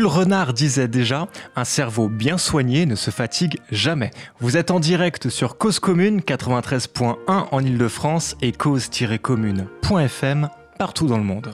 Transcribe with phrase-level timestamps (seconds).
[0.00, 4.10] Jules Renard disait déjà Un cerveau bien soigné ne se fatigue jamais.
[4.38, 11.24] Vous êtes en direct sur Cause Commune 93.1 en Ile-de-France et cause-commune.fm partout dans le
[11.24, 11.52] monde.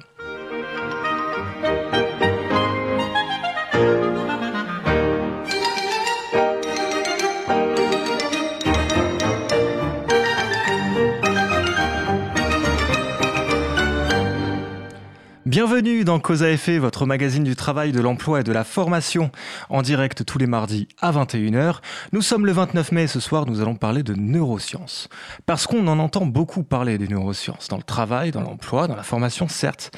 [15.56, 19.30] Bienvenue dans Cause à effet, votre magazine du travail, de l'emploi et de la formation,
[19.70, 21.76] en direct tous les mardis à 21h.
[22.12, 25.08] Nous sommes le 29 mai et ce soir nous allons parler de neurosciences.
[25.46, 29.02] Parce qu'on en entend beaucoup parler des neurosciences, dans le travail, dans l'emploi, dans la
[29.02, 29.96] formation certes,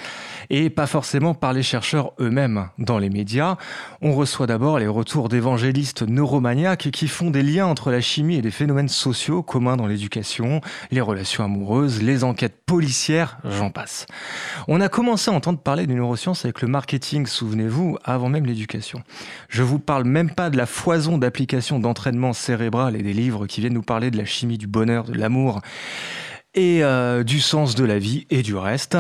[0.51, 3.57] et pas forcément par les chercheurs eux-mêmes dans les médias.
[4.01, 8.43] On reçoit d'abord les retours d'évangélistes neuromaniaques qui font des liens entre la chimie et
[8.43, 14.07] les phénomènes sociaux communs dans l'éducation, les relations amoureuses, les enquêtes policières, j'en passe.
[14.67, 19.03] On a commencé à entendre parler des neurosciences avec le marketing, souvenez-vous, avant même l'éducation.
[19.49, 23.61] Je vous parle même pas de la foison d'applications d'entraînement cérébral et des livres qui
[23.61, 25.61] viennent nous parler de la chimie du bonheur, de l'amour
[26.55, 28.97] et euh, du sens de la vie et du reste.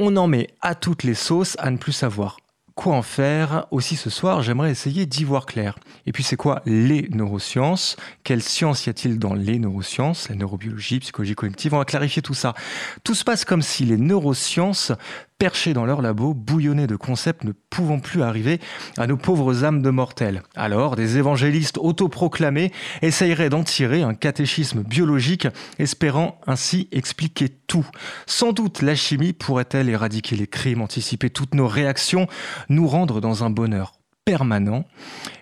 [0.00, 2.36] On en met à toutes les sauces à ne plus savoir
[2.78, 5.76] quoi en faire Aussi ce soir, j'aimerais essayer d'y voir clair.
[6.06, 7.96] Et puis c'est quoi les neurosciences?
[8.22, 10.28] Quelle science y a-t-il dans les neurosciences?
[10.28, 12.54] La neurobiologie, psychologie cognitive, on va clarifier tout ça.
[13.02, 14.92] Tout se passe comme si les neurosciences
[15.38, 18.60] perchés dans leur labo, bouillonnés de concepts ne pouvant plus arriver
[18.96, 20.42] à nos pauvres âmes de mortels.
[20.56, 22.72] Alors, des évangélistes autoproclamés
[23.02, 27.86] essayeraient d'en tirer un catéchisme biologique, espérant ainsi expliquer tout.
[28.26, 32.26] Sans doute la chimie pourrait-elle éradiquer les crimes, anticiper toutes nos réactions,
[32.68, 33.97] nous rendre dans un bonheur
[34.28, 34.84] permanent.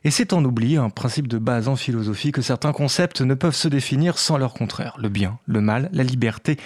[0.04, 3.56] Et c'est en oublier un principe de base en philosophie que certains concepts ne peuvent
[3.56, 4.94] se définir sans leur contraire.
[5.00, 6.56] Le bien, le mal, la liberté,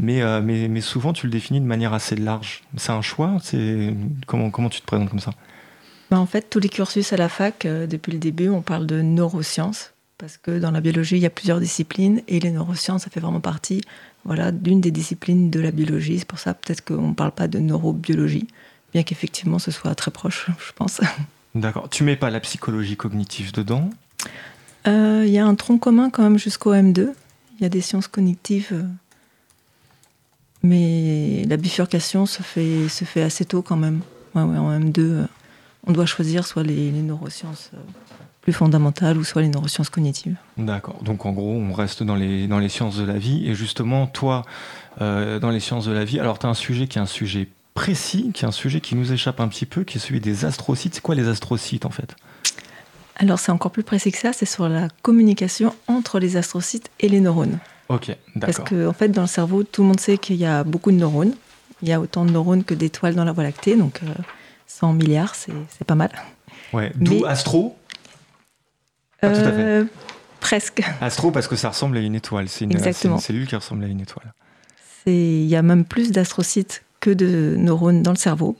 [0.00, 2.62] euh, mais, mais, souvent tu le définis de manière assez large.
[2.76, 3.94] C'est un choix c'est...
[4.26, 5.32] Comment, comment tu te présentes comme ça?
[6.10, 8.86] Bah En fait, tous les cursus à la fac, euh, depuis le début, on parle
[8.86, 13.02] de neurosciences, parce que dans la biologie, il y a plusieurs disciplines, et les neurosciences,
[13.02, 13.82] ça fait vraiment partie
[14.24, 16.18] voilà, d'une des disciplines de la biologie.
[16.18, 18.46] C'est pour ça peut-être qu'on ne parle pas de neurobiologie,
[18.92, 21.00] bien qu'effectivement ce soit très proche, je pense.
[21.54, 21.88] D'accord.
[21.90, 23.90] Tu mets pas la psychologie cognitive dedans?
[24.86, 27.08] Euh, Il y a un tronc commun quand même jusqu'au M2.
[27.58, 28.86] Il y a des sciences cognitives
[30.62, 34.00] mais la bifurcation se fait, se fait assez tôt quand même.
[34.34, 35.26] en M2, euh,
[35.86, 37.78] on doit choisir soit les, neurosciences euh,
[38.42, 40.36] plus fondamentales ou soit les neurosciences cognitives.
[40.56, 41.02] D'accord.
[41.02, 43.48] Donc en gros, on reste dans les, dans les sciences de la vie.
[43.48, 44.42] Et justement, toi,
[45.00, 47.06] euh, dans les sciences de la vie, alors tu as un sujet qui est un
[47.06, 50.20] sujet précis, qui est un sujet qui nous échappe un petit peu, qui est celui
[50.20, 50.94] des astrocytes.
[50.96, 52.16] C'est quoi les astrocytes en fait?
[53.16, 57.08] Alors c'est encore plus précis que ça, c'est sur la communication entre les astrocytes et
[57.08, 57.58] les neurones.
[57.88, 58.40] Ok, d'accord.
[58.40, 60.92] Parce qu'en en fait, dans le cerveau, tout le monde sait qu'il y a beaucoup
[60.92, 61.34] de neurones.
[61.82, 64.00] Il y a autant de neurones que d'étoiles dans la Voie lactée, donc
[64.66, 65.52] 100 euh, milliards, c'est
[65.86, 66.10] pas mal.
[66.72, 67.76] Ouais, d'où Astro?
[69.22, 69.62] Ah, tout à fait.
[69.62, 69.84] Euh,
[70.40, 70.82] presque.
[71.00, 72.48] Astro parce que ça ressemble à une étoile.
[72.48, 74.32] C'est une, une, cellule qui ressemble à une étoile.
[75.06, 78.56] Il y a même plus d'astrocytes que de neurones dans le cerveau.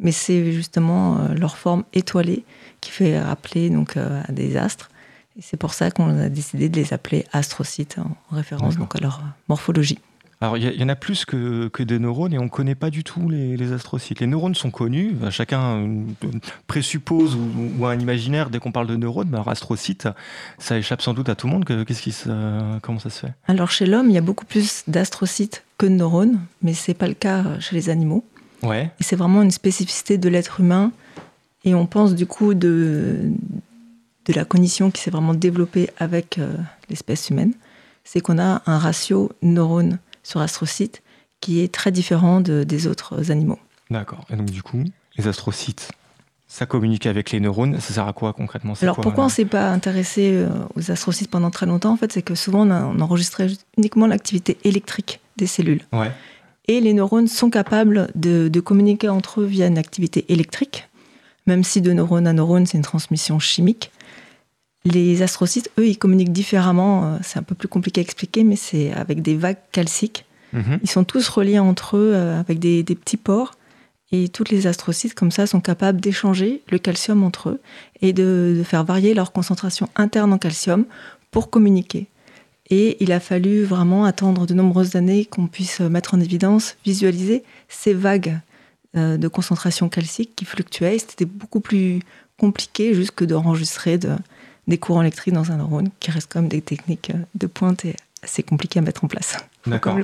[0.00, 2.44] Mais c'est justement euh, leur forme étoilée
[2.80, 4.90] qui fait rappeler donc, à des astres.
[5.36, 9.00] Et c'est pour ça qu'on a décidé de les appeler astrocytes en référence donc à
[9.00, 9.98] leur morphologie.
[10.40, 12.90] Alors, il y, en a plus que, que, des neurones et on ne connaît pas
[12.90, 14.20] du tout les, astrocytes.
[14.20, 15.88] Les neurones sont connus, chacun
[16.66, 17.36] présuppose
[17.78, 20.08] ou, a un imaginaire dès qu'on parle de neurones, mais alors astrocytes,
[20.58, 21.64] ça échappe sans doute à tout le monde.
[21.64, 22.14] Qu'est-ce qui
[22.82, 23.32] comment ça se fait?
[23.46, 26.96] Alors, chez l'homme, il y a beaucoup plus d'astrocytes que de neurones, mais ce n'est
[26.96, 28.24] pas le cas chez les animaux.
[28.62, 28.90] Ouais.
[29.00, 30.92] Et c'est vraiment une spécificité de l'être humain.
[31.64, 33.32] Et on pense du coup de,
[34.26, 36.56] de la cognition qui s'est vraiment développée avec euh,
[36.88, 37.52] l'espèce humaine,
[38.04, 41.02] c'est qu'on a un ratio neurone sur astrocytes
[41.40, 43.58] qui est très différent des autres animaux.
[43.90, 44.24] D'accord.
[44.30, 44.82] Et donc du coup,
[45.16, 45.92] les astrocytes,
[46.48, 47.80] ça communique avec les neurones.
[47.80, 48.74] Ça sert à quoi concrètement?
[48.80, 51.92] Alors pourquoi on ne s'est pas intéressé euh, aux astrocytes pendant très longtemps?
[51.92, 55.82] En fait, c'est que souvent on, enregistrait uniquement l'activité électrique des cellules.
[55.92, 56.12] Ouais.
[56.66, 60.88] Et les neurones sont capables de, de, communiquer entre eux via une activité électrique,
[61.46, 63.90] même si de neurone à neurone, c'est une transmission chimique.
[64.84, 67.04] Les astrocytes, eux, ils communiquent différemment.
[67.04, 70.26] Euh, c'est un peu plus compliqué à expliquer, mais c'est avec des vagues calciques.
[70.52, 70.80] Mhm.
[70.82, 73.52] Ils sont tous reliés entre eux euh, avec des, petits pores.
[74.12, 77.60] Et toutes les astrocytes, comme ça, sont capables d'échanger le calcium entre eux
[78.02, 80.84] et de, faire varier leur concentration interne en calcium
[81.30, 82.06] pour communiquer.
[82.70, 87.42] Et il a fallu vraiment attendre de nombreuses années qu'on puisse mettre en évidence, visualiser
[87.68, 88.38] ces vagues
[88.96, 90.98] euh, de concentration calcique qui fluctuaient.
[90.98, 92.00] C'était beaucoup plus
[92.38, 94.10] compliqué juste que d'enregistrer de,
[94.68, 97.96] des courants électriques dans un neurone, qui restent comme des techniques euh, de pointe et
[98.22, 99.36] assez compliquées à mettre en place.
[99.66, 99.98] D'accord.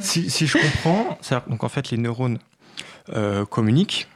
[0.00, 1.18] Si, si, je comprends,
[1.48, 2.38] donc en fait les neurones
[3.14, 4.08] euh, communiquent.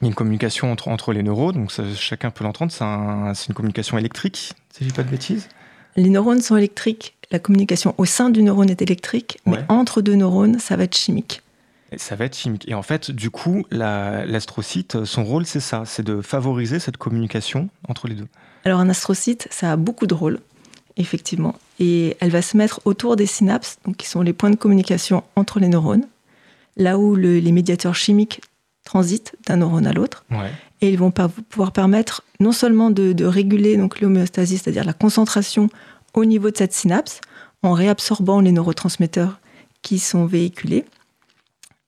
[0.00, 2.72] Il y a une communication entre, entre les neurones, donc chacun peut l'entendre.
[2.72, 5.48] C'est une communication électrique, si je dis pas de bêtises.
[5.96, 7.16] Les neurones sont électriques.
[7.30, 10.96] La communication au sein du neurone est électrique, mais entre deux neurones, ça va être
[10.96, 11.42] chimique.
[11.96, 12.68] Ça va être chimique.
[12.68, 17.68] Et en fait, du coup, l'astrocyte, son rôle, c'est ça, c'est de favoriser cette communication
[17.88, 18.28] entre les deux.
[18.64, 20.40] Alors un astrocyte, ça a beaucoup de rôles,
[20.96, 21.54] effectivement.
[21.78, 25.24] Et elle va se mettre autour des synapses, donc qui sont les points de communication
[25.34, 26.06] entre les neurones,
[26.76, 28.42] là où les médiateurs chimiques
[28.84, 30.24] transitent d'un neurone à l'autre.
[30.80, 35.68] Et ils vont pouvoir permettre non seulement de, réguler donc l'homéostasie, c'est-à-dire la concentration
[36.14, 37.20] au niveau de cette synapse,
[37.62, 39.38] en réabsorbant les neurotransmetteurs
[39.82, 40.84] qui sont véhiculés,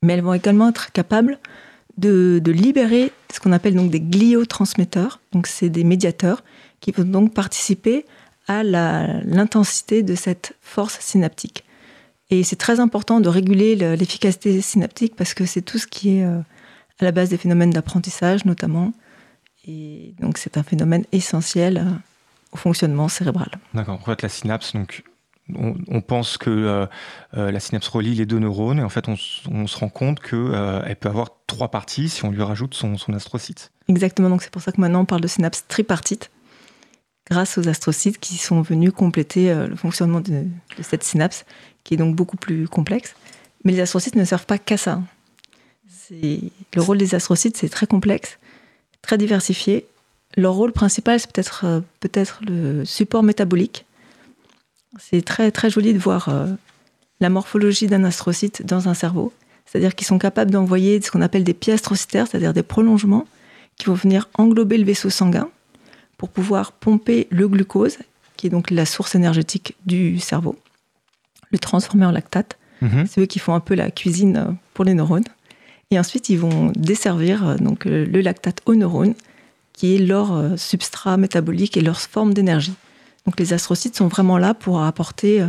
[0.03, 1.39] mais elles vont également être capables
[1.99, 5.21] de, libérer ce qu'on appelle donc des gliotransmetteurs.
[5.33, 6.43] Donc c'est des médiateurs
[6.81, 8.05] qui vont donc participer
[8.49, 11.65] à l'intensité de cette force synaptique.
[12.31, 16.25] Et c'est très important de réguler l'efficacité synaptique parce que c'est tout ce qui est
[16.25, 16.41] euh,
[16.99, 18.93] à la base des phénomènes d'apprentissage notamment.
[19.67, 21.91] Et donc c'est un phénomène essentiel euh,
[22.53, 23.51] au fonctionnement cérébral.
[23.75, 24.01] D'accord.
[24.01, 25.05] En fait, la synapse, donc
[25.57, 29.79] on, pense que euh, la synapse relie les deux neurones et en fait on, se
[29.79, 33.73] rend compte qu'elle peut avoir trois parties si on lui rajoute son, astrocyte.
[33.89, 36.31] Exactement, donc c'est pour ça que maintenant on parle de synapse tripartite
[37.31, 40.45] grâce aux astrocytes qui sont venus compléter euh, le fonctionnement de,
[40.81, 41.45] cette synapse,
[41.85, 43.15] qui est donc beaucoup plus complexe.
[43.65, 45.01] Mais les astrocytes ne servent pas qu'à ça.
[46.11, 48.39] Le rôle des astrocytes, c'est très complexe,
[49.01, 49.87] très diversifié.
[50.37, 53.87] Leur rôle principal, c'est peut-être euh, peut-être le support métabolique.
[54.99, 56.47] C'est très très joli de voir euh,
[57.21, 59.33] la morphologie d'un astrocyte dans un cerveau.
[59.65, 63.27] C'est-à-dire qu'ils sont capables d'envoyer ce qu'on appelle des pièces astrocytaires, c'est-à-dire des prolongements
[63.77, 65.49] qui vont venir englober le vaisseau sanguin
[66.19, 67.99] pour pouvoir pomper le glucose,
[68.37, 70.56] qui est donc la source énergétique du cerveau,
[71.51, 72.58] le transformer en lactate.
[72.82, 73.06] Mhm.
[73.06, 75.25] C'est eux qui font un peu la cuisine euh, pour les neurones.
[75.91, 79.15] Et ensuite, ils vont desservir euh, donc, le lactate aux neurones,
[79.72, 82.75] qui est leur substrat métabolique et leur forme d'énergie.
[83.26, 85.46] Donc les astrocytes sont vraiment là pour apporter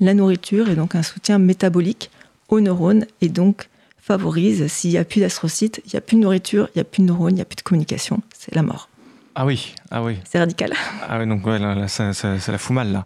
[0.00, 2.10] la nourriture et donc un soutien métabolique
[2.48, 3.68] aux neurones et donc
[4.06, 6.84] favorise, s'il n'y a plus d'astrocytes, il n'y a plus de nourriture, il n'y a
[6.84, 8.88] plus de neurones, il n'y a plus de communication, c'est la mort.
[9.34, 10.16] Ah oui, ah oui.
[10.24, 10.72] C'est radical.
[11.06, 13.04] Ah oui, donc ouais, là, ça, la fout mal là.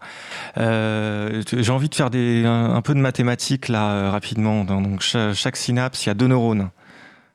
[0.59, 4.65] Euh, j'ai envie de faire des, un, peu de mathématiques là euh, rapidement.
[4.65, 6.71] Donc chaque, synapse, il y a deux neurones,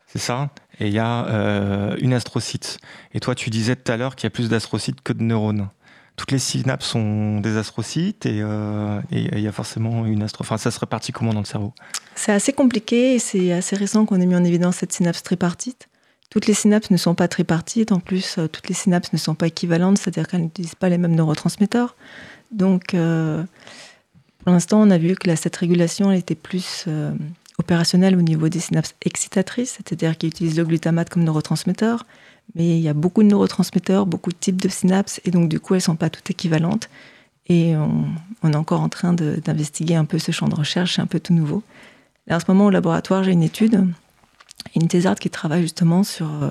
[0.07, 0.49] c'est ça?
[0.79, 2.77] Et il y a euh, une astrocyte.
[3.13, 5.67] Et toi, tu disais tout à l'heure qu'il y a plus d'astrocytes que de neurones.
[6.15, 8.41] Toutes les synapses sont des astrocytes et
[9.11, 10.43] il y a forcément une astro.
[10.43, 11.73] Enfin, ça se répartit comment dans le cerveau?
[12.15, 15.89] C'est assez compliqué et c'est assez récent qu'on ait mis en évidence cette synapse tripartite.
[16.29, 19.35] Toutes les synapses ne sont pas tripartites, en plus, euh, toutes les synapses ne sont
[19.35, 21.95] pas équivalentes, c'est-à-dire qu'elles n'utilisent pas les mêmes neurotransmetteurs.
[22.51, 23.43] Donc, euh,
[24.43, 27.13] pour l'instant, on a vu que cette régulation était plus euh,
[27.57, 32.05] opérationnelle au niveau des synapses excitatrices, c'est-à-dire qu'ils utilisent le glutamate comme neurotransmetteur.
[32.53, 35.59] Mais il y a beaucoup de neurotransmetteurs, beaucoup de types de synapses, et donc du
[35.59, 36.89] coup, elles ne sont pas toutes équivalentes.
[37.47, 41.07] Et on, est encore en train d'investiguer un peu ce champ de recherche, c'est un
[41.07, 41.63] peu tout nouveau.
[42.27, 43.85] Là, en ce moment, au laboratoire, j'ai une étude
[44.75, 46.49] une thésarde qui travaille justement sur euh,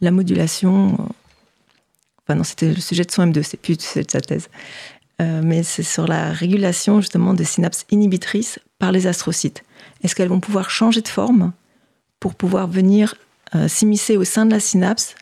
[0.00, 0.92] la modulation,
[2.22, 4.48] enfin non, c'était le sujet de son M2, c'est plus de sa thèse.
[5.20, 9.64] Euh, mais c'est sur la régulation justement des synapses inhibitrices par les astrocytes.
[10.02, 11.52] Est-ce qu'elles vont pouvoir changer de forme
[12.20, 13.14] pour pouvoir venir
[13.54, 15.14] euh, s'immiscer au sein de la synapse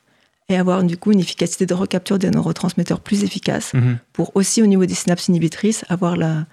[0.49, 3.99] et avoir du coup une efficacité de recapture des neurotransmetteurs plus efficace Mhm.
[4.13, 6.47] pour aussi au niveau des synapses inhibitrices avoir la,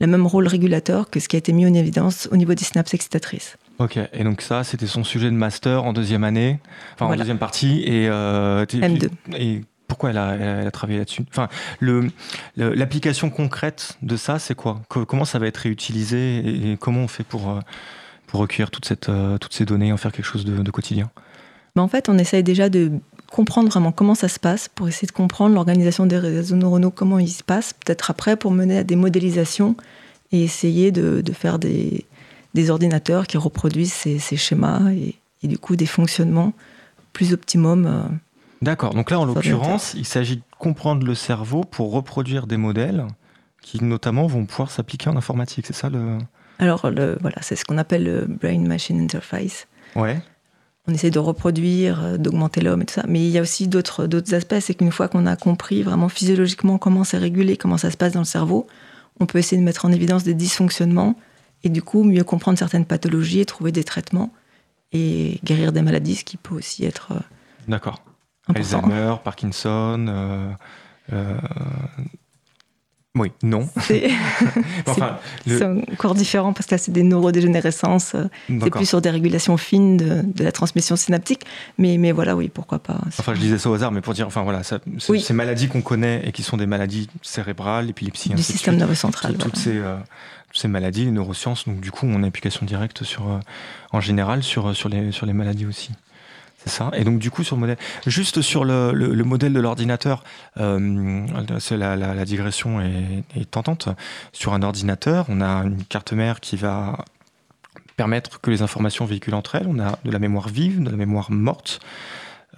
[0.00, 2.64] le même rôle régulateur que ce qui a été mis en évidence au niveau des
[2.64, 3.56] synapses excitatrices.
[3.78, 6.58] Ok, et donc ça, c'était son sujet de master en deuxième année,
[6.94, 7.22] enfin en Voilà.
[7.22, 9.10] deuxième partie, et, euh, t'es- M2.
[9.36, 11.22] et pourquoi elle a, elle a travaillé là-dessus?
[11.28, 11.48] Enfin,
[11.80, 12.08] le-
[12.56, 14.80] le- l'application concrète de ça, c'est quoi?
[14.88, 17.60] Co- Comment ça va être réutilisé et, et comment on fait pour, euh,
[18.34, 20.70] pour recueillir toute cette, euh, toutes ces données et en faire quelque chose de, de
[20.72, 21.08] quotidien
[21.76, 22.90] Mais en fait, on essaye déjà de
[23.30, 27.20] comprendre vraiment comment ça se passe, pour essayer de comprendre l'organisation des réseaux neuronaux, comment
[27.20, 29.76] ils se passent, peut-être après pour mener à des modélisations
[30.32, 32.06] et essayer de, de faire des,
[32.54, 35.14] des ordinateurs qui reproduisent ces, ces schémas et,
[35.44, 36.54] et du coup des fonctionnements
[37.12, 37.86] plus optimum.
[37.86, 38.02] euh.
[38.62, 43.06] D'accord, donc là, en l'occurrence, il s'agit de comprendre le cerveau pour reproduire des modèles
[43.62, 46.18] qui notamment vont pouvoir s'appliquer en informatique, c'est ça le...
[46.58, 49.66] Alors le, voilà, c'est ce qu'on appelle le brain-machine interface.
[49.96, 50.20] Ouais.
[50.88, 53.04] on essaie de reproduire, euh, d'augmenter l'homme et tout ça.
[53.08, 54.58] Mais il y a aussi d'autres d'autres aspects.
[54.60, 58.12] C'est qu'une fois qu'on a compris vraiment physiologiquement comment c'est régulé, comment ça se passe
[58.12, 58.66] dans le cerveau,
[59.20, 61.16] on peut essayer de mettre en évidence des dysfonctionnements
[61.62, 64.32] et du coup mieux comprendre certaines pathologies et trouver des traitements
[64.92, 67.20] et guérir des maladies, ce qui peut aussi être euh,
[67.68, 68.02] D'accord.
[68.54, 70.06] Alzheimer, Parkinson.
[70.08, 70.50] euh,
[71.12, 71.36] euh,
[73.16, 73.68] Oui, non.
[73.80, 74.10] C'est
[74.88, 78.14] Enfin, le- c'est encore différent parce que là, c'est des neurodégénérescences.
[78.14, 81.42] euh, C'est plus sur des régulations fines de, de la transmission synaptique.
[81.78, 83.00] Mais, mais voilà, oui, pourquoi pas.
[83.18, 85.20] Enfin, je disais ça au hasard, mais pour dire, enfin voilà, ça- c'est- Oui.
[85.20, 89.32] ces maladies qu'on connaît et qui sont des maladies cérébrales, l'épilepsie, du système nerveux central.
[89.34, 89.58] toutes, voilà.
[89.62, 89.96] ces, euh,
[90.48, 93.38] toutes ces maladies, les neurosciences, donc du coup, on a application directe sur, euh,
[93.92, 95.90] en général sur, euh, sur, les, sur les maladies aussi.
[96.64, 96.90] C'est ça.
[96.94, 100.24] Et donc, du coup, sur le modèle, juste sur le, le- le modèle de l'ordinateur,
[100.58, 101.26] euh,
[101.70, 103.88] la, la- digression est, est tentante.
[104.32, 107.04] Sur un ordinateur, on a une carte mère qui va
[107.96, 109.66] permettre que les informations véhiculent entre elles.
[109.68, 111.80] On a de la mémoire vive, de la mémoire morte.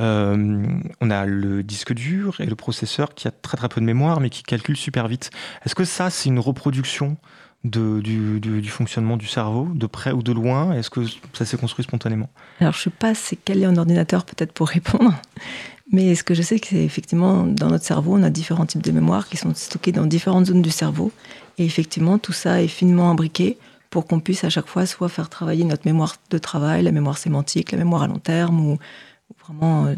[0.00, 0.62] Euh,
[1.00, 4.20] on a le disque dur et le processeur qui a très très peu de mémoire
[4.20, 5.30] mais qui calcule super vite.
[5.64, 7.16] Est-ce que ça c'est une reproduction
[7.64, 10.72] du, fonctionnement du cerveau, de près ou de loin?
[10.72, 11.00] Est-ce que
[11.32, 12.28] ça s'est construit spontanément?
[12.60, 15.14] Alors, je ne sais pas c'est quel est un ordinateur peut-être pour répondre,
[15.92, 18.92] mais ce que je sais, c'est effectivement dans notre cerveau, on a différents types de
[18.92, 21.12] mémoire qui sont stockés dans différentes zones du cerveau.
[21.58, 23.58] Et effectivement, tout ça est finement imbriqué
[23.90, 27.18] pour qu'on puisse à chaque fois soit faire travailler notre mémoire de travail, la mémoire
[27.18, 29.94] sémantique, la mémoire à long terme, ou, ou vraiment, euh,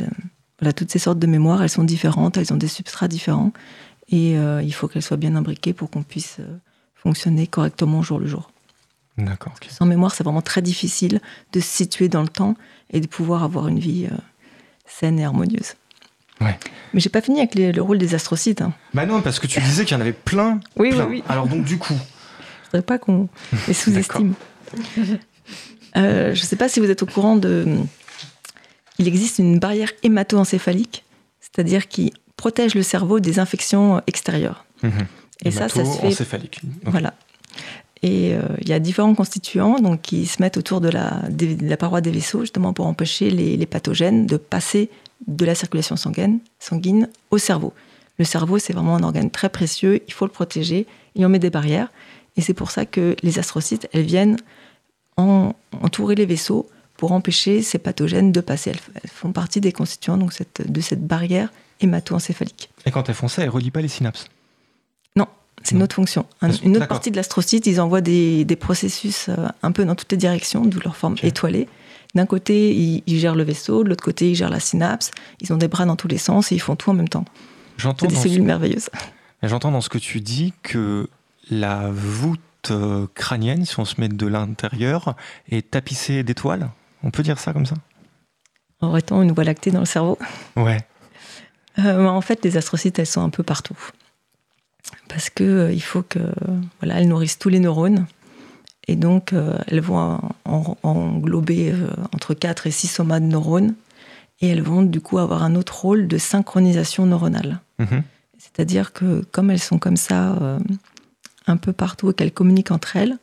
[0.61, 3.53] voilà, toutes ces sortes de mémoires, elles sont différentes, elles ont des substrats différents.
[4.11, 6.59] Et euh, il faut qu'elles soient bien imbriquées pour qu'on puisse euh,
[7.03, 8.51] fonctionner correctement au jour le jour.
[9.17, 9.55] D'accord.
[9.69, 11.21] Sans mémoire, c'est vraiment très difficile
[11.53, 12.55] de se situer dans le temps
[12.91, 14.15] et de pouvoir avoir une vie euh,
[14.87, 15.75] saine et harmonieuse.
[16.41, 16.57] Ouais.
[16.95, 18.63] Mais j'ai pas fini avec les- le rôle des astrocytes.
[18.63, 18.73] Hein.
[18.95, 20.61] Bah non, parce que tu disais qu'il y en avait plein.
[20.77, 21.07] Oui, plein.
[21.07, 21.25] oui, oui.
[21.29, 23.29] Alors donc du coup, Je voudrais pas qu'on
[23.67, 24.35] les sous-estime.
[25.97, 27.67] Euh, je sais pas si vous êtes au courant de.
[28.99, 31.05] Il existe une barrière hémato-encéphalique,
[31.41, 34.65] c'est-à-dire qui protège le cerveau des infections extérieures.
[34.83, 35.07] mhm.
[35.45, 36.61] Et ça, ça se fait encéphalique.
[36.85, 37.15] Voilà.
[38.03, 41.57] Et euh, il y a différents constituants donc, qui se mettent autour de la, des-
[41.57, 44.89] de la paroi des vaisseaux, justement pour empêcher les, les pathogènes de passer
[45.27, 47.73] de la circulation sanguine, sanguine au cerveau.
[48.19, 51.39] Le cerveau, c'est vraiment un organe très précieux, il faut le protéger, et on met
[51.41, 51.91] des barrières.
[52.37, 54.37] Et c'est pour ça que les astrocytes, elles viennent
[55.17, 58.71] en- entourer les vaisseaux pour empêcher ces pathogènes de passer.
[58.71, 62.71] Elles, elles font partie des constituants donc, cette- de cette barrière hémato-encéphalique.
[62.87, 64.27] Et quand elles font ça, elles relient pas les synapses.
[65.63, 66.25] C'est une autre fonction.
[66.41, 69.95] Un- une autre partie de l'astrocyte, ils envoient des, des processus euh, un peu dans
[69.95, 71.69] toutes les directions, d'où leur forme étoilée.
[72.15, 75.11] D'un côté, ils, ils gèrent le vaisseau, de l'autre côté, ils gèrent la synapse.
[75.41, 77.25] Ils ont des bras dans tous les sens et ils font tout en même temps.
[77.77, 78.89] J'entends C'est des cellules merveilleuses.
[79.43, 81.09] j'entends dans ce que tu dis que
[81.51, 85.17] la voûte euh, crânienne, si on se met de l'intérieur,
[85.51, 86.71] est tapissée d'étoiles.
[87.03, 87.75] On peut dire ça comme ça?
[88.81, 90.19] Aurait-on une voie lactée dans le cerveau?
[90.57, 90.79] Ouais.
[91.79, 93.77] Euh, En fait, les astrocytes, elles sont un peu partout.
[95.09, 96.19] Parce que euh, il faut que,
[96.81, 98.07] voilà, elles nourrissent tous les neurones.
[98.87, 103.27] Et donc, euh, elles vont en- en- englober euh, entre 4 et 6 somas de
[103.27, 103.75] neurones.
[104.41, 107.61] Et elles vont du coup avoir un autre rôle de synchronisation neuronale.
[107.79, 108.03] Mhm.
[108.39, 110.59] C'est-à-dire que comme elles sont comme ça euh,
[111.47, 113.19] un peu partout et qu'elles communiquent entre elles,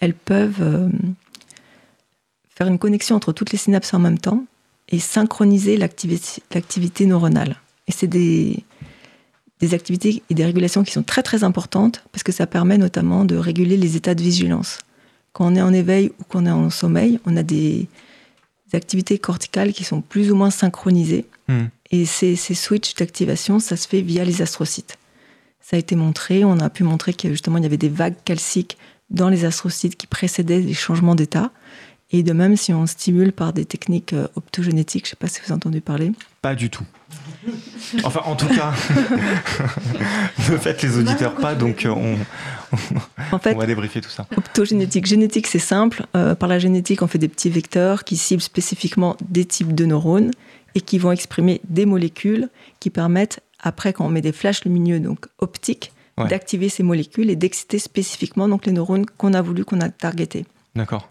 [0.00, 0.88] elles peuvent euh,
[2.48, 4.44] faire une connexion entre toutes les synapses en même temps
[4.88, 7.56] et synchroniser l'activité neuronale.
[7.88, 8.62] Et c'est des,
[9.60, 13.24] des activités et des régulations qui sont très très importantes parce que ça permet notamment
[13.24, 14.78] de réguler les états de vigilance.
[15.32, 17.86] Quand on est en éveil ou qu'on est en sommeil, on a des,
[18.70, 21.70] des activités corticales qui sont plus ou moins synchronisées Mhm.
[21.90, 24.96] Et ces, ces switches d'activation, ça se fait via les astrocytes.
[25.60, 28.16] Ça a été montré, on a pu montrer qu'il justement il y avait des vagues
[28.24, 28.78] calciques
[29.10, 31.50] dans les astrocytes qui précédaient les changements d'état.
[32.12, 35.28] Et de même, si on stimule par des techniques euh, optogénétiques, je ne sais pas
[35.28, 36.12] si vous avez entendu parler.
[36.42, 36.84] Pas du tout.
[38.04, 38.72] Enfin, en tout cas,
[40.50, 42.16] ne faites les auditeurs pas, donc euh, on,
[43.32, 44.26] on va débriefer tout ça.
[44.36, 45.06] Optogénétique.
[45.06, 46.06] Génétique, c'est simple.
[46.14, 49.86] Euh, par la génétique, on fait des petits vecteurs qui ciblent spécifiquement des types de
[49.86, 50.30] neurones
[50.74, 52.48] et qui vont exprimer des molécules
[52.78, 55.92] qui permettent, après, quand on met des flashs lumineux, donc optiques,
[56.28, 60.44] d'activer ces molécules et d'exciter spécifiquement donc, les neurones qu'on a voulu, qu'on a targetés.
[60.74, 61.10] D'accord.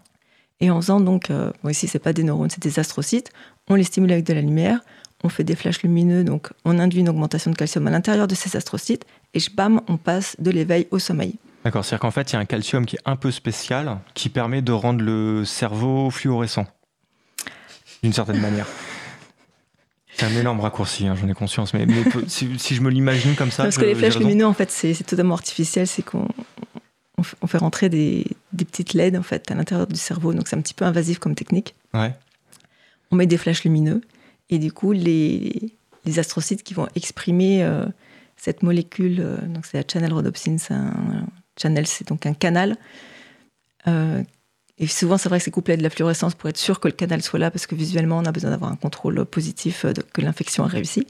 [0.60, 3.32] Et en faisant donc, euh, bon, ici, c'est pas des neurones, c'est des astrocytes,
[3.68, 4.80] on les stimule avec de la lumière,
[5.22, 8.34] on fait des flashs lumineux, donc on induit une augmentation de calcium à l'intérieur de
[8.34, 11.34] ces astrocytes, et bam, on passe de l'éveil au sommeil.
[11.64, 14.30] D'accord, c'est-à-dire qu'en fait, il y a un calcium qui est un peu spécial, qui
[14.30, 16.66] permet de rendre le cerveau fluorescent,
[18.02, 18.66] d'une certaine manière.
[20.16, 21.86] C'est un énorme raccourci, hein, j'en ai conscience, mais,
[22.26, 23.62] si, je me l'imagine comme ça.
[23.62, 26.28] Parce que les flashs lumineux, en fait, c'est totalement artificiel, c'est qu'on
[27.40, 30.60] on fait rentrer des, petites LED en fait à l'intérieur du cerveau, donc c'est un
[30.60, 31.74] petit peu invasif comme technique.
[31.94, 34.00] On met des flashs lumineux
[34.50, 35.72] et du coup les,
[36.18, 37.86] astrocytes qui vont exprimer euh,
[38.36, 41.26] cette molécule, euh, donc c'est la channel rhodopsine, c'est un
[41.60, 42.76] channel, c'est donc un canal.
[43.86, 44.22] Euh,
[44.78, 46.88] et souvent, c'est vrai que c'est couplé à de la fluorescence pour être sûr que
[46.88, 50.00] le canal soit là, parce que visuellement, on a besoin d'avoir un contrôle positif de,
[50.00, 51.06] que l'infection a réussi.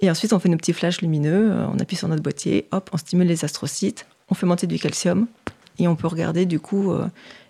[0.00, 2.96] Et ensuite, on fait nos petits flashs lumineux, on appuie sur notre boîtier, hop, on
[2.96, 5.28] stimule les astrocytes, on fait monter du calcium
[5.78, 6.92] et on peut regarder du coup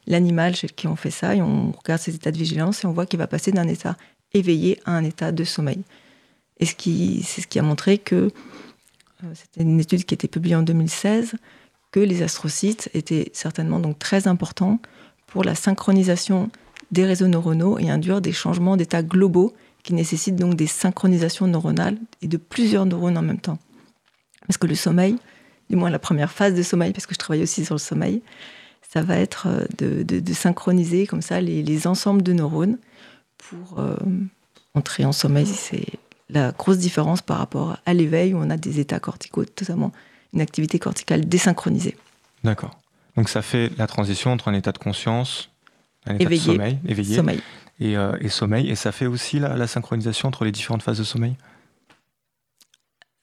[0.06, 2.92] l'animal chez qui on fait ça et on regarde ses états de vigilance et on
[2.92, 3.97] voit qu'il va passer d'un état
[4.38, 5.83] éveillé à un état de sommeil.
[6.59, 8.14] Et c'est ce qui a montré que,
[9.25, 11.35] euh, c'était une étude qui a été publiée en 2016,
[11.90, 14.81] que les astrocytes étaient certainement donc très importants
[15.26, 16.50] pour la synchronisation
[16.90, 21.99] des réseaux neuronaux et induire des changements d'état globaux qui nécessitent donc des synchronisations neuronales
[22.23, 23.58] et de plusieurs neurones en même temps.
[24.47, 25.17] Parce que le sommeil,
[25.71, 28.23] du moins la première phase de sommeil, parce que je travaille aussi sur le sommeil,
[28.89, 29.65] ça va être euh,
[30.04, 32.78] de, synchroniser comme ça les, ensembles de neurones
[33.39, 33.97] pour euh,
[34.75, 35.47] entrer en sommeil.
[35.47, 35.87] C'est
[36.29, 39.93] la grosse différence par rapport à l'éveil où on a des états corticaux, totalement
[40.33, 41.97] une activité corticale désynchronisée.
[42.45, 42.79] D'accord.
[43.17, 45.51] Donc ça fait la transition entre un état de conscience,
[46.07, 47.41] un état de sommeil, éveillé, sommeil.
[47.81, 48.71] Euh, et, sommeil.
[48.71, 51.37] Et ça fait aussi la synchronisation entre les différentes phases de sommeil?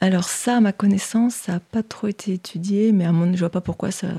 [0.04, 3.40] Alors ça, à ma connaissance, ça n'a pas trop été étudié, mais à mon, je
[3.40, 4.10] vois pas pourquoi ça,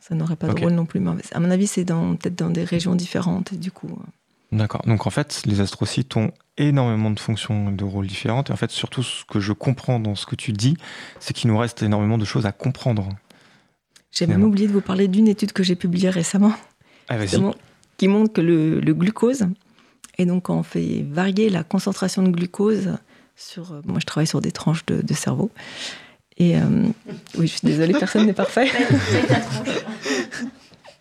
[0.00, 1.02] ça n'aurait pas de rôle non plus.
[1.32, 3.98] à mon avis, c'est peut-être dans des régions différentes, du coup.
[4.54, 4.82] D'accord.
[4.86, 8.50] Donc en fait, les astrocytes ont énormément de fonctions, de rôles différentes.
[8.50, 10.76] Et en fait, surtout, ce que je comprends dans ce que tu dis,
[11.18, 13.08] c'est qu'il nous reste énormément de choses à comprendre.
[14.12, 16.52] J'ai même oublié de vous parler d'une étude que j'ai publiée récemment,
[17.08, 17.16] ah,
[17.96, 19.46] qui montre que le, le, glucose,
[20.18, 22.96] et donc quand on fait varier la concentration de glucose
[23.34, 23.72] sur.
[23.72, 25.50] Euh, moi, je travaille sur des tranches de, cerveau.
[26.36, 26.60] Et euh,
[27.36, 28.70] oui, je suis désolée, personne n'est parfait.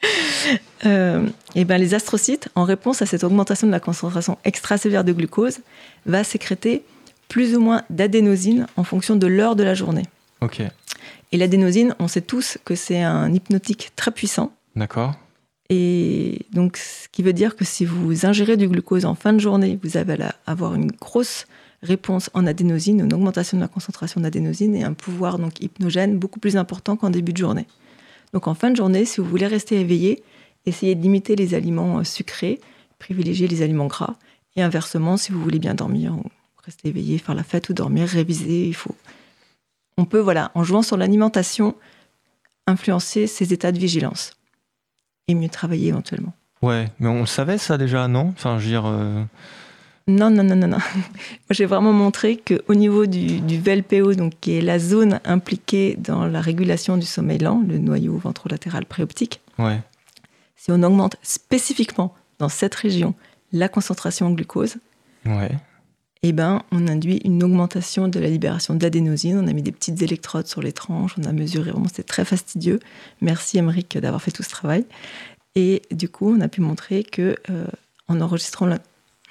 [0.86, 5.14] euh, et ben, les astrocytes, en réponse à cette augmentation de la concentration extracellulaire de
[5.14, 5.60] glucose,
[6.06, 6.84] va sécréter
[7.30, 10.04] plus ou moins d'adénosine en fonction de l'heure de la journée.
[10.42, 10.62] Ok.
[11.32, 14.52] Et l'adénosine, on sait tous que c'est un hypnotique très puissant.
[14.76, 15.16] D'accord.
[15.70, 19.40] Et donc, ce qui veut dire que si vous ingérez du glucose en fin de
[19.40, 21.48] journée, vous allez avoir une grosse
[21.82, 26.40] réponse en adénosine, une augmentation de la concentration d'adénosine et un pouvoir donc hypnogène beaucoup
[26.40, 27.68] plus important qu'en début de journée.
[28.34, 30.24] Donc en fin de journée, si vous voulez rester éveillé,
[30.66, 32.60] essayez de limiter les aliments euh, sucrés,
[33.00, 34.16] privilégier les aliments gras.
[34.56, 36.16] Et inversement, si vous voulez bien dormir,
[36.64, 38.96] rester éveillé, faire la fête ou dormir, réviser, il faut.
[39.98, 41.76] On peut, voilà, en jouant sur l'alimentation,
[42.68, 44.32] influencer ses états de vigilance
[45.28, 46.34] et mieux travailler éventuellement.
[46.62, 48.30] Ouais, mais on le savait ça déjà, non?
[48.30, 48.86] Enfin, je veux dire.
[48.86, 49.24] Euh,
[50.08, 50.78] non, non, non, non, non.
[51.50, 56.26] j'ai vraiment montré qu'au niveau du, du, VLPO, donc, qui est la zone impliquée dans
[56.26, 59.82] la régulation du sommeil lent, le noyau ventrolatéral préoptique, ouais.
[60.64, 63.16] Si on augmente spécifiquement dans cette région
[63.52, 64.78] la concentration en glucose,
[65.26, 65.52] ouais.
[66.22, 69.38] eh ben, on induit une augmentation de la libération d'adénosine.
[69.44, 72.24] On a mis des petites électrodes sur les tranches, on a mesuré, vraiment, c'était très
[72.24, 72.80] fastidieux.
[73.20, 74.86] Merci, Emmerich, d'avoir fait tout ce travail.
[75.56, 77.66] Et du coup, on a pu montrer que euh,
[78.08, 78.80] en enregistrant la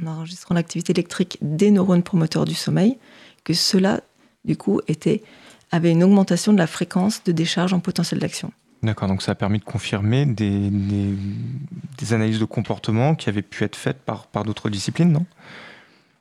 [0.02, 2.98] en enregistrant l'activité électrique des neurones promoteurs du sommeil,
[3.44, 4.02] que cela,
[4.44, 5.22] du coup, était,
[5.70, 8.52] avait une augmentation de la fréquence de décharge en potentiel d'action.
[8.82, 13.62] D'accord, donc ça a permis de confirmer des, des, analyses de comportement qui avaient pu
[13.62, 15.24] être faites par, par d'autres disciplines, non?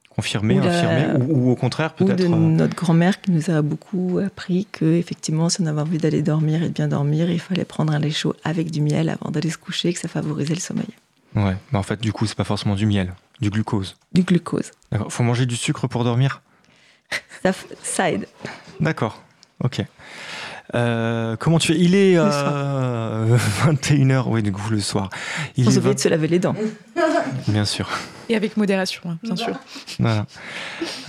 [0.09, 2.19] Confirmer, infirmer, ou, au contraire peut-être...
[2.19, 5.81] Ou de euh, notre grand-mère qui nous a beaucoup appris que effectivement, si on avait
[5.81, 8.81] envie d'aller dormir et de bien dormir, il fallait prendre un lait chaud avec du
[8.81, 10.89] miel avant d'aller se coucher, que ça favorisait le sommeil.
[11.35, 13.13] Ouais, mais en fait, du coup, c'est pas forcément du miel.
[13.39, 13.95] Du glucose.
[14.13, 14.71] Du glucose.
[14.91, 15.11] D'accord.
[15.11, 16.41] Faut manger du sucre pour dormir?
[17.81, 18.27] Ça aide.
[18.79, 19.21] D'accord,
[19.63, 19.83] ok.
[20.73, 21.79] Euh, comment tu fais?
[21.79, 25.09] Il est 21h, euh, oui, du coup, le soir.
[25.57, 26.55] Il Sans oublier de se laver les dents.
[27.47, 27.89] Bien sûr.
[28.29, 29.59] Et avec modération, hein, bien sûr.
[29.99, 30.27] Voilà.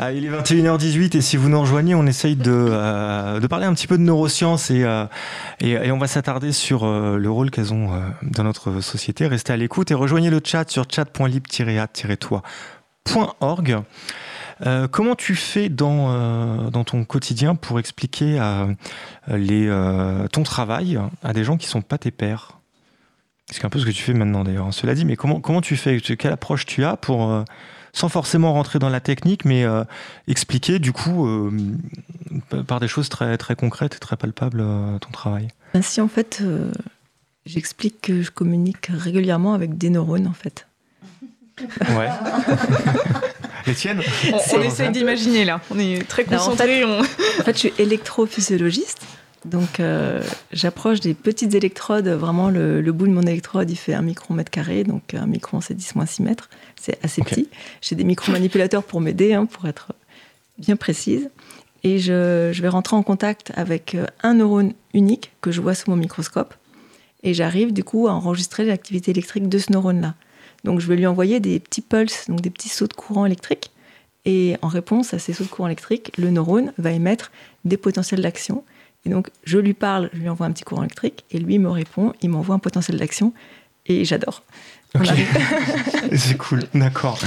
[0.01, 3.66] Ah, il est 21h18 et si vous nous rejoignez, on essaye de, euh, de parler
[3.66, 4.85] un petit peu de neurosciences et,
[5.61, 7.90] et, et, on va s'attarder sur le rôle qu'elles ont
[8.22, 9.29] dans notre société.
[9.29, 13.83] Restez à l'écoute et rejoignez le chat sur chat.lib-a-toi.org.
[14.67, 18.67] Euh, comment tu fais dans, euh, dans ton quotidien pour expliquer euh,
[19.29, 19.69] les,
[20.33, 22.59] ton travail à des gens qui ne sont pas tes pairs?
[23.51, 24.67] C'est un peu ce que tu fais maintenant d'ailleurs.
[24.67, 24.73] Hein.
[24.73, 26.01] Cela dit, mais comment, comment tu fais?
[26.01, 27.45] Quelle approche tu as pour,
[27.93, 29.67] sans forcément rentrer dans la technique, mais
[30.27, 31.29] expliquer du coup
[32.67, 34.65] par des choses très, très concrètes et très palpables
[35.01, 35.49] ton travail?
[35.75, 36.43] Ben, Si en fait,
[37.45, 40.67] j'explique que je communique régulièrement avec des neurones en fait.
[41.91, 42.09] Ouais.
[43.66, 44.01] Les tiennes
[44.33, 45.61] On, essaye d'imaginer là.
[45.70, 46.85] On est très concentrés.
[46.85, 49.01] En, fait, je suis électrophysiologiste.
[49.44, 50.22] Donc, euh,
[50.53, 52.09] j'approche des petites électrodes.
[52.09, 54.85] Vraiment, le, bout de mon électrode, il fait un micron carré.
[54.85, 56.48] Donc, un micron, c'est 10 6 mètres.
[56.77, 57.48] C'est assez petit.
[57.81, 59.92] J'ai des micro-manipulateurs pour m'aider, hein, pour être
[60.59, 61.31] bien précise.
[61.85, 65.75] Et je, je, vais rentrer en contact avec euh, un neurone unique que je vois
[65.75, 66.55] sous mon microscope.
[67.25, 70.14] Et j'arrive, du coup, à enregistrer l'activité électrique de ce neurone-là.
[70.64, 73.70] Donc je vais lui envoyer des petits pulses, donc des petits sauts de courant électrique.
[74.25, 77.33] Et en réponse à ces sauts de courant électrique, le neurone va émettre
[77.64, 78.64] des potentiels d'action.
[79.05, 81.70] Et donc je lui parle, je lui envoie un petit courant électrique, et lui me
[81.70, 83.33] répond, il m'envoie un potentiel d'action,
[83.87, 84.44] et j'adore.
[86.15, 87.19] c'est cool, d'accord.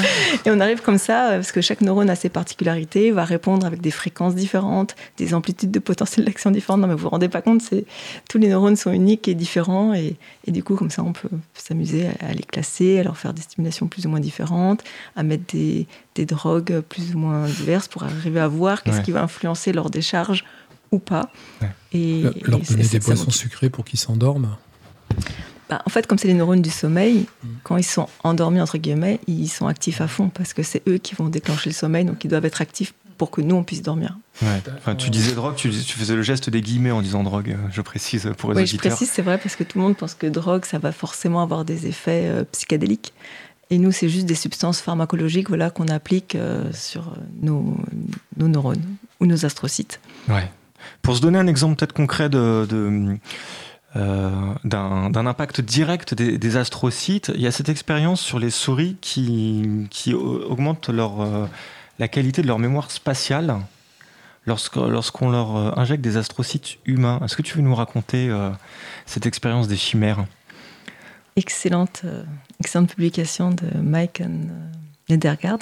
[0.45, 3.81] Et on arrive comme ça, parce que chaque neurone a ses particularités, va répondre avec
[3.81, 6.81] des fréquences différentes, des amplitudes de potentiel d'action différentes.
[6.81, 7.85] Non, mais vous vous rendez pas compte, c'est
[8.29, 11.29] tous les neurones sont uniques et différents, et, et du coup, comme ça, on peut
[11.55, 14.83] s'amuser à, les classer, à leur faire des stimulations plus ou moins différentes,
[15.15, 19.11] à mettre des, des drogues plus ou moins diverses pour arriver à voir qu'est-ce qui
[19.11, 20.45] va influencer leur décharge
[20.91, 21.31] ou pas.
[21.93, 24.57] Et, leur donner des boissons sucrées pour qu'ils s'endorment
[25.69, 27.47] bah, en fait, comme c'est les neurones du sommeil, mm.
[27.63, 30.97] quand ils sont endormis, entre guillemets, ils sont actifs à fond parce que c'est eux
[30.97, 33.81] qui vont déclencher le sommeil, donc ils doivent être actifs pour que nous, on puisse
[33.81, 34.17] dormir.
[34.77, 37.81] Enfin, tu disais drogue, tu, faisais le geste des guillemets en disant drogue, euh, je
[37.81, 38.91] précise pour les oui, auditeurs.
[38.91, 41.41] je précise, c'est vrai, parce que tout le monde pense que drogue, ça va forcément
[41.41, 43.13] avoir des effets euh, psychédéliques.
[43.69, 47.77] Et nous, c'est juste des substances pharmacologiques voilà, qu'on applique euh, sur nos,
[48.37, 48.83] nos, neurones
[49.19, 49.99] ou nos astrocytes.
[50.29, 50.51] Ouais.
[51.01, 53.15] Pour se donner un exemple peut-être concret de, de euh,
[53.95, 57.31] d'un impact direct des, astrocytes.
[57.33, 61.47] Il y a cette expérience sur les souris qui, qui augmente euh,
[61.97, 63.57] la qualité de leur mémoire spatiale
[64.45, 67.21] lorsqu'on leur euh, injecte des astrocytes humains.
[67.23, 68.29] Est-ce que tu veux nous raconter
[69.05, 70.25] cette expérience des chimères?
[71.37, 72.03] Excellente,
[72.59, 74.23] excellente publication de Mike
[75.09, 75.59] Nedergaard.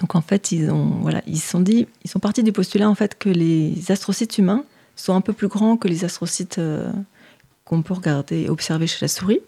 [0.00, 1.64] Donc en fait, ils ont voilà, ils sont
[2.20, 4.64] partis du postulat en fait que les astrocytes humains
[4.96, 6.60] sont un peu plus grands que les astrocytes
[7.68, 9.40] qu'on peut regarder, observer chez la souris.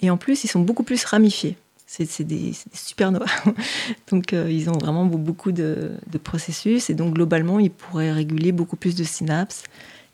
[0.00, 1.56] Et en plus, ils sont beaucoup plus ramifiés.
[1.86, 3.26] C'est des, supernovas.
[4.10, 6.90] donc, euh, ils ont vraiment beaucoup de, processus.
[6.90, 9.64] Et donc, globalement, ils pourraient réguler beaucoup plus de synapses.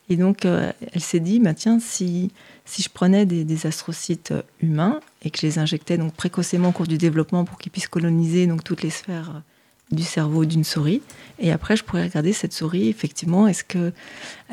[0.08, 2.30] Et donc, euh, elle s'est dit, bah, tiens, si,
[2.64, 6.86] si je prenais des, astrocytes humains et que je les injectais donc précocement au cours
[6.86, 9.42] du développement pour qu'ils puissent coloniser donc, toutes les sphères
[9.90, 11.02] du cerveau d'une souris.
[11.38, 13.92] Et après, je pourrais regarder cette souris, effectivement, est-ce qu'elle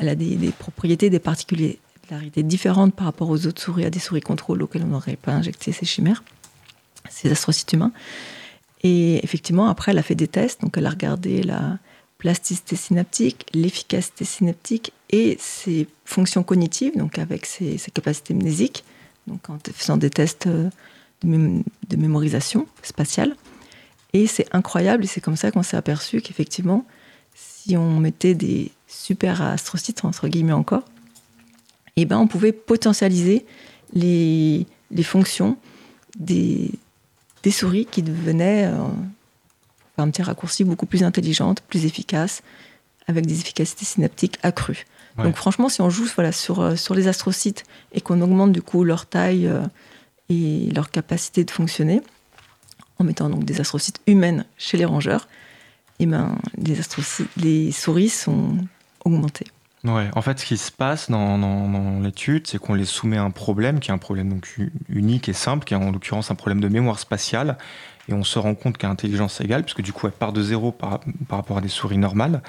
[0.08, 1.78] a des, des, propriétés, des particuliers,
[2.10, 5.32] particularité différente par rapport aux autres souris, à des souris contrôle auxquelles on n'aurait pas
[5.32, 6.24] injecté ces chimères,
[7.08, 7.92] ces astrocytes humains.
[8.82, 10.60] Et effectivement, après, elle a fait des tests.
[10.62, 11.78] Donc, elle a regardé la
[12.18, 18.84] plasticité synaptique, l'efficacité synaptique et ses fonctions cognitives, donc avec ses, capacités mnésiques,
[19.26, 20.68] donc en faisant des tests euh,
[21.22, 23.36] de, mémorisation spatiale.
[24.12, 26.84] Et c'est incroyable, et c'est comme ça qu'on s'est aperçu qu'effectivement,
[27.34, 30.82] si on mettait des super astrocytes, entre guillemets encore,
[31.96, 33.44] eh ben, on pouvait potentialiser
[33.92, 35.56] les, les fonctions
[36.18, 36.70] des,
[37.42, 38.76] des, souris qui devenaient, euh,
[39.98, 42.42] un petit raccourci, beaucoup plus intelligentes, plus efficaces,
[43.06, 44.86] avec des efficacités synaptiques accrues.
[45.18, 48.62] Donc franchement, si on joue voilà, sur, euh, sur les astrocytes et qu'on augmente du
[48.62, 49.60] coup leur taille euh,
[50.30, 52.00] et leur capacité de fonctionner,
[52.98, 55.28] en mettant donc des astrocytes humaines chez les rongeurs,
[55.98, 58.56] eh ben, les, astrocytes, les souris sont
[59.04, 59.46] augmentées.
[59.84, 63.30] Ouais, en fait, ce qui se passe dans, l'étude, c'est qu'on les soumet à un
[63.30, 64.56] problème qui est un problème donc
[64.88, 67.56] unique et simple, qui est en l'occurrence un problème de mémoire spatiale.
[68.08, 70.72] Et on se rend compte qu'à intelligence égale, puisque du coup, elles partent de zéro
[70.72, 72.42] par, rapport à des souris normales,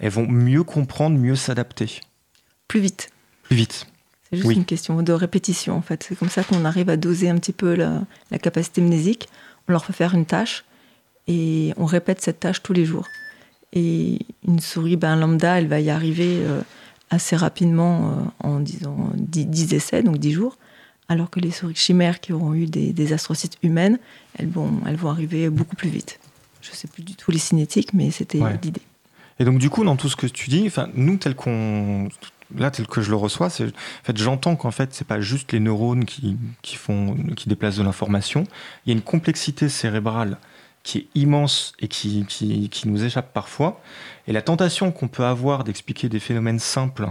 [0.00, 2.00] elles vont mieux comprendre, mieux s'adapter.
[2.66, 3.10] Plus vite.
[3.44, 3.86] Plus vite.
[4.30, 6.02] C'est juste une question de répétition, en fait.
[6.02, 9.28] C'est comme ça qu'on arrive à doser un petit peu la, la capacité mnésique.
[9.68, 10.64] On leur fait faire une tâche
[11.28, 13.06] et on répète cette tâche tous les jours.
[13.72, 16.42] Et une souris ben, lambda, elle va y arriver
[17.10, 20.56] assez rapidement en disons 10, essais, donc 10 jours
[21.08, 23.98] alors que les souris chimères qui auront eu des, astrocytes humaines,
[24.38, 26.18] elles vont, elles vont arriver beaucoup plus vite.
[26.62, 28.80] Je ne sais plus du tout les cinétiques, mais c'était l'idée.
[29.38, 32.08] Et donc du coup, dans tout ce que tu dis, nous tel qu'on
[32.56, 35.52] là tel que je le reçois, c'est en fait j'entends qu'en fait c'est pas juste
[35.52, 38.44] les neurones qui, qui font qui déplacent de l'information.
[38.84, 40.38] Il y a une complexité cérébrale
[40.82, 43.80] qui est immense et qui, qui, nous échappe parfois.
[44.26, 47.08] Et la tentation qu'on peut avoir d'expliquer des phénomènes simples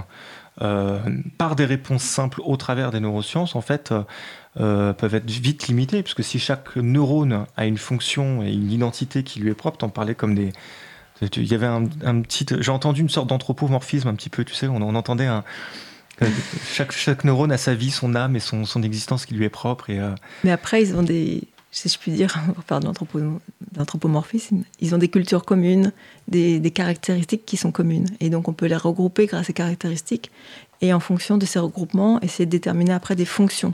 [0.62, 1.00] euh,
[1.38, 4.04] par des réponses simples au travers des neurosciences, en fait, euh,
[4.60, 9.24] euh, peuvent être vite limitées, puisque si chaque neurone a une fonction et une identité
[9.24, 10.52] qui lui est propre, t'en parlais comme des...
[11.38, 11.86] Il y avait un,
[12.22, 12.48] petit...
[12.60, 15.44] J'ai entendu une sorte d'anthropomorphisme un petit peu, tu sais, on, entendait un...
[16.72, 19.50] Chaque, chaque, neurone a sa vie, son âme et son, son existence qui lui est
[19.50, 19.90] propre.
[19.90, 20.00] Et,
[20.44, 22.88] Mais après, ils ont des, si je puis dire, pour faire de
[23.78, 25.92] l'anthropomorphisme, ils ont des cultures communes,
[26.28, 28.08] des, caractéristiques qui sont communes.
[28.20, 30.32] Et donc on peut les regrouper grâce à ces caractéristiques
[30.82, 33.72] et en fonction de ces regroupements, essayer de déterminer après des fonctions.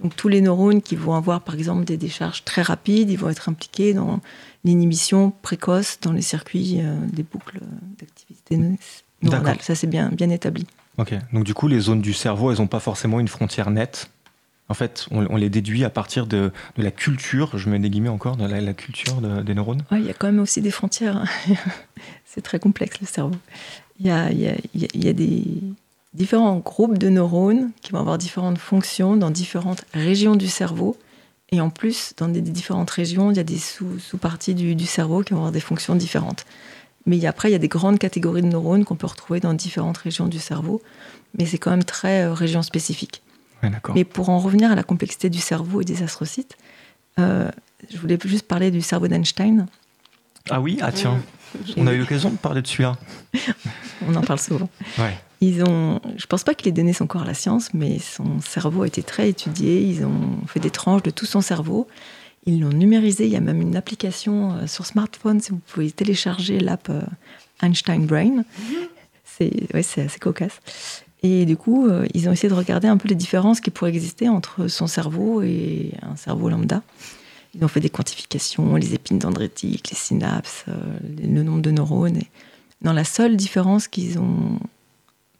[0.00, 3.30] Donc tous les neurones qui vont avoir par exemple des décharges très rapides, ils vont
[3.30, 4.20] être impliqués dans
[4.64, 7.60] l'inhibition précoce dans les circuits euh, des boucles
[7.98, 8.58] d'activité
[9.22, 9.58] neuronale.
[9.62, 10.66] Ça c'est bien, bien établi.
[10.98, 14.10] Ok, donc du coup les zones du cerveau, elles n'ont pas forcément une frontière nette
[14.68, 18.36] en fait, on, les déduit à partir de, la culture, je mets des guillemets encore,
[18.36, 19.84] de la, culture des neurones.
[19.92, 21.16] Oui, il y a quand même aussi des frontières.
[21.16, 21.26] Hein.
[22.24, 23.36] c'est très complexe le cerveau.
[24.00, 25.44] Il y a, des
[26.14, 30.96] différents groupes de neurones qui vont avoir différentes fonctions dans différentes régions du cerveau.
[31.52, 35.32] Et en plus, dans des, différentes régions, il y a des sous-parties du, cerveau qui
[35.32, 36.44] vont avoir des fonctions différentes.
[37.06, 39.98] Mais après, il y a des grandes catégories de neurones qu'on peut retrouver dans différentes
[39.98, 40.82] régions du cerveau.
[41.38, 43.22] Mais c'est quand même très euh, région spécifique.
[43.94, 46.56] Mais pour en revenir à la complexité du cerveau et des astrocytes,
[47.18, 47.50] euh,
[47.90, 49.66] je voulais juste parler du cerveau d'Einstein.
[50.50, 51.20] Ah oui, ah tiens,
[51.76, 52.96] on a eu l'occasion de parler de celui-là.
[54.08, 54.68] on en parle souvent.
[55.40, 58.40] Ils ont, je pense pas qu'il ait donné son corps à la science, mais son
[58.40, 59.82] cerveau a été très étudié.
[59.82, 61.88] Ils ont fait des tranches de tout son cerveau.
[62.46, 63.26] Ils l'ont numérisé.
[63.26, 67.02] Il y a même une application euh, sur smartphone si vous pouvez télécharger l'app euh,
[67.60, 68.38] Einstein Brain.
[68.38, 68.88] Mm-hmm.
[69.24, 70.60] C'est ouais, c'est assez cocasse.
[71.26, 73.90] Et du coup, euh, ils ont essayé de regarder un peu les différences qui pourraient
[73.90, 76.82] exister entre son cerveau et un cerveau lambda.
[77.54, 80.74] Ils ont fait des quantifications, les épines dendritiques, les synapses, euh,
[81.18, 82.18] le nombre de neurones.
[82.18, 82.28] Et
[82.80, 84.60] dans la seule différence qu'ils ont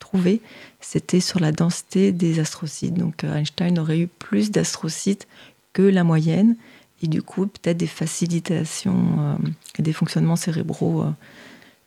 [0.01, 0.40] trouvée,
[0.81, 2.94] c'était sur la densité des astrocytes.
[2.94, 5.29] Donc euh, Einstein aurait eu plus d'astrocytes
[5.72, 6.57] que la moyenne,
[7.01, 9.38] et du coup peut-être des facilitations
[9.79, 11.05] et des fonctionnements cérébraux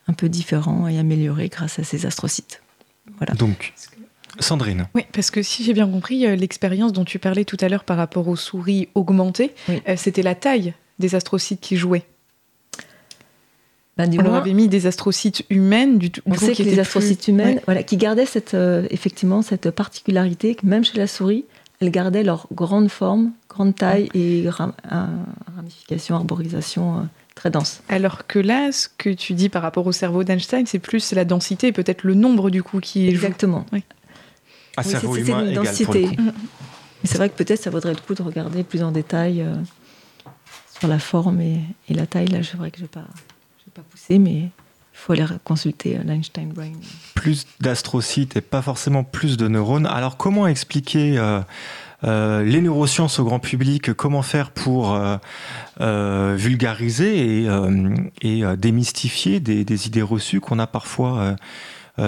[0.07, 2.61] un peu différents et améliorés grâce à ces astrocytes.
[3.37, 3.73] Donc,
[4.39, 4.87] Sandrine.
[4.95, 7.83] Oui, parce que si j'ai bien compris, euh, l'expérience dont tu parlais tout à l'heure
[7.83, 12.05] par rapport aux souris augmentées, euh, c'était la taille des astrocytes qui jouaient.
[13.97, 17.59] Ben, on leur avait mis des astrocytes humaines, du, on sait que les astrocytes humaines,
[17.65, 21.43] voilà, qui gardaient cette, euh, effectivement cette particularité que même chez la souris,
[21.81, 27.81] elles gardaient leur grande forme, grande taille et ramification, arborisation très dense.
[27.87, 31.23] Alors que là, ce que tu dis par rapport au cerveau d'Einstein, c'est plus la
[31.23, 33.65] densité et peut-être le nombre du coup qui Exactement.
[33.71, 33.83] Oui.
[34.75, 36.09] Un cerveau humain une densité.
[37.05, 39.55] c'est vrai que peut-être ça vaudrait le coup de regarder plus en détail euh,
[40.77, 42.27] sur la forme et, la taille.
[42.27, 44.51] Là, c'est vrai que je ne vais, pas pousser, mais il
[44.93, 46.73] faut aller consulter euh, l'Einstein Brain.
[47.15, 49.85] Plus d'astrocytes et pas forcément plus de neurones.
[49.85, 51.39] Alors, comment expliquer euh,
[52.03, 55.17] euh, les neurosciences au grand public, comment faire pour euh,
[55.81, 57.45] euh, vulgariser
[58.21, 61.35] et, démystifier des, idées reçues qu'on a parfois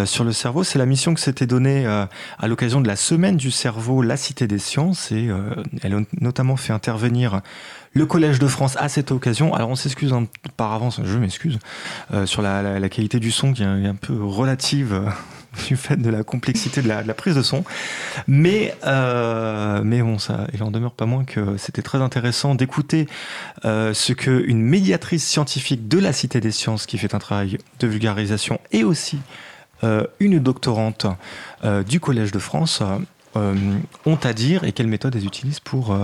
[0.05, 0.63] sur le cerveau?
[0.63, 4.47] C'est la mission que s'était donnée à l'occasion de la semaine du cerveau, la Cité
[4.47, 5.29] des sciences, et
[5.81, 7.41] elle a notamment fait intervenir
[7.93, 9.53] le Collège de France à cette occasion.
[9.53, 10.13] Alors on s'excuse
[10.55, 11.59] par avance, je m'excuse,
[12.25, 15.01] sur la, qualité du son qui est un peu relative
[15.67, 17.63] du fait de la complexité de la, prise de son.
[18.27, 23.07] Mais, euh, mais bon, ça, il en demeure pas moins que c'était très intéressant d'écouter
[23.65, 27.87] euh, ce qu'une médiatrice scientifique de la Cité des Sciences, qui fait un travail de
[27.87, 29.19] vulgarisation, et aussi
[29.83, 31.07] euh, une doctorante
[31.87, 32.81] du Collège de France,
[33.35, 35.97] ont à dire et quelles méthodes elles utilisent pour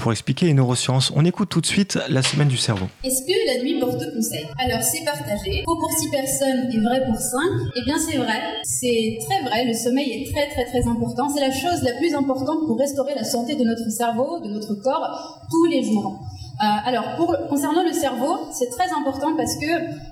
[0.00, 1.12] pour expliquer les neurosciences.
[1.14, 2.86] On écoute tout de suite la semaine du cerveau.
[3.04, 4.46] Est-ce que la nuit porte conseil?
[4.58, 5.62] Alors c'est partagé.
[5.64, 7.38] Faux pour 6 personnes et vrai pour 5.
[7.76, 8.40] Eh bien c'est vrai.
[8.64, 9.66] C'est très vrai.
[9.66, 11.28] Le sommeil est très très très important.
[11.28, 14.74] C'est la chose la plus importante pour restaurer la santé de notre cerveau, de notre
[14.82, 16.20] corps, tous les jours.
[16.62, 17.16] Euh, alors,
[17.48, 19.66] concernant le cerveau, c'est très important parce que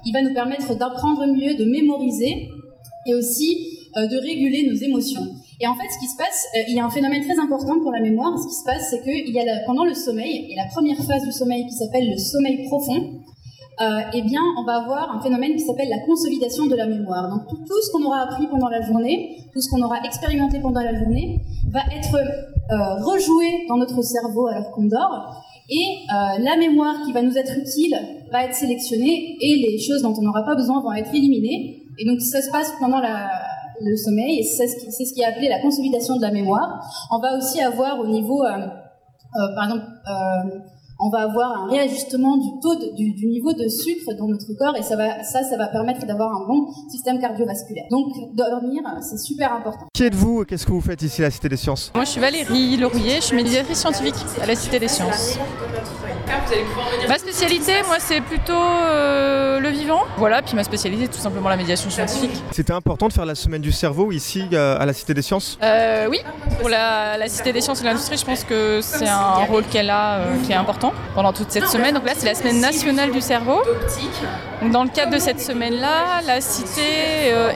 [0.07, 2.49] il va nous permettre d'apprendre mieux, de mémoriser
[3.07, 5.27] et aussi euh, de réguler nos émotions.
[5.61, 7.81] Et en fait, ce qui se passe, euh, il y a un phénomène très important
[7.81, 8.39] pour la mémoire.
[8.39, 11.25] Ce qui se passe, c'est qu'il y a pendant le sommeil, et la première phase
[11.25, 13.23] du sommeil qui s'appelle le sommeil profond,
[14.13, 17.29] eh bien, on va avoir un phénomène qui s'appelle la consolidation de la mémoire.
[17.31, 20.81] Donc, tout, ce qu'on aura appris pendant la journée, tout ce qu'on aura expérimenté pendant
[20.81, 21.41] la journée,
[21.71, 22.19] va être
[23.05, 25.45] rejoué dans notre cerveau alors qu'on dort.
[25.71, 27.97] Et la mémoire qui va nous être utile
[28.33, 31.85] va être sélectionnée et les choses dont on n'aura pas besoin vont être éliminées.
[32.01, 33.31] Et donc, ça se passe pendant la,
[33.81, 36.81] le sommeil, et c'est ce, qui, ce qui est appelé la consolidation de la mémoire.
[37.11, 40.59] On va aussi avoir au niveau, euh, euh, par exemple, euh,
[41.01, 44.77] on va avoir un réajustement du taux du, du, niveau de sucre dans notre corps
[44.77, 47.85] et ça va, ça, ça va permettre d'avoir un bon système cardiovasculaire.
[47.91, 49.87] Donc dormir, c'est super important.
[49.95, 51.93] Qui êtes-vous Qu'est-ce que vous faites ici à la Cité des Sciences?
[51.95, 55.39] Moi, je suis Valérie Lerouillet, je suis médiatrice scientifique à la Cité des Sciences.
[57.09, 60.03] Ma spécialité, moi, c'est plutôt euh, le vivant.
[60.17, 62.43] Voilà, puis ma spécialité, c'est tout simplement la médiation scientifique.
[62.51, 65.59] C'était important de faire la semaine du cerveau ici euh, à la Cité des Sciences?
[65.63, 66.21] Euh, Oui,
[66.61, 70.21] pour la, Cité des Sciences et l'industrie, je pense que c'est un rôle qu'elle a
[70.45, 71.95] qui est important pendant toute cette semaine.
[71.95, 73.63] Donc là, c'est la semaine nationale du cerveau.
[74.73, 76.81] Dans le cadre de cette semaine-là, la Cité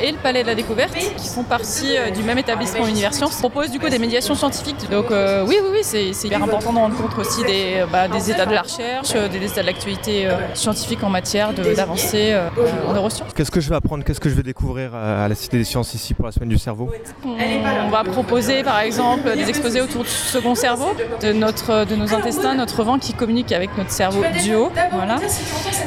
[0.02, 3.78] et le Palais de la Découverte, qui font partie du même établissement Universcience, proposent du
[3.78, 4.90] coup des médiations scientifiques.
[4.90, 8.46] Donc oui, oui, oui, c'est hyper important de rendre compte aussi des, bah, des états
[8.46, 12.48] de la recherche, des états de l'actualité euh, scientifique en matière d'avancée euh,
[12.86, 13.32] en neurosciences.
[13.34, 14.04] Qu'est-ce que je vais apprendre?
[14.04, 16.58] Qu'est-ce que je vais découvrir à la Cité des Sciences ici pour la semaine du
[16.58, 16.90] cerveau?
[17.24, 20.90] On va proposer par exemple des exposés autour du second cerveau,
[21.22, 24.70] de, notre, de nos intestins, notre vent qui communique avec notre cerveau du haut.
[24.92, 25.16] Voilà.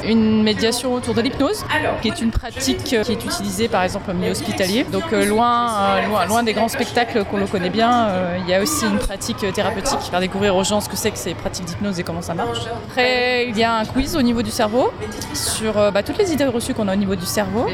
[0.04, 1.64] Une médiation autour de l'hypnose,
[2.02, 4.84] qui est une pratique qui est utilisée par exemple au milieu hospitalier.
[4.86, 8.62] Donc euh, loin, loin, loin des grands spectacles qu'on le connaît bien, il y a
[8.62, 12.00] aussi une pratique thérapeutique, faire découvrir aux gens ce que c'est que ces pratiques d'hypnose
[12.00, 12.60] et comment ça marche.
[12.90, 14.92] Après, il y a un quiz au niveau du cerveau
[15.34, 17.68] sur euh, bah, toutes les idées reçues qu'on a au niveau du cerveau.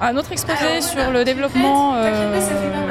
[0.00, 2.40] Un autre exposé sur le développement, euh,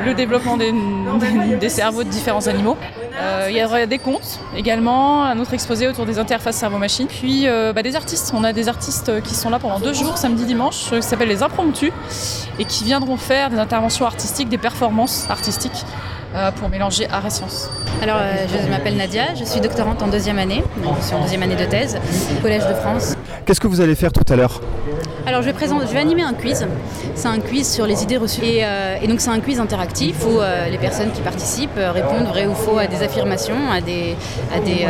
[0.05, 0.73] le développement des,
[1.59, 2.77] des, cerveaux de différents animaux.
[3.15, 7.07] Euh, il y a des contes également, un autre exposé autour des interfaces cerveau-machine.
[7.07, 8.31] Puis bah, des artistes.
[8.33, 11.43] On a des artistes qui sont là pendant deux jours, samedi, dimanche, qui s'appellent les
[11.43, 11.91] impromptus
[12.59, 15.85] et qui viendront faire des interventions artistiques, des performances artistiques
[16.57, 17.69] pour mélanger art et science.
[18.01, 21.21] Alors, euh, je m'appelle Nadia, je suis doctorante en deuxième année, donc je suis en
[21.21, 21.99] deuxième année de thèse
[22.35, 23.15] au Collège de France.
[23.45, 24.59] Qu'est-ce que vous allez faire tout à l'heure
[25.27, 26.65] alors je vais, présenter, je vais animer un quiz.
[27.13, 28.43] C'est un quiz sur les idées reçues.
[28.43, 32.47] Et, euh, donc c'est un quiz interactif où euh, les personnes qui participent répondent vrai
[32.47, 34.15] ou faux à des affirmations, à des,
[34.53, 34.87] à des,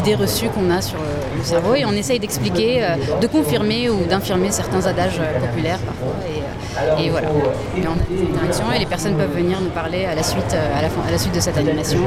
[0.00, 1.76] idées reçues qu'on a sur le cerveau.
[1.76, 2.84] Et on essaye d'expliquer,
[3.20, 6.16] de confirmer ou d'infirmer certains adages populaires parfois.
[6.28, 6.42] Et,
[7.10, 7.28] voilà.
[7.76, 10.54] Et on a des interactions et les personnes peuvent venir nous parler à la suite,
[10.54, 12.00] à la, fin, à la suite de cette animation.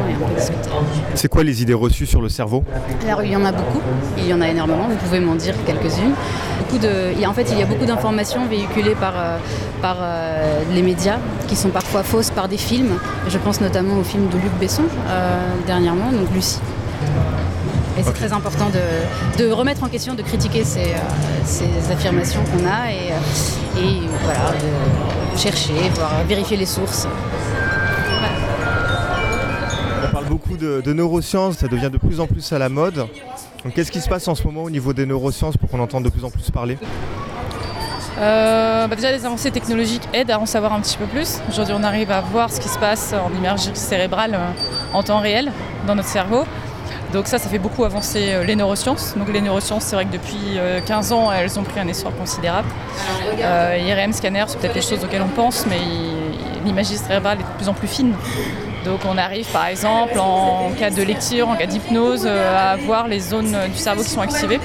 [1.15, 2.63] C'est quoi les idées reçues sur le cerveau?
[3.05, 3.81] Alors il y en a beaucoup,
[4.17, 6.13] il y en a énormément, vous pouvez m'en dire quelques-unes.
[6.69, 9.37] De, en fait, il y a beaucoup d'informations véhiculées par, euh,
[9.81, 12.93] par euh, les médias qui sont parfois fausses par des films.
[13.27, 16.59] Je pense notamment au film de Luc Besson euh, dernièrement, donc Lucie.
[17.99, 20.93] Et c'est très important de, de, remettre en question, de critiquer ces,
[21.43, 23.09] ces affirmations qu'on a et,
[23.77, 27.07] et, voilà, de chercher, voir, vérifier les sources
[30.29, 33.07] beaucoup de, neurosciences, ça devient de plus en plus à la mode.
[33.73, 36.09] qu'est-ce qui se passe en ce moment au niveau des neurosciences pour qu'on entende de
[36.09, 36.77] plus en plus parler?
[38.19, 41.39] Euh, bah déjà, les avancées technologiques aident à en savoir un petit peu plus.
[41.49, 45.19] Aujourd'hui, on arrive à voir ce qui se passe en imagerie cérébrale euh, en temps
[45.19, 45.51] réel
[45.87, 46.43] dans notre cerveau.
[47.13, 49.15] Donc ça, ça fait beaucoup avancer euh, les neurosciences.
[49.17, 52.67] Donc les neurosciences, c'est vrai que depuis 15 ans, elles ont pris un essor considérable.
[53.39, 55.79] IRM, scanner, c'est peut-être les choses auxquelles on pense, mais
[56.65, 58.13] l'imagerie cérébrale est de plus en plus fine.
[58.85, 63.07] Donc on arrive par exemple en cas de lecture, en cas d'hypnose, euh, à voir
[63.07, 64.59] les zones du cerveau qui sont activées.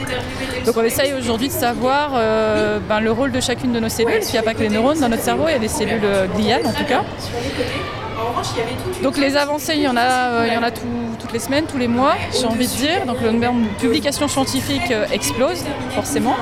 [0.65, 4.21] Donc on essaye aujourd'hui de savoir euh, ben, le rôle de chacune de nos cellules.
[4.23, 6.05] Il n'y a pas que les neurones dans notre cerveau, il y a des cellules
[6.05, 7.03] euh, gliales en tout cas.
[9.03, 10.85] Donc les avancées, il y en a, il y en a toutes
[11.35, 13.05] les semaines, tous les mois, j'ai envie de dire.
[13.07, 16.37] Donc le nombre de publications scientifiques explose forcément.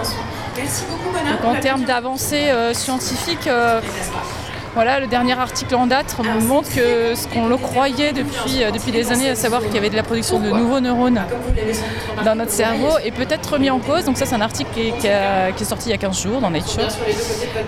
[0.54, 3.48] Donc en termes d'avancées scientifiques,
[4.74, 8.90] voilà, le dernier article en date montre que ce qu'on le croyait depuis, euh, depuis
[8.90, 11.20] des années, à savoir qu'il y avait de la production de nouveaux neurones
[12.24, 14.04] dans notre cerveau, est peut-être remis en cause.
[14.04, 16.88] Donc ça, c'est un article qui est, sorti il y a 15 jours dans Nature,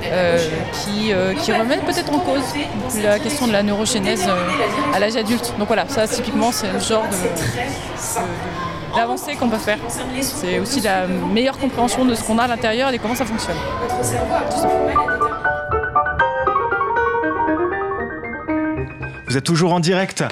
[0.04, 0.38] euh,
[0.72, 2.42] qui, euh, qui, remet peut-être en cause
[3.02, 4.26] la question de la neurogénèse
[4.94, 5.54] à l'âge adulte.
[5.58, 9.78] Donc voilà, ça, typiquement, c'est le genre de, d'avancée qu'on peut faire.
[10.20, 13.56] C'est aussi la meilleure compréhension de ce qu'on a à l'intérieur et comment ça fonctionne.
[19.34, 20.22] Vous êtes toujours en direct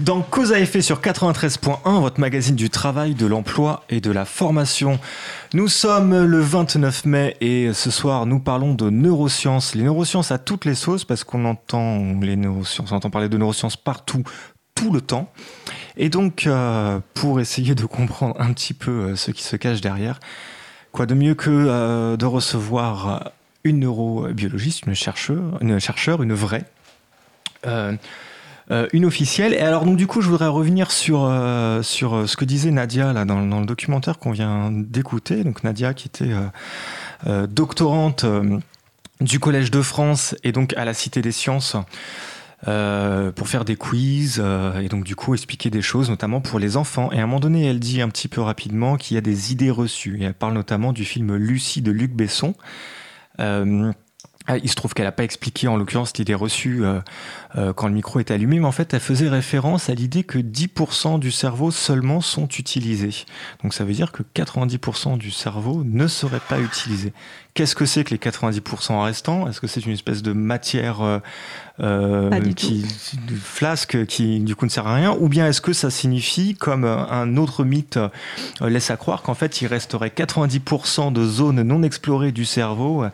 [0.00, 4.24] dans Cause à effet sur 93.1, votre magazine du travail, de l'emploi et de la
[4.24, 4.98] formation.
[5.54, 9.76] Nous sommes le 29 mai et ce soir nous parlons de neurosciences.
[9.76, 13.38] Les neurosciences à toutes les sauces parce qu'on entend les neurosciences, on entend parler de
[13.38, 14.24] neurosciences partout,
[14.74, 15.30] tout le temps.
[15.96, 19.80] Et donc, euh, pour essayer de comprendre un petit peu euh, ce qui se cache
[19.80, 20.18] derrière,
[20.90, 23.30] Quoi de mieux que de recevoir
[23.62, 26.64] une neurobiologiste, une chercheur, une, chercheur, une vraie,
[28.92, 29.54] une officielle.
[29.54, 31.20] Et alors, donc, du coup, je voudrais revenir sur,
[31.82, 35.42] sur ce que disait Nadia là, dans, dans le documentaire qu'on vient d'écouter.
[35.44, 36.32] Donc, Nadia, qui était
[37.48, 38.24] doctorante
[39.20, 41.76] du Collège de France et donc à la Cité des Sciences.
[42.66, 46.58] Euh, pour faire des quiz euh, et donc du coup expliquer des choses, notamment pour
[46.58, 47.12] les enfants.
[47.12, 49.52] Et à un moment donné, elle dit un petit peu rapidement qu'il y a des
[49.52, 50.18] idées reçues.
[50.20, 52.54] Et elle parle notamment du film Lucie de Luc Besson.
[53.38, 53.92] Euh,
[54.56, 57.00] il se trouve qu'elle n'a pas expliqué en l'occurrence l'idée reçue euh,
[57.56, 60.38] euh, quand le micro est allumé, mais en fait elle faisait référence à l'idée que
[60.38, 63.26] 10% du cerveau seulement sont utilisés.
[63.62, 67.12] Donc ça veut dire que 90% du cerveau ne serait pas utilisé.
[67.54, 69.48] Qu'est-ce que c'est que les 90% restants?
[69.48, 71.20] Est-ce que c'est une espèce de matière
[71.80, 72.84] euh, euh qui,
[73.40, 75.16] flasque qui du coup ne sert à rien.
[75.18, 77.98] Ou bien est-ce que ça signifie, comme un autre mythe
[78.60, 83.04] laisse à croire, qu'en fait il resterait 90% de zones non explorées du cerveau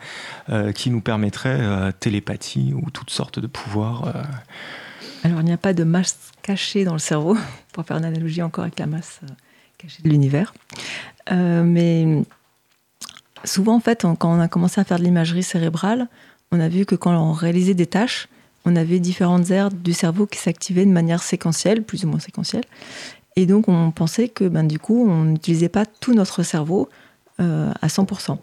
[0.73, 4.13] qui nous permettraient télépathie ou toutes sortes de pouvoirs
[5.25, 7.35] alors, il n'y a pas de masse cachée dans le cerveau,
[7.73, 9.33] pour faire une analogie encore avec la masse euh,
[9.79, 10.53] cachée de l'univers.
[11.31, 12.21] Euh, mais
[13.43, 16.07] souvent, en fait, quand on a commencé à faire de l'imagerie cérébrale,
[16.51, 18.27] on a vu que quand on réalisait des tâches,
[18.65, 22.65] on avait différentes aires du cerveau qui s'activaient de manière séquentielle, plus ou moins séquentielle.
[23.35, 26.89] Et donc, on pensait que ben, du coup, on n'utilisait pas tout notre cerveau
[27.39, 28.37] euh, à 100%.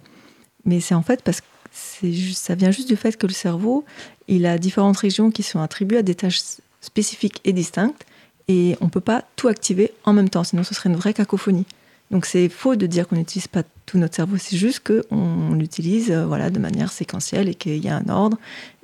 [0.65, 3.85] Mais c'est en fait parce que ça vient juste du fait que le cerveau,
[4.29, 6.43] il a différentes régions qui sont attribuées à des tâches
[6.81, 8.05] spécifiques et distinctes,
[8.49, 11.15] et on ne peut pas tout activer en même temps, sinon ce serait une vraie
[11.15, 11.65] cacophonie.
[12.13, 16.11] Donc c'est faux de dire qu'on n'utilise pas tout notre cerveau, c'est juste qu'on l'utilise
[16.11, 18.37] euh, voilà, de manière séquentielle et qu'il y a un ordre,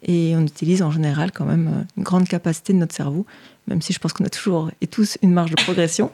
[0.02, 3.26] et on utilise en général quand même euh, une grande capacité de notre cerveau,
[3.68, 6.10] même si je pense qu'on a toujours et tous une marge de progression.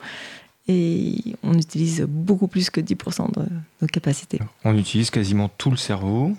[0.66, 3.46] Et on utilise beaucoup plus que 10% de
[3.82, 4.40] nos capacités.
[4.64, 6.32] On utilise quasiment tout le cerveau,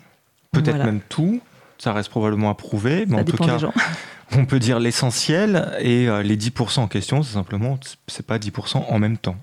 [0.51, 1.41] peut-être même tout.
[1.77, 3.59] Ça reste probablement à prouver, mais en tout cas,
[4.31, 8.85] on peut dire l'essentiel et euh, les 10% en question, c'est simplement, c'est pas 10%
[8.89, 9.37] en même temps.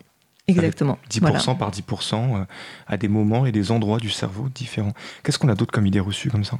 [0.53, 0.99] Exactement.
[1.11, 2.45] 10% par 10% euh,
[2.87, 4.93] à des moments et des endroits du cerveau différents.
[5.23, 6.59] Qu'est-ce qu'on a d'autre comme idée reçue comme ça?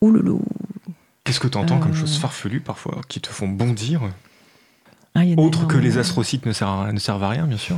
[0.00, 0.42] Ouloulou.
[1.24, 1.94] Qu'est-ce que tu entends comme euh.
[1.94, 4.02] choses farfelues parfois qui te font bondir?
[5.14, 7.76] Ah, Autre que les astrocytes ne servent, à, ne servent à rien, bien sûr.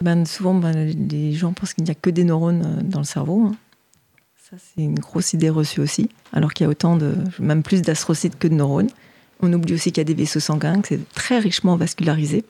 [0.00, 3.46] Ben, souvent, ben, les gens pensent qu'il n'y a que des neurones dans le cerveau.
[3.46, 3.56] Hein.
[4.36, 7.80] Ça, c'est une grosse idée reçue aussi, alors qu'il y a autant de, même plus
[7.80, 8.90] d'astrocytes que de neurones.
[9.40, 12.44] On oublie aussi qu'il y a des vaisseaux sanguins, que c'est très richement vascularisé.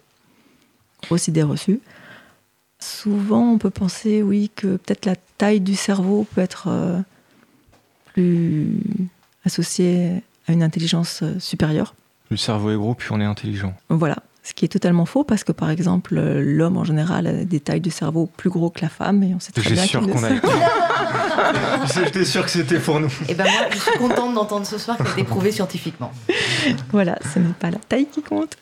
[1.02, 1.80] Grosse idée reçue.
[2.78, 7.00] Souvent, on peut penser, oui, que peut-être la taille du cerveau peut être euh,
[8.06, 8.78] plus
[9.44, 11.94] associée à une intelligence euh, supérieure.
[12.30, 13.74] Le cerveau est gros, puis on est intelligent.
[13.88, 14.16] Voilà.
[14.44, 17.80] Ce qui est totalement faux parce que, par exemple, l'homme en général a des tailles
[17.80, 20.30] de cerveau plus gros que la femme et on sait très bien sûr qu'on a.
[21.94, 23.06] J'étais sûr que c'était pour nous.
[23.06, 26.12] Et eh ben moi, je suis contente d'entendre ce soir que c'est prouvé scientifiquement.
[26.90, 28.56] Voilà, ce n'est pas la taille qui compte,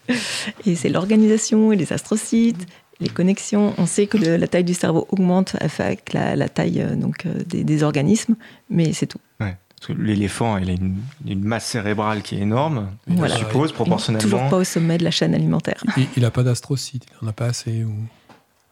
[0.66, 2.66] et c'est l'organisation et les astrocytes,
[3.01, 3.74] les connexions.
[3.78, 7.83] On sait que la taille du cerveau augmente avec la, taille euh, donc, euh, des,
[7.83, 8.37] organismes,
[8.68, 9.20] mais c'est tout.
[9.41, 9.57] Ouais.
[9.89, 14.22] L'éléphant, il a une, masse cérébrale qui est énorme, je suppose, proportionnellement.
[14.22, 15.83] toujours pas au sommet de la chaîne alimentaire.
[16.16, 17.85] Il n'a pas d'astrocytes, il n'en a pas assez.
[17.85, 17.95] Ou...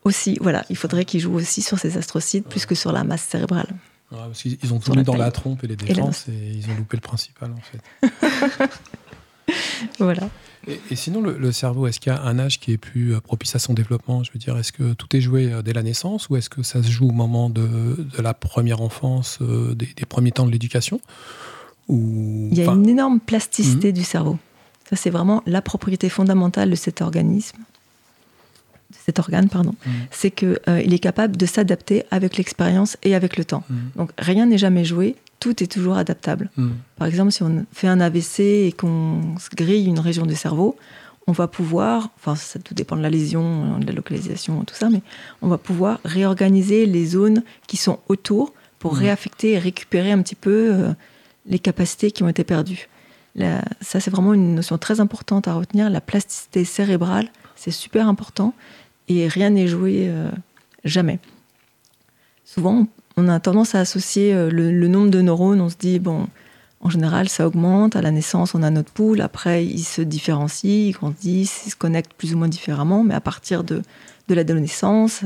[0.05, 3.23] Aussi, voilà, il faudrait qu'il joue aussi sur ses astrocytes plus que sur la masse
[3.23, 3.69] cérébrale.
[4.45, 7.03] ils ont tout mis dans la trompe et les défenses et, ils ont loupé le
[7.03, 8.71] principal en fait.
[9.99, 10.29] voilà.
[10.91, 13.55] Et, sinon, le, cerveau, est-ce qu'il y a un âge qui est plus euh, propice
[13.57, 14.23] à son développement?
[14.23, 16.63] Je veux dire, est-ce que tout est joué euh, dès la naissance ou est-ce que
[16.63, 21.01] ça se joue au moment de, la première enfance, euh, des, premiers temps de l'éducation?
[21.89, 22.49] Ou...
[22.53, 23.95] Il y a une énorme plasticité mhm.
[23.95, 24.39] du cerveau.
[24.91, 27.59] Ça, c'est vraiment la propriété fondamentale de cet organisme,
[28.91, 29.75] de cet organe, pardon.
[29.87, 29.93] Mhm.
[30.11, 33.65] C'est qu'il il est capable de s'adapter avec l'expérience et avec le temps.
[33.71, 33.77] Mhm.
[33.97, 36.51] Donc, rien n'est jamais joué tout est toujours adaptable.
[36.57, 36.71] Hmm.
[36.97, 39.21] Par exemple, si on fait un AVC et qu'on
[39.55, 40.77] grille une région du cerveau,
[41.27, 44.89] on va pouvoir, enfin ça tout dépend de la lésion, de la localisation, tout ça,
[44.89, 45.03] mais
[45.43, 48.99] on va pouvoir réorganiser les zones qui sont autour pour hmm.
[48.99, 50.93] réaffecter et récupérer un petit peu euh,
[51.47, 52.89] les capacités qui ont été perdues.
[53.37, 55.91] ça, c'est vraiment une notion très importante à retenir.
[55.91, 58.55] La plasticité cérébrale, c'est super important
[59.09, 60.31] et rien n'est joué euh,
[60.85, 61.19] jamais.
[62.45, 62.87] Souvent,
[63.19, 65.61] on a tendance à associer euh, le, nombre de neurones.
[65.61, 66.29] On se dit, bon,
[66.81, 67.97] en général, ça augmente.
[67.97, 69.21] À la naissance, on a notre poule.
[69.21, 73.03] Après, ils se différencient, ils grandissent, ils se connectent plus ou moins différemment.
[73.03, 73.83] Mais à partir de,
[74.29, 75.25] de l'adolescence,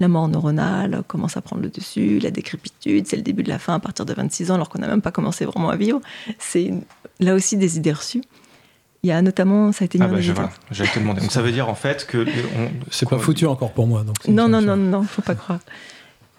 [0.00, 3.58] la mort neuronale commence à prendre le dessus, la décrépitude, c'est le début de la
[3.58, 6.00] fin à partir de 26 ans, alors qu'on n'a même pas commencé vraiment à vivre.
[6.38, 6.72] C'est
[7.20, 8.22] là aussi des idées reçues.
[9.02, 11.20] Il y a notamment, ça a été mis ah bah, J'allais te demander.
[11.20, 12.26] Donc ça veut dire en fait que.
[12.90, 14.02] C'est pas foutu encore pour moi.
[14.02, 15.60] Donc non, non, non, non, faut pas croire.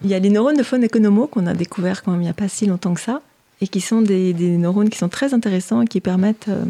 [0.02, 2.30] Il y a les neurones de faune économo qu'on a découvert quand même il n'y
[2.30, 3.20] a pas si longtemps que ça,
[3.60, 6.64] et qui sont des, neurones qui sont très intéressants et qui permettent euh,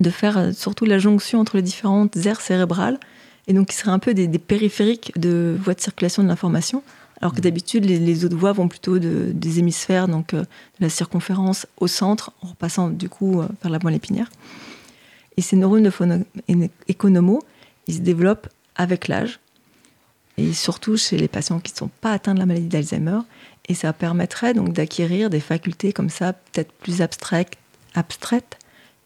[0.00, 2.98] de faire euh, surtout la jonction entre les différentes aires cérébrales,
[3.48, 6.82] et donc qui seraient un peu des, périphériques de voies de circulation de l'information,
[7.20, 10.46] alors que d'habitude les, autres voies vont plutôt des hémisphères, donc euh, de
[10.80, 14.30] la circonférence au centre, en repassant du coup par la moelle épinière.
[15.36, 16.24] Et ces neurones de faune
[16.88, 17.42] économo,
[17.86, 19.40] ils se développent avec l'âge,
[20.38, 23.20] et surtout chez les patients qui ne sont pas atteints de la maladie d'Alzheimer.
[23.68, 27.56] Et ça permettrait donc d'acquérir des facultés comme ça, peut-être plus abstraites,
[27.94, 28.56] abstraites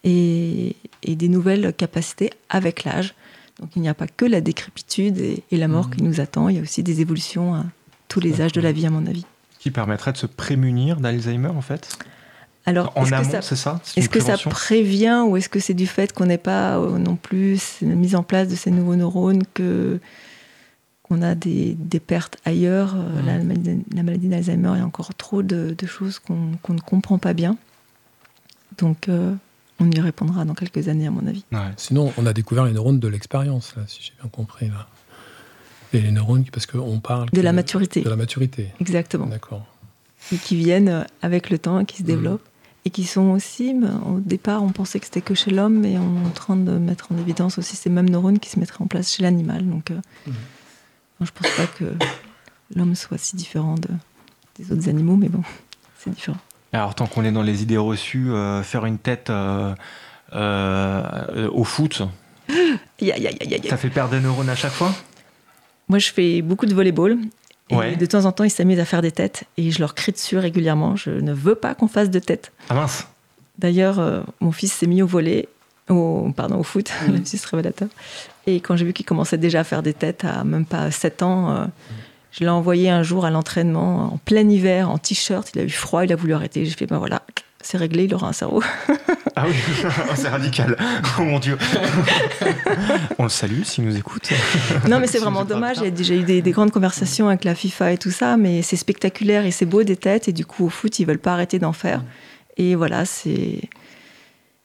[0.04, 3.14] et, des nouvelles capacités avec l'âge.
[3.60, 6.06] Donc il n'y a pas que la décrépitude et, la mort qui mmh.
[6.06, 7.64] nous attend, il y a aussi des évolutions à
[8.08, 9.24] tous les âges de la vie, à mon avis.
[9.58, 11.96] Qui permettrait de se prémunir d'Alzheimer, en fait?
[12.64, 13.80] Alors, en amont, c'est ça?
[13.96, 17.16] Est-ce que ça prévient ou est-ce que c'est du fait qu'on n'ait pas euh, non
[17.16, 19.98] plus mise en place de ces nouveaux neurones que
[21.12, 22.94] on a des, pertes ailleurs.
[22.96, 23.84] Euh, mmh.
[23.94, 27.56] La, maladie d'Alzheimer, il y a encore trop de, choses qu'on ne comprend pas bien.
[28.78, 29.34] Donc, euh,
[29.78, 31.44] on y répondra dans quelques années, à mon avis.
[31.76, 34.68] Sinon, on a découvert les neurones de l'expérience, si j'ai bien compris.
[34.68, 34.88] Là.
[35.92, 37.28] Et les neurones, parce qu'on parle.
[37.30, 38.00] De la maturité.
[38.00, 38.68] De la maturité.
[38.80, 39.26] Exactement.
[39.26, 39.66] D'accord.
[40.32, 42.06] Et qui viennent avec le temps, qui se mmh.
[42.06, 42.48] développent.
[42.84, 46.24] Et qui sont aussi, au départ, on pensait que c'était que chez l'homme, mais on
[46.24, 48.88] est en train de mettre en évidence aussi ces mêmes neurones qui se mettraient en
[48.88, 49.64] place chez l'animal.
[49.68, 50.30] Donc, euh, mmh.
[51.24, 51.84] Je je pense pas que
[52.74, 53.76] l'homme soit si différent
[54.58, 55.42] des autres animaux, mais bon,
[55.98, 56.38] c'est différent.
[56.72, 59.74] Alors, tant qu'on est dans les idées reçues, euh, faire une tête euh,
[60.34, 62.02] euh, au foot,
[62.48, 64.92] ça fait perdre des neurones à chaque fois?
[65.88, 67.18] Moi, je fais beaucoup de volleyball.
[67.70, 70.12] Et de temps en temps, ils s'amusent à faire des têtes et je leur crie
[70.12, 70.94] dessus régulièrement.
[70.94, 72.52] Je ne veux pas qu'on fasse de tête.
[72.68, 73.06] Ah mince
[73.56, 75.48] D'ailleurs, mon fils s'est mis au volet
[75.96, 77.12] au, pardon, au foot, mmh.
[77.12, 77.88] même si c'est révélateur.
[78.46, 81.22] Et quand j'ai vu qu'il commençait déjà à faire des têtes à même pas 7
[81.22, 81.64] ans, euh,
[82.32, 85.50] je l'ai envoyé un jour à l'entraînement en plein hiver, en t-shirt.
[85.54, 86.64] Il a eu froid, il a voulu arrêter.
[86.64, 87.22] J'ai fait, ben voilà,
[87.60, 88.62] c'est réglé, il aura un cerveau.
[89.36, 89.54] ah oui,
[90.16, 90.76] c'est radical.
[91.18, 91.56] Oh mon Dieu.
[93.18, 94.30] On le salue s'il nous écoute.
[94.88, 95.76] non, mais c'est vraiment dommage.
[95.78, 98.36] Il y a déjà eu des, des, grandes conversations avec la FIFA et tout ça,
[98.36, 100.28] mais c'est spectaculaire et c'est beau des têtes.
[100.28, 102.02] Et du coup, au foot, ils veulent pas arrêter d'en faire.
[102.56, 103.60] Et voilà, c'est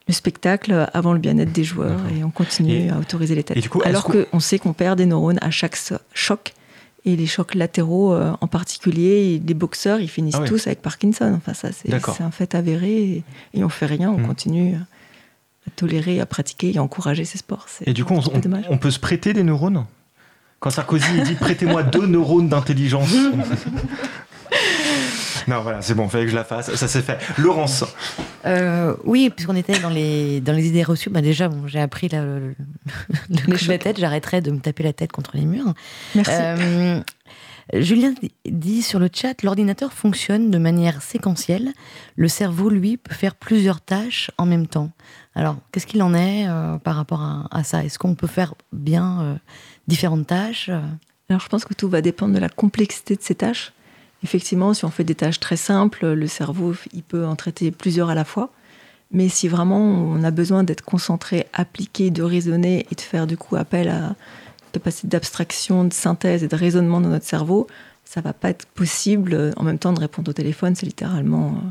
[0.07, 3.69] le spectacle avant le bien-être des joueurs et on continue à autoriser les têtes.
[3.83, 5.77] Alors qu'on sait qu'on perd des neurones à chaque
[6.13, 6.53] choc
[7.05, 11.33] et les chocs latéraux euh, en particulier, les boxeurs, ils finissent ah tous avec Parkinson.
[11.37, 14.27] Enfin, ça, c'est un fait avéré et, on fait rien, on mmh.
[14.27, 17.67] continue à tolérer, à pratiquer et à encourager ces sports.
[17.85, 18.21] Et du coup, on,
[18.69, 19.85] on, peut se prêter des neurones?
[20.59, 23.13] Quand Sarkozy dit prêtez-moi deux neurones d'intelligence.
[25.57, 26.73] Non, voilà, c'est bon, fallait que je la fasse.
[26.75, 27.19] Ça s'est fait.
[27.37, 27.85] Laurence.
[28.45, 32.09] Euh, oui, puisqu'on était dans les, dans les idées reçues, bah déjà, bon, j'ai appris
[32.09, 32.53] le,
[33.29, 33.97] le, la tête.
[33.97, 35.73] J'arrêterai de me taper la tête contre les murs.
[36.15, 36.33] Merci.
[36.33, 37.01] Euh,
[37.73, 38.13] Julien
[38.45, 41.71] dit sur le chat, l'ordinateur fonctionne de manière séquentielle.
[42.17, 44.91] Le cerveau, lui, peut faire plusieurs tâches en même temps.
[45.33, 47.85] Alors, qu'est-ce qu'il en est euh, par rapport à, ça?
[47.85, 49.39] Est-ce qu'on peut faire bien
[49.87, 50.69] différentes tâches?
[51.29, 53.71] Alors, je pense que tout va dépendre de la complexité de ces tâches.
[54.23, 58.09] Effectivement, si on fait des tâches très simples, le cerveau, il peut en traiter plusieurs
[58.09, 58.51] à la fois.
[59.11, 63.37] Mais si vraiment on a besoin d'être concentré, appliqué, de raisonner et de faire du
[63.37, 64.15] coup appel à
[64.73, 67.67] capacité d'abstraction, de synthèse et de raisonnement dans notre cerveau,
[68.05, 70.75] ça va pas être possible en même temps de répondre au téléphone.
[70.75, 71.69] C'est littéralement euh,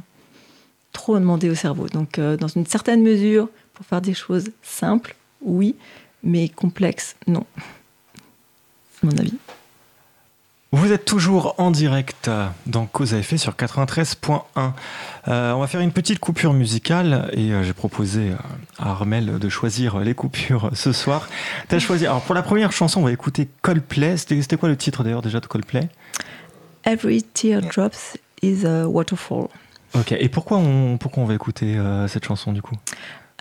[0.92, 1.88] trop demander au cerveau.
[1.88, 5.76] Donc, euh, dans une certaine mesure, pour faire des choses simples, oui,
[6.22, 7.44] mais complexes, non.
[8.92, 9.34] C'est mon avis.
[10.76, 12.30] Vous êtes toujours en direct
[12.66, 14.42] dans Cause à effet sur 93.1.
[15.26, 18.32] Euh, on va faire une petite coupure musicale et euh, j'ai proposé
[18.78, 21.30] à Armel de choisir les coupures ce soir.
[21.70, 22.04] Tu as choisi.
[22.04, 24.18] Alors pour la première chanson, on va écouter Coldplay.
[24.18, 25.88] C'était quoi le titre d'ailleurs déjà de Coldplay?
[26.84, 29.48] Every tear drops is a waterfall.
[29.94, 32.76] Ok, et pourquoi on, pourquoi on va écouter euh, cette chanson du coup?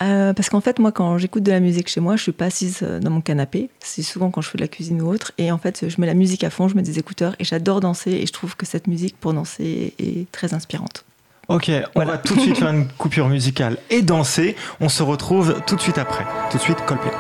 [0.02, 2.46] Euh, parce qu'en fait, moi, quand j'écoute de la musique chez moi, je suis pas
[2.46, 3.70] assise euh, dans mon canapé.
[3.80, 5.32] C'est souvent quand je fais de la cuisine ou autre.
[5.38, 7.80] Et en fait, je mets la musique à fond, je mets des écouteurs et j'adore
[7.80, 8.12] danser.
[8.12, 11.06] Et je trouve que cette musique pour danser est très inspirante.
[11.48, 14.56] Ok, on va tout de suite faire une coupure musicale et danser.
[14.82, 16.26] On se retrouve tout de suite après.
[16.52, 17.12] Tout de suite, Coldplay.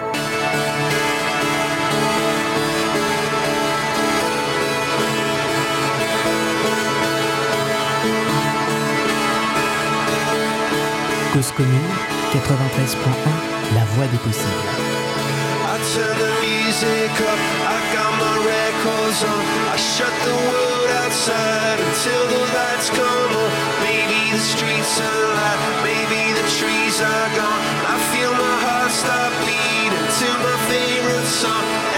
[11.33, 14.75] Cause commune 93.1, la voix des possibles.
[15.63, 19.41] I turn the music up, I got my records on.
[19.71, 23.51] I shut the world outside until the lights come on.
[23.87, 27.61] Maybe the streets are alive, maybe the trees are gone.
[27.87, 31.94] I feel my heart stop beating to my favorite song.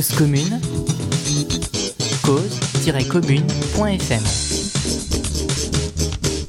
[0.00, 0.58] Cause commune,
[2.24, 4.22] cause-commune.fm.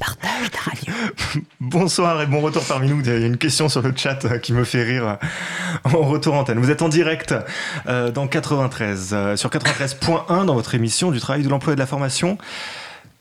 [0.00, 0.94] Partage ta radio.
[1.60, 3.00] Bonsoir et bon retour parmi nous.
[3.00, 5.16] Il y a une question sur le chat euh, qui me fait rire euh,
[5.84, 6.60] en retour antenne.
[6.60, 7.34] Vous êtes en direct
[7.88, 11.86] euh, dans 93, sur 93.1 dans votre émission du travail de l'emploi et de la
[11.86, 12.38] formation.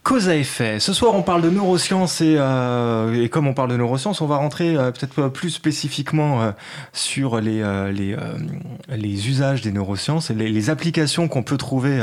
[0.03, 0.79] Cause à effet.
[0.79, 4.37] Ce soir, on parle de neurosciences et, euh, comme on parle de neurosciences, on va
[4.37, 6.51] rentrer euh, peut-être plus spécifiquement euh,
[6.91, 7.61] sur les,
[9.27, 11.99] usages des neurosciences et les, les applications qu'on peut trouver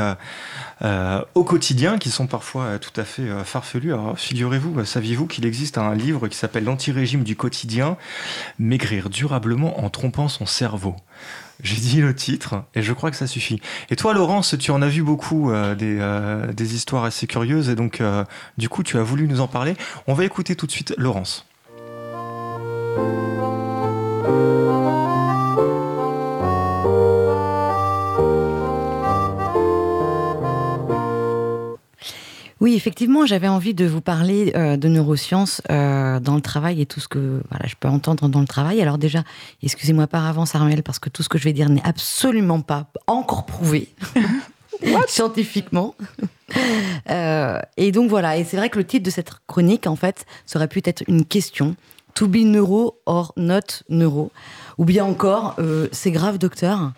[1.35, 3.93] au quotidien qui sont parfois tout à fait farfelues.
[3.93, 7.97] Alors, figurez-vous, saviez-vous qu'il existe un livre qui s'appelle L'anti-régime du quotidien,
[8.61, 10.95] maigrir durablement en trompant son cerveau
[11.63, 13.61] j'ai dit le titre et je crois que ça suffit.
[13.91, 17.69] Et toi, Laurence, tu en as vu beaucoup euh, des, euh, des, histoires assez curieuses
[17.69, 18.25] et donc euh,
[18.59, 19.75] du coup, tu as voulu nous en parler.
[20.07, 21.45] On va écouter tout de suite Laurence.
[32.61, 36.87] Oui, effectivement, j'avais envie de vous parler euh, de neurosciences euh, dans le travail et
[36.87, 38.81] tout ce que voilà, je peux entendre dans le travail.
[38.83, 39.23] Alors déjà,
[39.63, 42.91] excusez-moi par avance, Armel, parce que tout ce que je vais dire n'est absolument pas
[43.07, 43.95] encore prouvé
[45.07, 45.95] scientifiquement.
[47.11, 50.27] Euh, et donc voilà, et c'est vrai que le titre de cette chronique, en fait,
[50.47, 51.77] serait pu être une question.
[52.15, 54.33] To be neuro or not neuro.
[54.79, 56.93] Ou bien encore, euh, c'est grave, docteur?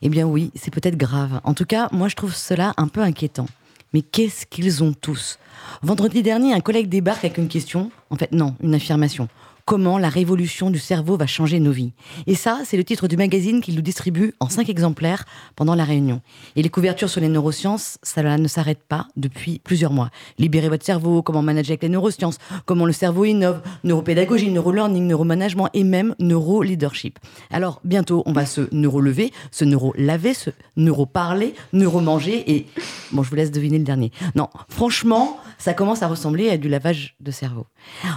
[0.00, 1.40] Eh bien oui, c'est peut-être grave.
[1.44, 3.46] En tout cas, moi, je trouve cela un peu inquiétant.
[3.92, 5.38] Mais qu'est-ce qu'ils ont tous?
[5.82, 9.28] Vendredi dernier, un collègue débarque avec une question, en fait non, une affirmation.
[9.64, 11.92] Comment la révolution du cerveau va changer nos vies
[12.26, 15.84] Et ça, c'est le titre du magazine qu'il nous distribue en cinq exemplaires pendant la
[15.84, 16.20] réunion.
[16.56, 20.10] Et les couvertures sur les neurosciences, ça ne s'arrête pas depuis plusieurs mois.
[20.38, 25.68] Libérer votre cerveau, comment manager avec les neurosciences, comment le cerveau innove, neuropédagogie, neurolearning, neuromanagement
[25.74, 27.18] et même neuroleadership.
[27.50, 32.66] Alors, bientôt, on va se neurolever, se neurolaver, se neuroparler, neuromanger et...
[33.12, 34.10] Bon, je vous laisse deviner le dernier.
[34.34, 37.66] Non, franchement, ça commence à ressembler à du lavage de cerveau.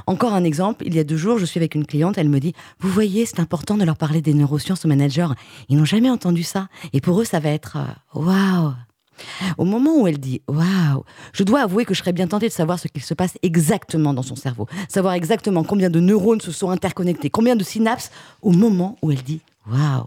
[0.07, 2.39] Encore un exemple, il y a deux jours, je suis avec une cliente, elle me
[2.39, 5.27] dit Vous voyez, c'est important de leur parler des neurosciences aux managers.
[5.69, 6.67] Ils n'ont jamais entendu ça.
[6.93, 7.77] Et pour eux, ça va être
[8.13, 8.73] Waouh
[9.57, 12.53] au moment où elle dit Waouh, je dois avouer que je serais bien tentée de
[12.53, 16.51] savoir ce qu'il se passe exactement dans son cerveau, savoir exactement combien de neurones se
[16.51, 18.11] sont interconnectés, combien de synapses,
[18.41, 20.05] au moment où elle dit Waouh.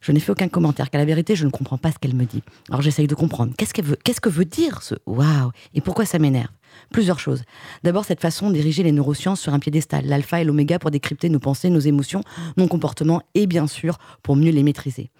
[0.00, 2.26] Je n'ai fait aucun commentaire, qu'à la vérité, je ne comprends pas ce qu'elle me
[2.26, 2.42] dit.
[2.68, 3.54] Alors j'essaye de comprendre.
[3.56, 6.50] Qu'est-ce qu'elle veut, qu'est-ce que veut dire ce waouh Et pourquoi ça m'énerve?
[6.90, 7.42] Plusieurs choses.
[7.82, 11.38] D'abord, cette façon d'ériger les neurosciences sur un piédestal, l'alpha et l'oméga pour décrypter nos
[11.38, 12.22] pensées, nos émotions,
[12.56, 15.10] nos comportements et bien sûr pour mieux les maîtriser.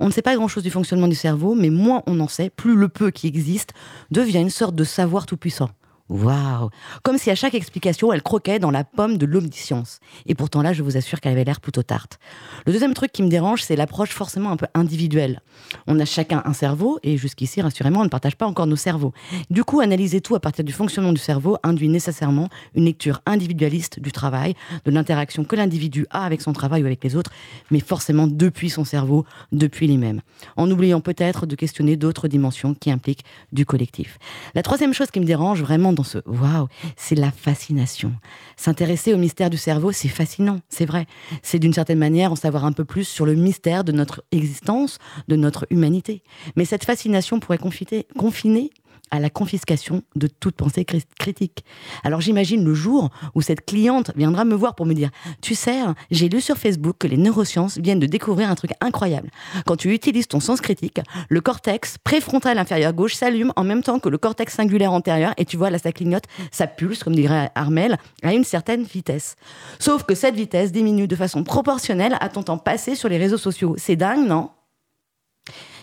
[0.00, 2.76] On ne sait pas grand-chose du fonctionnement du cerveau, mais moins on en sait, plus
[2.76, 3.72] le peu qui existe
[4.10, 5.70] devient une sorte de savoir tout-puissant.
[6.10, 6.70] Waouh
[7.04, 10.00] Comme si à chaque explication, elle croquait dans la pomme de l'omniscience.
[10.26, 12.18] Et pourtant là, je vous assure qu'elle avait l'air plutôt tarte.
[12.66, 15.40] Le deuxième truc qui me dérange, c'est l'approche forcément un peu individuelle.
[15.86, 19.12] On a chacun un cerveau, et jusqu'ici, rassurément, on ne partage pas encore nos cerveaux.
[19.50, 24.00] Du coup, analyser tout à partir du fonctionnement du cerveau induit nécessairement une lecture individualiste
[24.00, 24.54] du travail,
[24.84, 27.30] de l'interaction que l'individu a avec son travail ou avec les autres,
[27.70, 30.22] mais forcément depuis son cerveau, depuis lui-même.
[30.56, 34.18] En oubliant peut-être de questionner d'autres dimensions qui impliquent du collectif.
[34.56, 35.92] La troisième chose qui me dérange vraiment
[36.26, 38.12] waouh, c'est la fascination.
[38.56, 41.06] S'intéresser au mystère du cerveau, c'est fascinant, c'est vrai.
[41.42, 44.98] C'est d'une certaine manière en savoir un peu plus sur le mystère de notre existence,
[45.28, 46.22] de notre humanité.
[46.56, 48.70] Mais cette fascination pourrait confiner, confiner
[49.10, 51.64] à la confiscation de toute pensée critique.
[52.04, 55.80] Alors j'imagine le jour où cette cliente viendra me voir pour me dire Tu sais,
[56.10, 59.30] j'ai lu sur Facebook que les neurosciences viennent de découvrir un truc incroyable.
[59.66, 63.98] Quand tu utilises ton sens critique, le cortex préfrontal inférieur gauche s'allume en même temps
[63.98, 67.50] que le cortex singulaire antérieur et tu vois là ça clignote, ça pulse, comme dirait
[67.54, 69.36] Armel, à une certaine vitesse.
[69.78, 73.38] Sauf que cette vitesse diminue de façon proportionnelle à ton temps passé sur les réseaux
[73.38, 73.74] sociaux.
[73.78, 74.50] C'est dingue, non?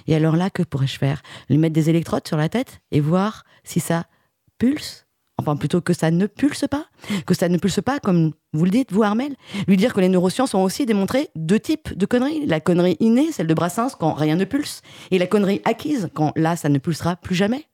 [0.08, 1.22] Et alors là, que pourrais-je faire?
[1.50, 4.06] Lui mettre des électrodes sur la tête et voir si ça
[4.58, 5.06] pulse?
[5.40, 6.88] Enfin, plutôt que ça ne pulse pas?
[7.28, 9.36] Que ça ne pulse pas, comme vous le dites, vous, Armel?
[9.68, 12.48] Lui dire que les neurosciences ont aussi démontré deux types de conneries.
[12.48, 14.82] La connerie innée, celle de Brassens, quand rien ne pulse,
[15.12, 17.66] et la connerie acquise, quand là, ça ne pulsera plus jamais.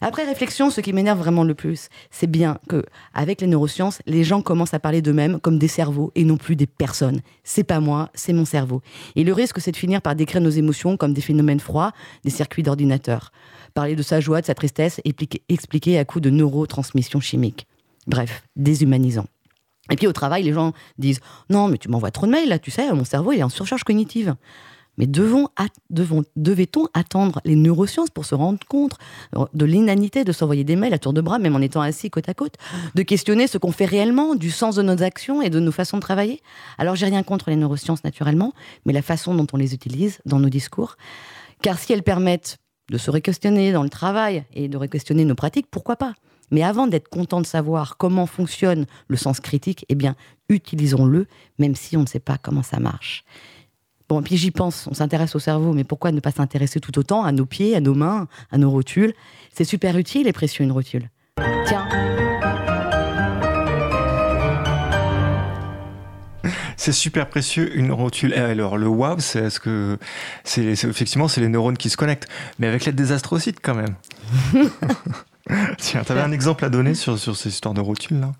[0.00, 2.84] Après réflexion, ce qui m'énerve vraiment le plus, c'est bien que,
[3.14, 6.56] avec les neurosciences, les gens commencent à parler d'eux-mêmes comme des cerveaux et non plus
[6.56, 7.20] des personnes.
[7.44, 8.82] C'est pas moi, c'est mon cerveau.
[9.14, 11.92] Et le risque, c'est de finir par décrire nos émotions comme des phénomènes froids,
[12.24, 13.32] des circuits d'ordinateur.
[13.74, 15.00] Parler de sa joie, de sa tristesse,
[15.48, 17.66] expliquer à coup de neurotransmission chimique.
[18.06, 19.26] Bref, déshumanisant.
[19.90, 21.20] Et puis au travail, les gens disent
[21.50, 23.84] Non, mais tu m'envoies trop de mails là, tu sais, mon cerveau est en surcharge
[23.84, 24.34] cognitive.
[24.98, 25.48] Mais devons,
[26.36, 28.96] devait-on attendre les neurosciences pour se rendre compte
[29.52, 32.28] de l'inanité de s'envoyer des mails à tour de bras, même en étant assis côte
[32.28, 32.54] à côte,
[32.94, 35.98] de questionner ce qu'on fait réellement, du sens de nos actions et de nos façons
[35.98, 36.40] de travailler?
[36.78, 38.52] Alors j'ai rien contre les neurosciences naturellement,
[38.84, 40.96] mais la façon dont on les utilise dans nos discours.
[41.62, 42.58] Car si elles permettent
[42.90, 46.14] de se réquestionner dans le travail et de réquestionner nos pratiques, pourquoi pas?
[46.52, 50.14] Mais avant d'être content de savoir comment fonctionne le sens critique, eh bien,
[50.48, 51.26] utilisons-le,
[51.58, 53.24] même si on ne sait pas comment ça marche.
[54.08, 56.96] Bon, et puis j'y pense, on s'intéresse au cerveau, mais pourquoi ne pas s'intéresser tout
[56.98, 59.14] autant à nos pieds, à nos mains, à nos rotules?
[59.52, 61.10] C'est super utile et précieux une rotule.
[61.66, 61.88] Tiens.
[66.76, 68.32] C'est super précieux une rotule.
[68.32, 69.98] Et alors le wow, c'est ce que
[70.44, 72.28] c'est effectivement c'est les neurones qui se connectent,
[72.60, 73.96] mais avec l'aide des astrocytes quand même.
[75.78, 78.32] tiens, t'avais un exemple à donner sur sur ces histoires de rotules là?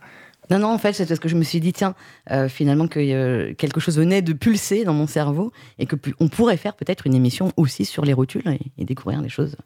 [0.51, 1.94] Non, non, en fait, c'est parce que je me suis dit, tiens,
[2.30, 6.28] euh, finalement, que euh, quelque chose venait de pulser dans mon cerveau et que on
[6.28, 9.57] pourrait faire peut-être une émission aussi sur les rotules et, découvrir les choses.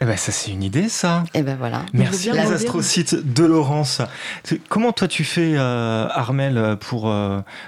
[0.00, 1.24] Eh ben, ça, c'est une idée, ça.
[1.34, 1.84] Eh ben, voilà.
[1.92, 4.00] Merci, les astrocytes de Laurence.
[4.70, 7.12] Comment, toi, tu fais, euh, Armel, pour.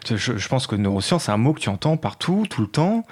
[0.09, 3.05] Je, pense que neurosciences, c'est un mot que tu entends partout, tout le temps.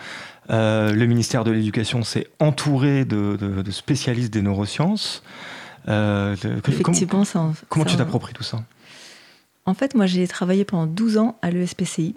[0.49, 5.23] le ministère de l'Éducation s'est entouré de, spécialistes des neurosciences.
[5.87, 8.63] Effectivement, comment, ça, comment tu t'appropries tout ça?
[9.67, 12.15] En fait, moi, j'ai travaillé pendant 12 ans à l'ESPCI.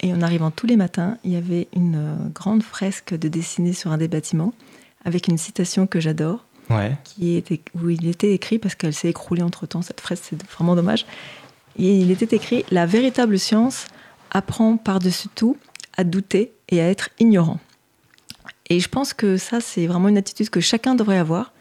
[0.00, 3.72] Et en arrivant tous les matins, il y avait une euh, grande fresque de dessinée
[3.72, 4.52] sur un des bâtiments,
[5.04, 6.44] avec une citation que j'adore,
[7.04, 10.74] qui était, où il était écrit, parce qu'elle s'est écroulée entre-temps, cette fresque, c'est vraiment
[10.74, 11.06] dommage.
[11.78, 13.86] Et il était écrit La véritable science
[14.30, 15.56] apprend par-dessus tout
[15.96, 17.60] à douter et à être ignorant.
[18.70, 21.52] Et je pense que ça, c'est vraiment une attitude que chacun devrait avoir.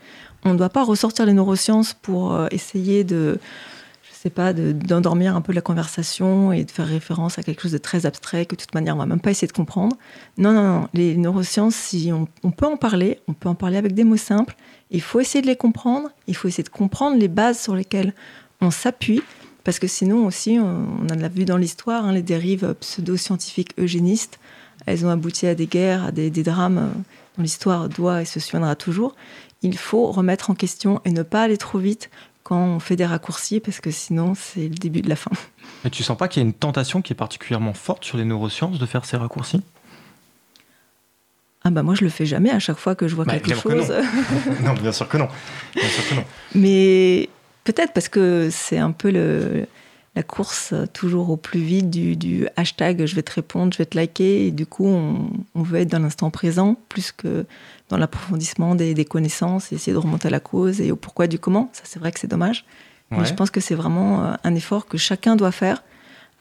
[0.45, 3.37] On ne doit pas ressortir les neurosciences pour euh, essayer de
[4.21, 7.79] c'est pas d'endormir un peu la conversation et de faire référence à quelque chose de
[7.79, 9.95] très abstrait que de toute manière on va même pas essayer de comprendre.
[10.37, 10.87] Non, non, non.
[10.93, 14.55] Les neurosciences, si on, peut en parler, on peut en parler avec des mots simples.
[14.91, 16.09] Il faut essayer de les comprendre.
[16.27, 18.13] Il faut essayer de comprendre les bases sur lesquelles
[18.61, 19.23] on s'appuie.
[19.63, 24.39] Parce que sinon aussi, on, a vu dans l'histoire, hein, les dérives pseudo-scientifiques eugénistes,
[24.85, 26.99] elles ont abouti à des guerres, à des, des drames euh,
[27.37, 29.15] dont l'histoire doit et se souviendra toujours.
[29.63, 32.11] Il faut remettre en question et ne pas aller trop vite
[32.51, 35.31] quand on fait des raccourcis, parce que sinon, c'est le début de la fin.
[35.85, 38.25] Et tu sens pas qu'il y a une tentation qui est particulièrement forte sur les
[38.25, 39.61] neurosciences de faire ces raccourcis?
[41.63, 43.55] Ah bah moi je le fais jamais à chaque fois que je vois bah, quelque
[43.55, 43.93] chose.
[44.65, 44.73] non.
[44.73, 45.29] bien sûr que non.
[45.73, 46.25] Bien sûr que non.
[46.53, 47.29] Mais
[47.63, 49.65] peut-être parce que c'est un peu le,
[50.15, 53.95] la course toujours au plus vite du, hashtag je vais te répondre, je vais te
[53.95, 54.47] liker.
[54.47, 57.45] Et du coup, on, on veut être dans l'instant présent plus que
[57.91, 61.39] dans l'approfondissement des, connaissances et essayer de remonter à la cause et au pourquoi du
[61.39, 61.69] comment.
[61.73, 62.65] Ça, c'est vrai que c'est dommage.
[63.11, 65.83] Mais je pense que c'est vraiment euh, un effort que chacun doit faire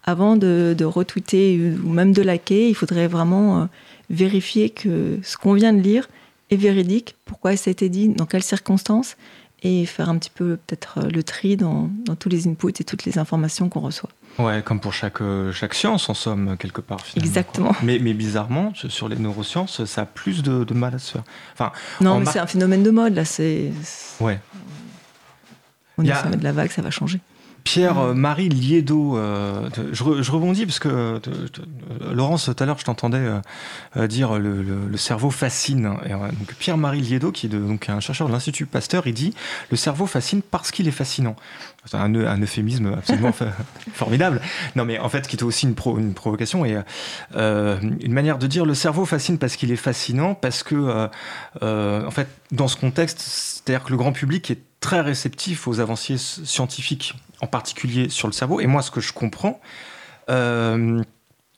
[0.04, 2.68] avant de, retweeter ou même de liker.
[2.68, 3.64] Il faudrait vraiment euh,
[4.08, 6.08] vérifier que ce qu'on vient de lire
[6.50, 9.16] est véridique, pourquoi ça a été dit, dans quelles circonstances,
[9.62, 12.84] et faire un petit peu peut-être euh, le tri dans, dans tous les inputs et
[12.84, 14.10] toutes les informations qu'on reçoit.
[14.38, 17.00] Ouais, comme pour chaque, euh, chaque science, en somme, quelque part.
[17.00, 17.76] Finalement, Exactement.
[17.82, 21.24] Mais, mais, bizarrement, sur les neurosciences, ça a plus de, de mal à se faire.
[21.52, 23.24] Enfin, non, mais c'est un phénomène de mode, là.
[23.24, 23.70] C'est.
[24.20, 24.40] Ouais.
[25.98, 27.20] On est au de la vague, ça va changer.
[27.64, 31.18] Pierre-Marie euh, Liedo, euh, je, rebondis parce que euh,
[32.12, 33.26] Laurence, tout à l'heure, je t'entendais
[34.08, 35.96] dire le, cerveau fascine.
[36.58, 39.34] Pierre-Marie Liedo, qui est donc un chercheur de l'Institut Pasteur, il dit
[39.70, 41.36] le cerveau fascine parce qu'il est fascinant.
[41.86, 43.32] C'est un, euphémisme absolument
[43.92, 44.40] formidable.
[44.76, 46.76] Non, mais en fait, qui était aussi une, une provocation et
[47.34, 51.08] une manière de dire le cerveau fascine parce qu'il est fascinant, parce que,
[51.62, 56.16] en fait, dans ce contexte, c'est-à-dire que le grand public est très réceptif aux avancées
[56.18, 58.60] scientifiques, en particulier sur le cerveau.
[58.60, 59.60] Et moi, ce que je comprends,
[60.28, 61.02] euh,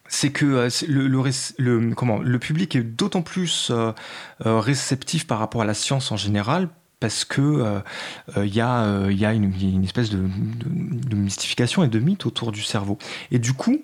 [0.09, 3.93] c'est que euh, le, public est d'autant plus euh,
[4.41, 6.69] réceptif par rapport à la science en général
[7.03, 7.81] parce que euh,
[8.37, 10.23] euh, il y, euh, y, a une, espèce de,
[11.17, 12.97] mystification et de mythe autour du cerveau.
[13.33, 13.83] Et du coup,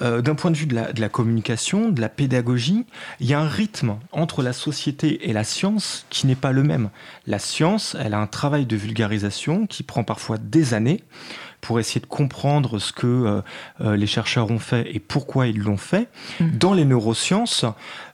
[0.00, 2.86] d'un point de vue de la, communication, de la pédagogie,
[3.20, 6.62] il y a un rythme entre la société et la science qui n'est pas le
[6.62, 6.88] même.
[7.26, 11.02] La science, elle a un travail de vulgarisation qui prend parfois des années
[11.64, 13.40] pour essayer de comprendre ce que euh,
[13.80, 16.08] euh, les chercheurs ont fait et pourquoi ils l'ont fait.
[16.38, 16.58] Mm.
[16.58, 17.64] Dans les neurosciences,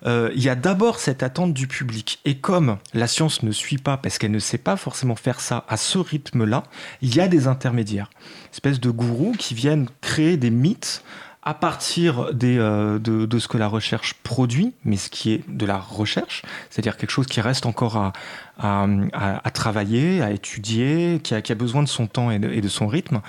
[0.06, 2.20] euh, il y a d'abord cette attente du public.
[2.24, 5.64] Et comme la science ne suit pas, parce qu'elle ne sait pas forcément faire ça
[5.68, 6.62] à ce rythme-là,
[7.02, 8.08] il y a des intermédiaires,
[8.52, 11.02] espèces de gourous qui viennent créer des mythes
[11.50, 15.66] à partir des, euh, de, ce que la recherche produit, mais ce qui est de
[15.66, 18.12] la recherche, c'est-à-dire quelque chose qui reste encore à,
[18.60, 22.86] à, travailler, à étudier, qui a, qui a, besoin de son temps et de, son
[22.86, 23.20] rythme.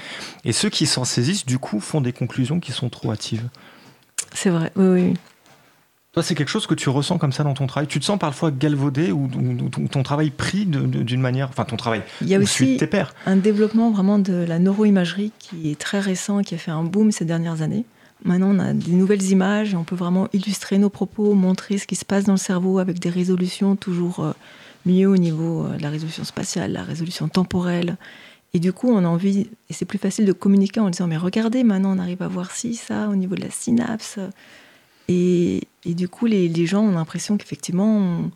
[0.46, 3.50] Et ceux qui s'en saisissent, du coup, font des conclusions qui sont trop hâtives.
[4.36, 5.14] C'est vrai, oui, oui.
[6.14, 7.88] Toi, c'est quelque chose que tu ressens comme ça dans ton travail?
[7.88, 9.30] Tu te sens parfois galvaudé ou,
[9.90, 12.04] ton travail pris d'une manière, enfin ton travail.
[12.22, 13.16] Il y a aussi tes pairs?
[13.26, 17.12] un développement vraiment de la neuroimagerie qui est très récent, qui a fait un boom
[17.12, 17.86] ces dernières années
[18.24, 21.96] Maintenant, on a des nouvelles images on peut vraiment illustrer nos propos, montrer ce qui
[21.96, 24.34] se passe dans le cerveau avec des résolutions toujours euh,
[24.86, 27.98] mieux au niveau euh, de la résolution spatiale, la résolution temporelle.
[28.54, 31.18] Et du coup, on a envie, et c'est plus facile de communiquer en disant, mais
[31.18, 34.20] regardez, maintenant on arrive à voir ci, ça, au niveau de la synapse.
[35.08, 38.30] Et, du coup, les, gens ont l'impression qu'effectivement,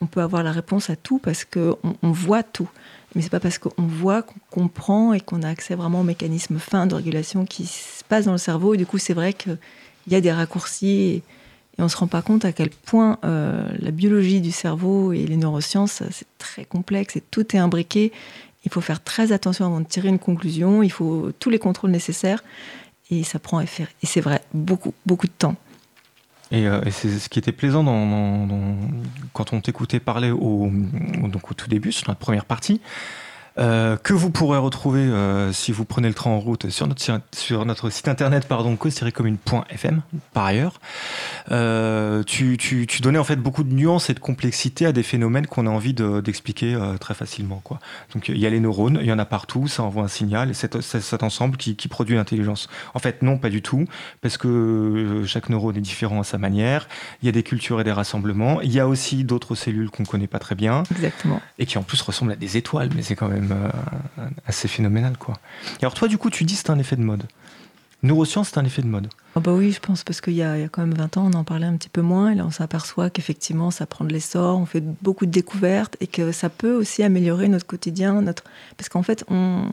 [0.00, 2.70] on, peut avoir la réponse à tout parce qu'on on voit tout.
[3.14, 6.58] Mais c'est pas parce qu'on voit qu'on comprend et qu'on a accès vraiment aux mécanismes
[6.58, 8.74] fins de régulation qui se passent dans le cerveau.
[8.74, 9.58] Et du coup, c'est vrai qu'il
[10.08, 11.22] y a des raccourcis et,
[11.78, 15.26] on ne se rend pas compte à quel point euh, la biologie du cerveau et
[15.26, 18.12] les neurosciences, c'est très complexe et tout est imbriqué.
[18.66, 20.82] Il faut faire très attention avant de tirer une conclusion.
[20.82, 22.44] Il faut tous les contrôles nécessaires
[23.10, 23.66] et ça prend, et
[24.02, 25.56] c'est vrai, beaucoup, beaucoup de temps.
[26.50, 28.48] Et, euh, c'est ce qui était plaisant dans,
[29.32, 30.70] quand on t'écoutait parler au,
[31.28, 32.80] donc au tout début, sur notre première partie,
[33.58, 37.02] euh, que vous pourrez retrouver euh, si vous prenez le train en route sur notre,
[37.32, 40.80] sur notre site internet pardon cause-commune.fm par ailleurs.
[41.50, 45.02] Euh, tu, tu, tu, donnais en fait beaucoup de nuances et de complexité à des
[45.02, 47.60] phénomènes qu'on a envie d'expliquer très facilement.
[47.64, 47.80] Quoi.
[48.14, 50.50] Donc il y a les neurones, il y en a partout, ça envoie un signal
[50.50, 52.68] et c'est cet ensemble qui, qui produit l'intelligence.
[52.94, 53.86] En fait non, pas du tout,
[54.20, 56.88] parce que chaque neurone est différent à sa manière.
[57.22, 58.60] Il y a des cultures et des rassemblements.
[58.60, 60.84] Il y a aussi d'autres cellules qu'on connaît pas très bien.
[60.92, 61.40] Exactement.
[61.58, 65.16] Et qui en plus ressemblent à des étoiles, mais c'est quand même euh, assez phénoménal.
[65.18, 65.34] Quoi.
[65.80, 67.24] Et alors toi, du coup, tu dis c'est un effet de mode.
[68.02, 69.08] Neurosciences, c'est un effet de mode.
[69.36, 71.44] Oh bah oui, je pense, parce qu'il y, a quand même 20 ans, on en
[71.44, 74.64] parlait un petit peu moins, et là on s'aperçoit qu'effectivement ça prend de l'essor, on
[74.64, 78.42] fait beaucoup de découvertes, et que ça peut aussi améliorer notre quotidien, notre...
[78.78, 79.66] parce qu'en fait, on...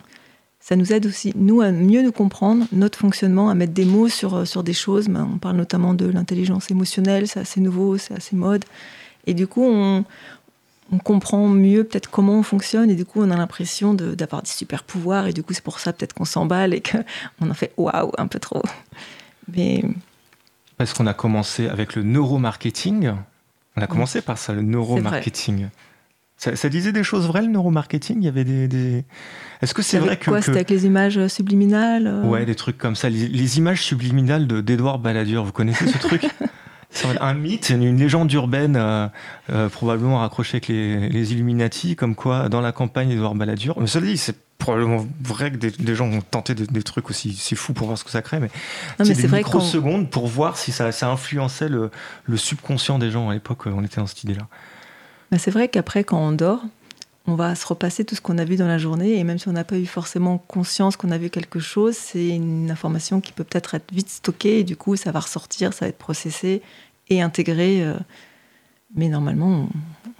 [0.59, 4.09] ça nous aide aussi, nous, à mieux nous comprendre, notre fonctionnement, à mettre des mots
[4.09, 5.07] sur, sur des choses.
[5.07, 8.65] Ben, on parle notamment de l'intelligence émotionnelle, c'est assez nouveau, c'est assez mode.
[9.25, 10.05] Et du coup, on,
[10.91, 14.49] on comprend mieux peut-être comment on fonctionne et du coup on a l'impression d'avoir des
[14.49, 17.03] super pouvoirs et du coup c'est pour ça peut-être qu'on s'emballe et qu'on
[17.49, 18.63] en fait waouh un peu trop.
[19.53, 19.83] Mais
[20.77, 23.13] parce qu'on a commencé avec le neuromarketing.
[23.75, 25.67] On a commencé par ça, le neuromarketing.
[26.37, 28.17] Ça, ça, disait des choses vraies, le neuromarketing?
[28.19, 29.03] Il y avait des.
[29.61, 30.25] Est-ce que c'est vrai que.
[30.25, 30.41] Quoi?
[30.41, 32.23] C'était avec les images subliminales euh?
[32.23, 33.09] Ouais, des trucs comme ça.
[33.09, 36.27] Les, images subliminales d'Edouard Balladur, vous connaissez ce truc?
[36.89, 39.07] C'est un mythe, une légende urbaine, euh,
[39.49, 43.79] euh, probablement raccrochée avec les, Illuminati, comme quoi dans la campagne d'Edouard Balladur.
[43.79, 47.55] Mais cela dit, c'est probablement vrai que des, gens ont tenté des, trucs aussi c'est
[47.55, 48.49] fou pour voir ce que ça crée, mais,
[49.03, 51.91] c'est des microsecondes pour voir si ça, ça influençait le,
[52.35, 53.65] subconscient des gens à l'époque.
[53.67, 54.47] On était dans cette idée-là.
[55.37, 56.61] c'est vrai qu'après, quand on dort,
[57.27, 59.49] on va se repasser tout ce qu'on a vu dans la journée, et même si
[59.49, 63.33] on n'a pas eu forcément conscience qu'on a vu quelque chose, c'est une information qui
[63.33, 66.61] peut peut-être être vite stockée, et du coup, ça va ressortir, ça va être processé
[67.09, 67.83] et intégré.
[67.83, 67.95] Euh,
[68.95, 69.67] mais normalement,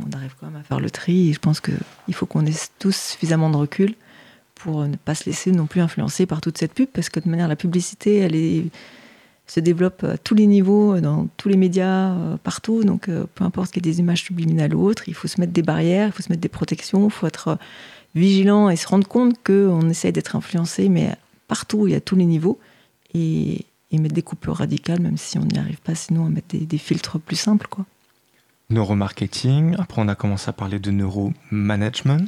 [0.05, 2.53] on, arrive quand même à faire le tri, et je pense qu'il faut qu'on ait
[2.78, 3.95] tous suffisamment de recul
[4.55, 7.30] pour ne pas se laisser non plus influencer par toute cette pub, parce que de
[7.30, 8.66] manière, la publicité, elle est
[9.47, 12.83] se développe à tous les niveaux, dans tous les médias, euh, partout.
[12.83, 15.39] Donc, euh, peu importe qu'il y ait des images subliminales ou autres, il faut se
[15.39, 17.55] mettre des barrières, il faut se mettre des protections, il faut être euh,
[18.13, 21.15] vigilant et se rendre compte qu'on essaye d'être influencé, mais
[21.47, 22.59] partout, y a tous les niveaux.
[23.13, 26.77] Et, mettre des coupures radicales, même si on n'y arrive pas, sinon à mettre des,
[26.77, 27.65] filtres plus simples.
[27.67, 27.83] Quoi.
[28.69, 32.27] Neuromarketing, après on a commencé à parler de neuromanagement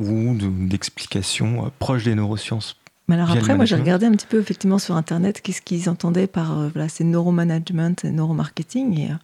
[0.00, 4.78] ou d'explications proches des neurosciences mais alors après, moi j'ai regardé un petit peu effectivement
[4.78, 8.98] sur Internet qu'est-ce qu'ils entendaient par euh, voilà, ces neuromanagement et neuromarketing.
[8.98, 9.14] Et euh,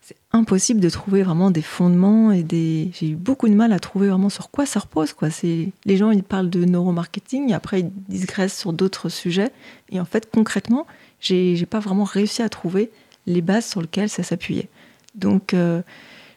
[0.00, 2.90] c'est impossible de trouver vraiment des fondements et des.
[2.94, 5.12] J'ai eu beaucoup de mal à trouver vraiment sur quoi ça repose.
[5.12, 5.30] Quoi.
[5.30, 5.72] C'est...
[5.84, 9.52] Les gens ils parlent de neuromarketing et après ils digressent sur d'autres sujets.
[9.90, 10.86] Et en fait, concrètement,
[11.20, 12.90] j'ai, j'ai pas vraiment réussi à trouver
[13.26, 14.68] les bases sur lesquelles ça s'appuyait.
[15.14, 15.54] Donc.
[15.54, 15.82] Euh,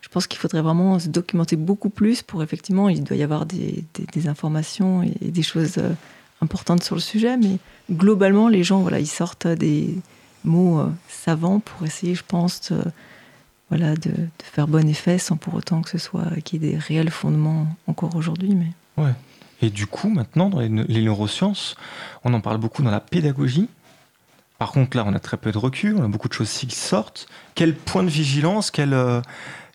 [0.02, 3.46] je pense qu'il faudrait vraiment se documenter beaucoup plus pour effectivement, il doit y avoir
[3.46, 5.80] des, des, informations et des choses
[6.42, 7.58] importante sur le sujet, mais
[7.92, 9.98] globalement, les gens, voilà, ils sortent des
[10.44, 12.74] mots euh, savants pour essayer, je pense,
[13.70, 14.12] voilà, de,
[14.44, 17.68] faire bon effet sans pour autant que ce soit qu'il y ait des réels fondements
[17.88, 18.56] encore aujourd'hui.
[18.56, 18.72] Mais...
[19.02, 19.14] Ouais.
[19.62, 21.76] Et du coup, maintenant, dans les, neurosciences,
[22.24, 23.70] on en parle beaucoup dans la pédagogie.
[24.58, 26.70] Par contre, là, on a très peu de recul, on a beaucoup de choses qui
[26.72, 27.28] sortent.
[27.56, 29.22] Quel point de vigilance, quel, euh,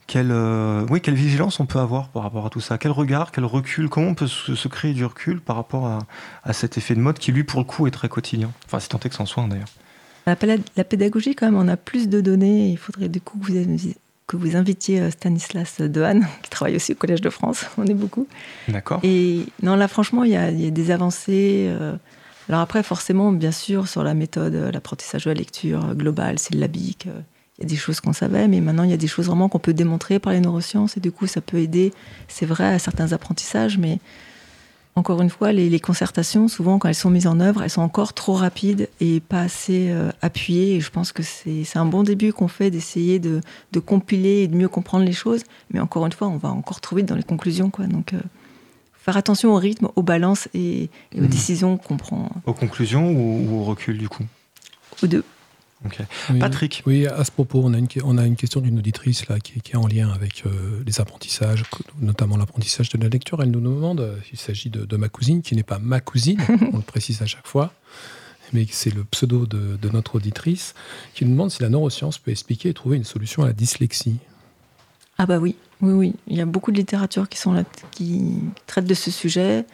[0.07, 2.79] quelle, euh, oui, quelle vigilance on peut avoir par rapport à tout ça?
[2.79, 3.89] Quel regard, quel recul?
[3.89, 5.99] Comment on peut se, créer du recul par rapport
[6.45, 8.53] à, cet effet de mode qui, lui, pour le coup, est très quotidien?
[8.67, 9.69] Enfin, c'est tant est que c'en soit, d'ailleurs.
[10.27, 12.71] La, pédagogie, quand même, on a plus de données.
[12.71, 13.95] Il faudrait du coup que vous,
[14.27, 17.67] que vous invitiez euh, Stanislas Dehaene, qui travaille aussi au Collège de France.
[17.79, 18.29] On est beaucoup.
[18.69, 19.01] D'accord.
[19.03, 21.67] Et non, là, franchement, il y a, des avancées.
[21.69, 21.97] Euh,
[22.49, 26.61] alors après, forcément, bien sûr, sur la méthode, l'apprentissage de la lecture globale, c'est le
[26.61, 27.09] LABIC
[27.59, 29.49] il y a des choses qu'on savait, mais maintenant il y a des choses vraiment
[29.49, 31.93] qu'on peut démontrer par les neurosciences, et du coup ça peut aider,
[32.29, 33.99] c'est vrai, à certains apprentissages, mais
[34.97, 38.15] encore une fois, les, concertations, souvent quand elles sont mises en œuvre, elles sont encore
[38.15, 40.77] trop rapides et pas assez euh, appuyées.
[40.77, 43.43] Et je pense que c'est un bon début qu'on fait d'essayer de,
[43.85, 45.43] compiler et de mieux comprendre les choses.
[45.71, 47.69] Mais encore une fois, on va encore trop vite dans les conclusions.
[47.69, 47.87] Quoi.
[47.87, 48.21] Donc, euh,
[48.95, 51.27] faire attention au rythme, aux balances et, aux mmh.
[51.27, 52.31] décisions qu'on prend.
[52.47, 54.25] Aux conclusions ou, au recul, du coup?
[55.03, 55.25] Aux deux.
[56.41, 59.39] Patrick Oui, à ce propos, on a une, on a une question d'une auditrice là,
[59.39, 61.64] qui, est en lien avec euh, les apprentissages,
[62.01, 63.43] notamment l'apprentissage de la lecture.
[63.43, 66.41] Elle nous demande euh, s'il s'agit de, ma cousine, qui n'est pas ma cousine,
[66.72, 67.72] on le précise à chaque fois,
[68.53, 70.74] mais c'est le pseudo de, notre auditrice,
[71.14, 74.16] qui nous demande si la neuroscience peut expliquer et trouver une solution à la dyslexie.
[75.18, 76.14] Ah bah oui, oui, oui.
[76.27, 79.64] Il y a beaucoup de littérature qui, sont là, qui traite de ce sujet.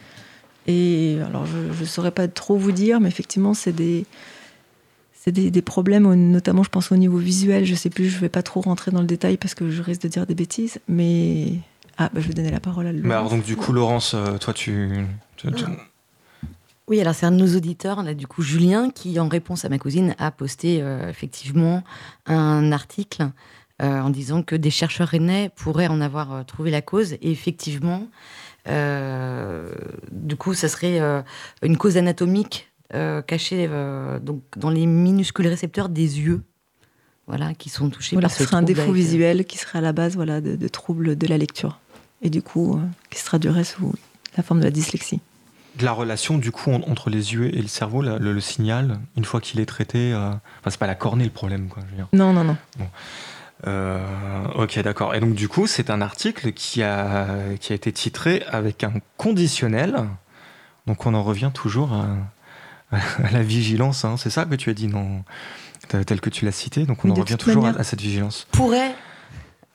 [0.67, 4.05] Et alors, je ne saurais pas trop vous dire, mais effectivement, c'est des
[5.23, 7.63] c'est des, problèmes, notamment je pense au niveau visuel.
[7.63, 10.01] Je sais plus, je vais pas trop rentrer dans le détail parce que je risque
[10.01, 10.79] de dire des bêtises.
[10.89, 11.53] Mais
[11.97, 13.07] ah, bah, je vais donner la parole à Laurence.
[13.07, 15.07] Mais alors donc du coup, Laurence, euh, toi tu,
[16.89, 19.69] Oui, alors c'est un de nos auditeurs, là, du coup Julien, qui en réponse à
[19.69, 21.85] ma cousine a posté euh, effectivement
[22.25, 23.29] un article
[23.81, 27.13] euh, en disant que des chercheurs rennais pourraient en avoir trouvé la cause.
[27.13, 28.09] Et effectivement,
[28.67, 30.99] du coup, ça serait
[31.61, 32.72] une cause anatomique euh,
[33.21, 36.41] cachés euh, donc, dans les minuscules récepteurs des yeux.
[37.25, 39.81] Voilà, qui sont touchés voilà, par ce, serait un défaut euh, visuel qui serait à
[39.81, 41.79] la base voilà, de, troubles de la lecture.
[42.21, 42.79] Et du coup,
[43.09, 43.93] qui se traduirait sous
[44.35, 45.21] la forme de la dyslexie.
[45.77, 49.39] De la relation, du coup, entre les yeux et le cerveau, le, signal, une fois
[49.39, 51.83] qu'il est traité, enfin, c'est pas la cornée le problème, quoi.
[52.11, 52.57] Non, non, non.
[54.55, 55.15] ok, d'accord.
[55.15, 58.93] Et donc, du coup, c'est un article qui a, qui a été titré avec un
[59.15, 59.95] conditionnel.
[60.87, 62.17] Donc, on en revient toujours à,
[62.93, 64.15] à la vigilance, hein.
[64.17, 65.23] c'est ça que tu as dit, non
[65.87, 68.47] tel que tu l'as cité, donc on en revient toujours à, cette vigilance.
[68.51, 68.95] Pourrait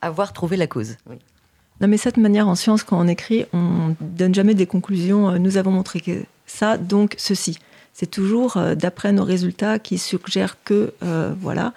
[0.00, 0.96] avoir trouvé la cause.
[1.80, 5.30] Non, mais cette manière en science, quand on écrit, on donne jamais des conclusions.
[5.30, 7.58] Euh, nous avons montré que ça, donc ceci.
[7.92, 11.72] C'est toujours euh, d'après nos résultats qui suggèrent que, euh, voilà,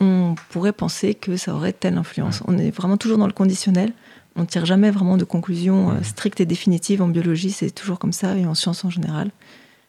[0.00, 2.42] on pourrait penser que ça aurait telle influence.
[2.46, 3.92] On est vraiment toujours dans le conditionnel.
[4.38, 7.50] On ne tire jamais vraiment de conclusions strictes et définitives en biologie.
[7.50, 9.30] C'est toujours comme ça et en science en général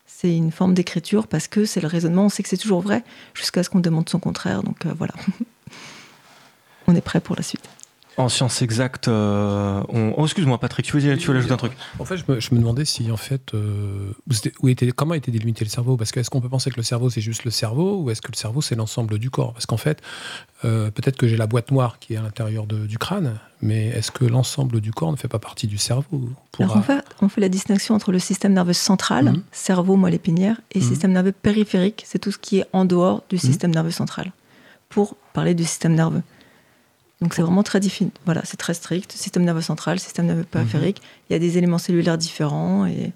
[0.08, 3.04] c'est une forme d'écriture parce que c'est le raisonnement, on sait que c'est toujours vrai,
[3.34, 4.64] jusqu'à ce qu'on demande son contraire.
[4.64, 5.14] Donc euh, voilà.
[6.88, 7.70] on est prêt pour la suite.
[8.18, 10.12] En sciences exactes, euh, on...
[10.18, 11.74] oh, excuse-moi Patrick, tu veux, tu veux ajouter un truc?
[12.00, 12.24] En fait, je
[12.56, 14.12] me, demandais si en fait, euh,
[14.60, 15.98] où était, comment était délimité le cerveau?
[15.98, 18.32] Parce qu'est-ce qu'on peut penser que le cerveau c'est juste le cerveau ou est-ce que
[18.32, 19.54] le cerveau c'est l'ensemble du corps?
[19.54, 20.02] Parce qu'en fait,
[20.66, 24.10] euh, peut-être que j'ai la boîte noire qui est à l'intérieur du crâne, mais est-ce
[24.10, 26.30] que l'ensemble du corps ne fait pas partie du cerveau?
[26.60, 29.44] En fait, on fait la distinction entre le système nerveux central, mhm.
[29.52, 30.86] cerveau, moelle épinière, et mhm.
[30.86, 33.42] système nerveux périphérique, c'est tout ce qui est en dehors du mhm.
[33.42, 34.32] système nerveux central,
[34.90, 36.24] pour parler du système nerveux.
[37.22, 38.12] Donc c'est vraiment très difficile.
[38.26, 39.12] Voilà, c'est très strict.
[39.12, 41.02] Système nerveux central, système nerveux périphérique.
[41.30, 43.12] Il y a des éléments cellulaires différents et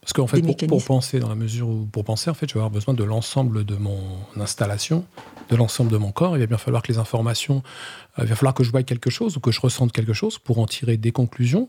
[0.00, 2.60] parce qu'en fait, pour, penser dans la mesure où pour penser, en fait, je vais
[2.60, 4.00] avoir besoin de l'ensemble de mon
[4.40, 5.04] installation,
[5.50, 6.38] de l'ensemble de mon corps.
[6.38, 7.62] Il va bien falloir que les informations,
[8.18, 10.38] euh, il va falloir que je voie quelque chose ou que je ressente quelque chose
[10.38, 11.68] pour en tirer des conclusions.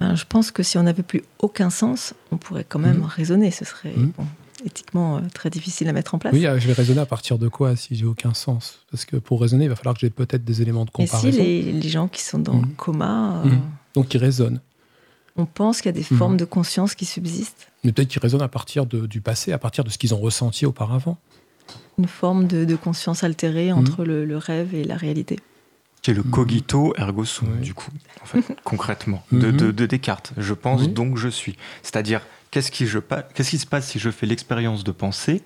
[0.00, 3.04] Ben, je pense que si on n'avait plus aucun sens, on pourrait quand même mmh.
[3.04, 3.50] raisonner.
[3.50, 4.12] Ce serait mmh.
[4.16, 4.26] bon,
[4.64, 6.32] éthiquement euh, très difficile à mettre en place.
[6.34, 8.80] Oui, euh, je vais raisonner à partir de quoi si j'ai aucun sens?
[8.90, 11.28] Parce que pour raisonner, il va falloir que j'ai peut-être des éléments de comparaison.
[11.28, 12.74] Et si les, gens qui sont dans le mmh.
[12.76, 13.42] coma.
[13.44, 13.62] Euh, mmh.
[13.94, 14.60] Donc qui raisonnent.
[15.36, 16.38] On pense qu'il y a des formes mmh.
[16.38, 17.68] de conscience qui subsistent?
[17.82, 20.64] Mais peut-être qu'ils raisonnent à partir du passé, à partir de ce qu'ils ont ressenti
[20.64, 21.18] auparavant.
[21.98, 25.38] Une forme de, conscience altérée entre le, rêve et la réalité.
[26.02, 27.90] C'est le cogito ergo sum, du coup,
[28.22, 30.32] en fait, concrètement, de, de, Descartes.
[30.36, 31.56] Je pense donc je suis.
[31.82, 32.20] C'est-à-dire,
[32.54, 35.42] Qu'est-ce qui, se passe si je fais l'expérience de penser,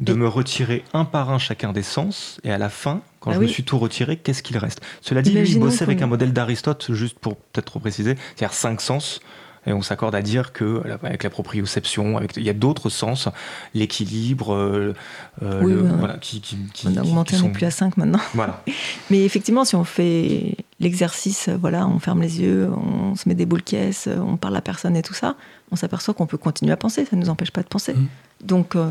[0.00, 3.34] de me retirer un par un chacun des sens, et à la fin, quand ah
[3.34, 4.80] je me suis tout retiré, qu'est-ce qu'il reste?
[5.00, 8.80] Cela dit, lui, il bossait avec un modèle d'Aristote, juste pour peut-être préciser, c'est-à-dire cinq
[8.80, 9.20] sens.
[9.66, 13.28] Et on s'accorde à dire que avec la proprioception, avec, il y a d'autres sens,
[13.74, 14.94] l'équilibre, euh,
[15.40, 18.20] voilà, qui, qui, on a augmenté, on n'est plus à 5 maintenant.
[18.34, 18.62] Voilà.
[19.10, 23.44] Mais effectivement, si on fait l'exercice, voilà, on ferme les yeux, on se met des
[23.44, 25.36] boules caisses, on parle à personne et tout ça,
[25.70, 27.92] on s'aperçoit qu'on peut continuer à penser, ça ne nous empêche pas de penser.
[27.92, 28.06] Mmh.
[28.42, 28.90] Donc, euh,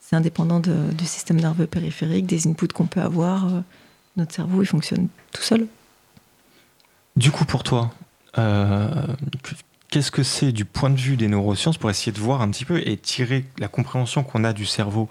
[0.00, 3.46] c'est indépendant du système nerveux périphérique, des inputs qu'on peut avoir.
[3.46, 3.60] Euh,
[4.16, 5.66] notre cerveau, il fonctionne tout seul.
[7.16, 7.92] Du coup, pour toi,
[8.34, 12.64] qu'est-ce que c'est du point de vue des neurosciences pour essayer de voir un petit
[12.64, 15.08] peu et tirer la compréhension qu'on a du cerveau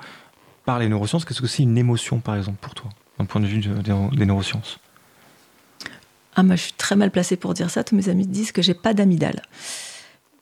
[0.66, 1.26] par les neurosciences?
[1.26, 4.80] Qu'est-ce que c'est une émotion, par exemple, pour toi, d'un point de vue des neurosciences?
[6.36, 7.84] Ah, moi, je suis très mal placée pour dire ça.
[7.84, 9.42] Tous mes amis disent que j'ai pas d'amygdale.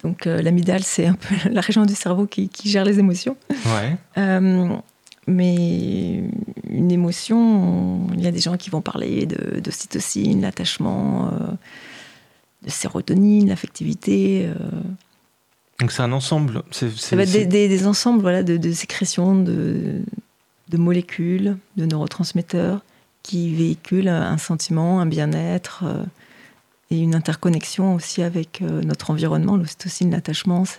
[0.03, 3.35] Donc euh, l'amygdale, c'est un peu la région du cerveau qui, gère les émotions.
[4.17, 4.75] Euh,
[5.27, 6.23] mais
[6.69, 11.27] une émotion, il y a des gens qui vont parler de, cytocine, l'attachement.
[11.27, 11.53] Euh,
[12.67, 14.45] sérotonine, l'affectivité.
[14.45, 14.55] Euh.
[15.79, 16.63] Donc c'est un ensemble.
[16.71, 20.01] ça va être des, ensembles voilà, de, sécrétions de,
[20.69, 22.81] de, molécules, de neurotransmetteurs
[23.23, 25.83] qui véhiculent un sentiment, un bien-être
[26.91, 29.57] et une interconnexion aussi avec notre environnement.
[29.57, 30.77] L'ocytocine, l'attachement, ça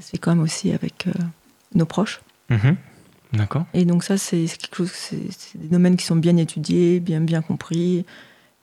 [0.00, 1.06] fait quand même aussi avec
[1.74, 2.22] nos proches.
[2.48, 2.76] Mhm.
[3.32, 3.64] D'accord.
[3.74, 7.42] Et donc ça, c'est quelque chose, c'est des domaines qui sont bien étudiés, bien bien
[7.42, 8.04] compris.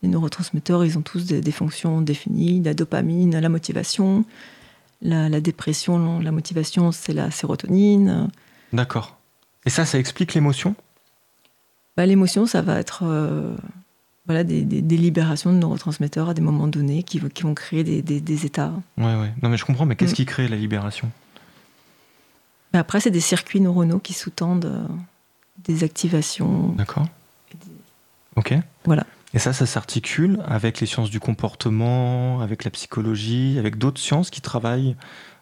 [0.07, 4.23] Les neurotransmetteurs, ils ont tous des, fonctions définies, la dopamine, la motivation,
[5.01, 8.29] la, dépression, la motivation, c'est la sérotonine.
[8.71, 9.17] D'accord.
[9.65, 10.75] Et ça, ça explique l'émotion?
[11.97, 13.53] Bah, L'émotion, ça va être euh,
[14.27, 18.71] voilà, des, libérations de neurotransmetteurs à des moments donnés qui, qui vont créer des, états.
[18.97, 19.33] Ouais, ouais.
[19.43, 20.15] Non, mais je comprends, mais qu'est-ce mm.
[20.15, 21.11] qui crée la libération?
[22.71, 24.87] Après, c'est des circuits neuronaux qui sous-tendent euh,
[25.65, 26.69] des activations.
[26.77, 27.07] D'accord.
[28.37, 28.53] Ok.
[28.85, 29.05] Voilà.
[29.37, 34.31] Et ça, ça s'articule avec les sciences du comportement, avec la psychologie, avec d'autres sciences
[34.31, 34.95] qui travaillent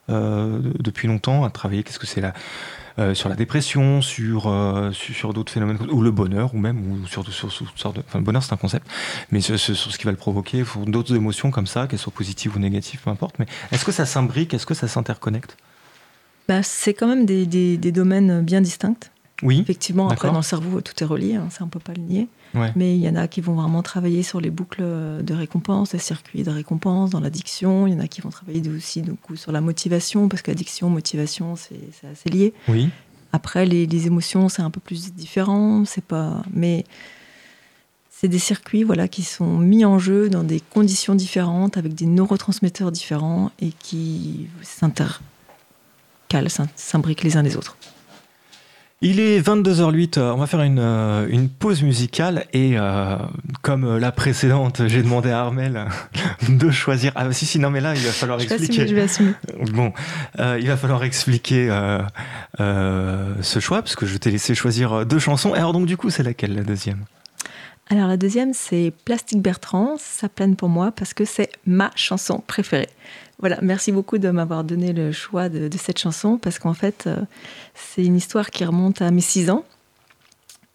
[0.09, 1.81] euh, depuis longtemps à travailler.
[1.81, 2.33] Qu'est-ce que c'est là
[2.99, 4.53] euh, sur la dépression, sur,
[4.91, 8.25] sur, d'autres phénomènes, ou le bonheur, ou même, ou sur, sur, sur, de, enfin, le
[8.25, 8.85] bonheur c'est un concept,
[9.31, 12.59] mais sur, ce qui va le provoquer, d'autres émotions comme ça, qu'elles soient positives ou
[12.59, 13.39] négatives, peu importe.
[13.39, 15.55] Mais est-ce que ça s'imbrique, est-ce que ça s'interconnecte?
[16.49, 19.09] Bah, C'est quand même des, des, domaines bien distincts.
[19.41, 19.61] Oui.
[19.61, 22.01] Effectivement, après, dans le cerveau, tout est relié, hein, ça, on ne peut pas le
[22.01, 22.27] nier.
[22.75, 25.99] Mais il y en a qui vont vraiment travailler sur les boucles de récompense, les
[25.99, 27.87] circuits de récompense, dans l'addiction.
[27.87, 31.55] Il y en a qui vont travailler aussi coup, sur la motivation, parce qu'addiction, motivation,
[31.55, 32.53] c'est assez lié.
[32.67, 32.89] Oui.
[33.33, 35.83] Après, les, les émotions, c'est un peu plus différent.
[35.85, 36.43] C'est pas.
[36.53, 36.85] Mais
[38.09, 42.05] c'est des circuits voilà, qui sont mis en jeu dans des conditions différentes, avec des
[42.05, 45.19] neurotransmetteurs différents et qui s'inter
[46.75, 47.77] s'imbriquent les uns les autres.
[49.01, 53.17] Il est 22h08, euh, on va faire une, euh, une pause musicale et euh,
[53.61, 55.85] comme la précédente, j'ai demandé à Armel
[56.49, 57.11] de choisir.
[57.15, 58.87] Ah si si non mais là il va falloir expliquer.
[58.87, 59.33] je vais assumer.
[59.73, 59.91] Bon,
[60.39, 61.67] il va falloir expliquer
[62.57, 65.53] ce choix parce que je t'ai laissé choisir deux chansons.
[65.53, 67.03] alors donc du coup c'est laquelle la deuxième?
[67.89, 72.41] Alors la deuxième c'est Plastique Bertrand, ça plane pour moi parce que c'est ma chanson
[72.47, 72.89] préférée.
[73.45, 77.21] Voilà, merci beaucoup de m'avoir donné le choix de, cette chanson parce qu'en fait, euh,
[77.75, 79.65] c'est une histoire qui remonte à mes 6 ans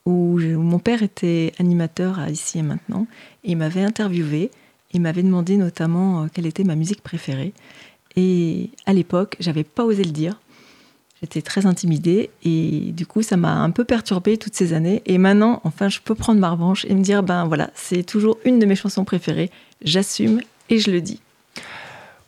[0.06, 3.08] où, mon père était animateur à Ici et Maintenant
[3.42, 4.52] et il m'avait interviewé.
[4.92, 7.54] Il m'avait demandé notamment euh, quelle était ma musique préférée.
[8.14, 10.40] Et à l'époque, j'avais pas osé le dire.
[11.22, 15.02] J'étais très intimidée et du coup, ça m'a un peu perturbée toutes ces années.
[15.06, 18.38] Et maintenant, enfin, je peux prendre ma revanche et me dire, ben voilà, c'est toujours
[18.44, 19.50] une de mes chansons préférées.
[19.82, 21.18] J'assume et je le dis.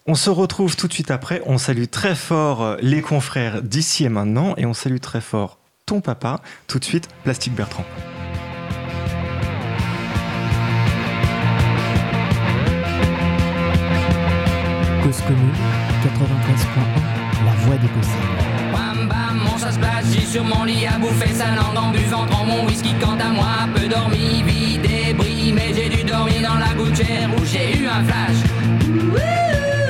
[0.05, 1.43] On se retrouve tout de suite après.
[1.47, 5.59] On salue très fort euh, les confrères d'ici et maintenant et on salue très fort
[5.87, 6.41] ton papa.
[6.67, 7.85] Tout de suite, Plastique Bertrand.
[15.05, 15.53] Cause commune
[16.03, 18.73] 93.1, la voix des possibles.
[18.73, 19.79] Bam bam, mon chasse
[20.13, 23.31] j'ai sur mon lit à bouffer sa langue en buvant grand mon whisky quant à
[23.31, 23.69] moi.
[23.75, 28.03] Peu dormi, vide et mais j'ai dû dormir dans la gouttière où j'ai eu un
[28.05, 28.53] flash.
[29.13, 29.82] chez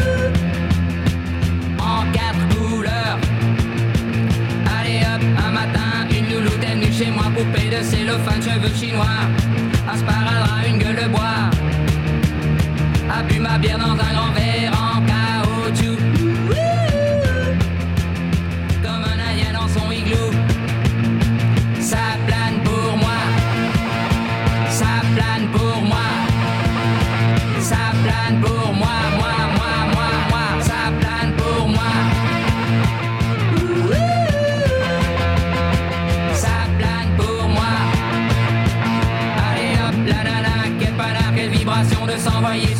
[7.43, 9.06] poupée de cellophane, cheveux chinois.
[9.90, 11.51] Un sparadrap, une gueule de bois.
[13.10, 14.51] A ma bière dans un grand verre
[42.24, 42.72] de s'envoyer sur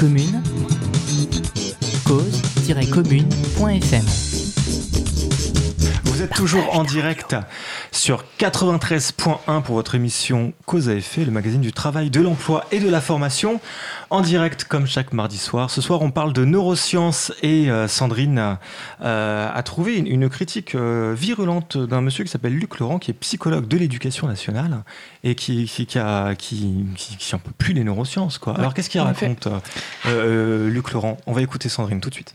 [0.00, 0.42] commune,
[2.06, 4.04] cause-commune.fm.
[6.04, 7.36] Vous êtes toujours en direct
[8.00, 12.80] sur 93.1 pour votre émission Cause à effet, le magazine du travail, de l'emploi et
[12.80, 13.60] de la formation.
[14.08, 15.70] En direct comme chaque mardi soir.
[15.70, 18.56] Ce soir, on parle de neurosciences et euh, Sandrine
[19.02, 23.14] euh, a trouvé une, critique euh, virulente d'un monsieur qui s'appelle Luc Laurent, qui est
[23.14, 24.82] psychologue de l'éducation nationale
[25.22, 28.38] et qui, qui, qui, a, qui, qui, peut plus les neurosciences.
[28.38, 28.58] Quoi.
[28.58, 29.46] Alors, qu'est-ce qu'il raconte,
[30.06, 31.18] Luc Laurent?
[31.26, 32.34] On va écouter Sandrine tout de suite.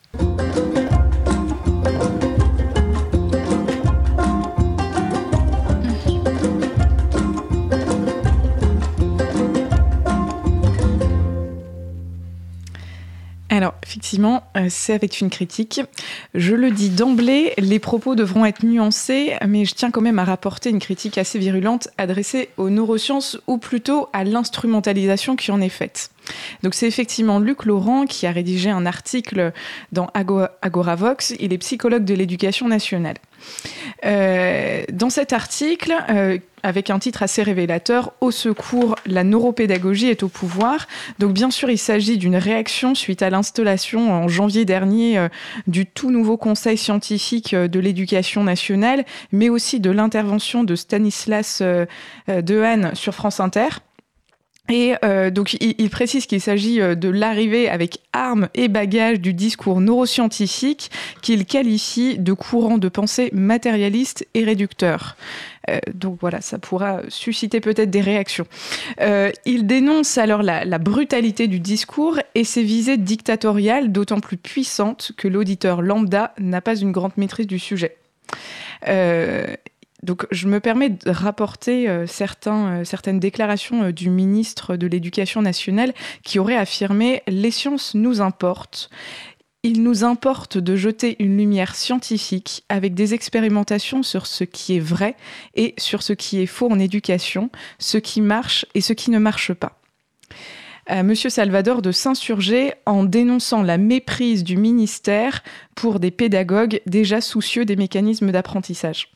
[13.95, 15.80] Effectivement, euh, c'est avec une critique.
[16.34, 20.26] Je le dis d'emblée, les propos devront être nuancés, mais je tiens quand même à
[20.26, 25.69] rapporter une critique assez virulente adressée aux neurosciences, ou plutôt à l'instrumentalisation qui en est
[25.69, 26.09] faite.
[26.64, 29.52] Donc c'est effectivement Luc Laurent qui a rédigé un article
[29.91, 33.15] dans Agoravox, il est psychologue de l'éducation nationale.
[34.06, 40.23] Euh, dans cet article, euh, avec un titre assez révélateur, Au secours, la neuropédagogie est
[40.23, 40.88] au pouvoir.
[41.19, 45.30] Donc bien sûr, il s'agit d'une réaction suite à l'installation en janvier dernier euh,
[45.68, 51.61] du tout nouveau Conseil scientifique de l'éducation nationale, mais aussi de l'intervention de Stanislas
[52.27, 53.69] Dehaene sur France Inter.
[54.69, 59.33] Et euh, donc, il, précise qu'il s'agit euh, de l'arrivée avec armes et bagages du
[59.33, 60.89] discours neuroscientifique
[61.21, 65.17] qu'il qualifie de courant de pensée matérialiste et réducteur.
[65.69, 68.45] Euh, donc voilà, ça pourra susciter peut-être des réactions.
[69.45, 75.11] il dénonce alors la, la, brutalité du discours et ses visées dictatoriales d'autant plus puissantes
[75.17, 77.97] que l'auditeur lambda n'a pas une grande maîtrise du sujet.
[80.06, 85.41] Donc je me permets de rapporter euh, euh, certaines déclarations euh, du ministre de l'Éducation
[85.41, 88.90] nationale qui aurait affirmé⁇ Les sciences nous importent
[89.64, 94.80] il nous importe de jeter une lumière scientifique avec des expérimentations sur ce qui est
[94.80, 95.15] vrai
[95.56, 97.49] et sur ce qui est faux en éducation,
[97.80, 99.82] ce qui marche et ce qui ne marche pas.
[101.03, 105.41] Monsieur Salvador de s'insurger en dénonçant la méprise du ministère
[105.73, 109.10] pour des pédagogues déjà soucieux des mécanismes d'apprentissage.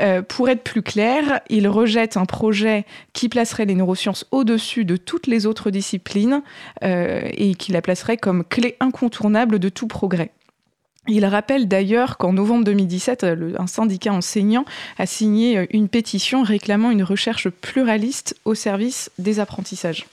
[0.00, 4.96] Euh, pour être plus clair, il rejette un projet qui placerait les neurosciences au-dessus de
[4.96, 6.42] toutes les autres disciplines
[6.84, 10.30] euh, et qui la placerait comme clé incontournable de tout progrès.
[11.08, 13.26] Il rappelle d'ailleurs qu'en novembre 2017,
[13.58, 14.64] un syndicat enseignant
[14.98, 20.06] a signé euh, une pétition réclamant une recherche pluraliste au service des apprentissages.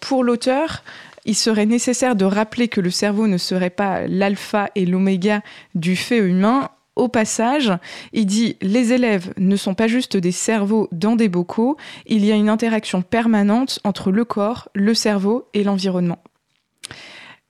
[0.00, 0.82] pour l'auteur,
[1.24, 5.42] il serait nécessaire de rappeler que le cerveau ne serait pas l'alpha et l'oméga
[5.74, 7.72] du fait humain, au passage,
[8.12, 12.32] il dit les élèves ne sont pas juste des cerveaux dans des bocaux, il y
[12.32, 16.22] a une interaction permanente entre le corps, le cerveau et l'environnement.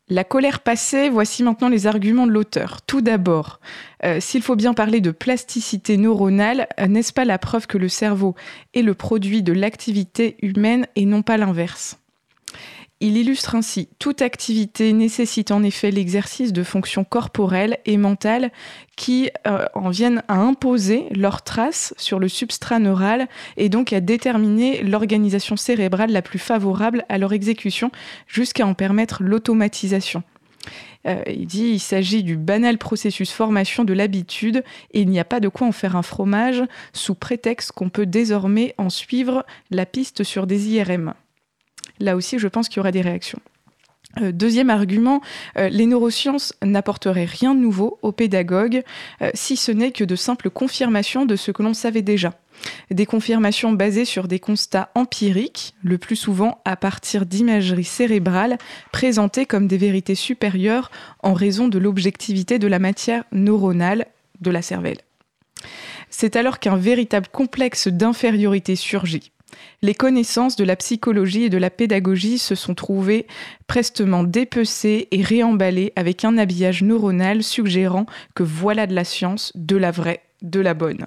[0.09, 2.83] La colère passée, voici maintenant les arguments de l'auteur.
[2.83, 3.61] Tout d'abord,
[4.05, 7.89] euh, s'il faut bien parler de plasticité neuronale, euh, n'est-ce pas la preuve que le
[7.89, 8.35] cerveau
[8.75, 12.02] est le produit de l'activité humaine et non pas l'inverse?
[13.03, 18.53] Il illustre ainsi toute activité nécessite en effet l'exercice de fonctions corporelles et mentales
[18.97, 23.27] qui euh, en viennent à imposer leurs traces sur le substrat neural
[23.57, 27.91] et donc à déterminer l'organisation cérébrale la plus favorable à leur exécution
[28.29, 30.23] jusqu'à en permettre l'automatisation.
[31.09, 34.63] Euh, il dit il s'agit du banal processus formation de l'habitude
[34.93, 36.63] et il n'y a pas de quoi en faire un fromage
[36.93, 41.15] sous prétexte qu'on peut désormais en suivre la piste sur des IRM
[42.03, 43.41] là aussi, je pense qu'il y aura des réactions.
[44.21, 45.23] Euh, deuxième argument,
[45.57, 48.83] euh, les neurosciences n'apporteraient rien de nouveau aux pédagogues,
[49.23, 52.35] euh, si ce n'est que de simples confirmations de ce que l'on savait déjà.
[52.91, 58.59] Des confirmations basées sur des constats empiriques, le plus souvent à partir d'imagerie cérébrale,
[58.93, 60.91] présentées comme des vérités supérieures
[61.23, 64.07] en raison de l'objectivité de la matière neuronale
[64.43, 64.99] de la cervelle.
[66.11, 69.33] C'est alors qu'un véritable complexe d'infériorité surgit
[69.83, 73.27] les connaissances de la psychologie et de la pédagogie se sont trouvées
[73.67, 79.77] prestement dépecées et réemballées avec un habillage neuronal suggérant que voilà de la science, de
[79.77, 81.07] la vraie, de la bonne.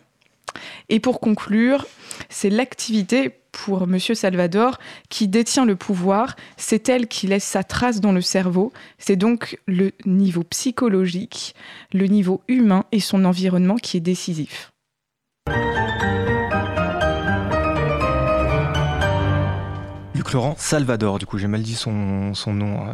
[0.89, 1.85] Et pour conclure,
[2.29, 3.99] c'est l'activité pour M.
[3.99, 9.15] Salvador qui détient le pouvoir, c'est elle qui laisse sa trace dans le cerveau, c'est
[9.15, 11.55] donc le niveau psychologique,
[11.93, 14.71] le niveau humain et son environnement qui est décisif.
[20.57, 22.87] Salvador, du coup j'ai mal dit son, son nom.
[22.87, 22.93] Euh.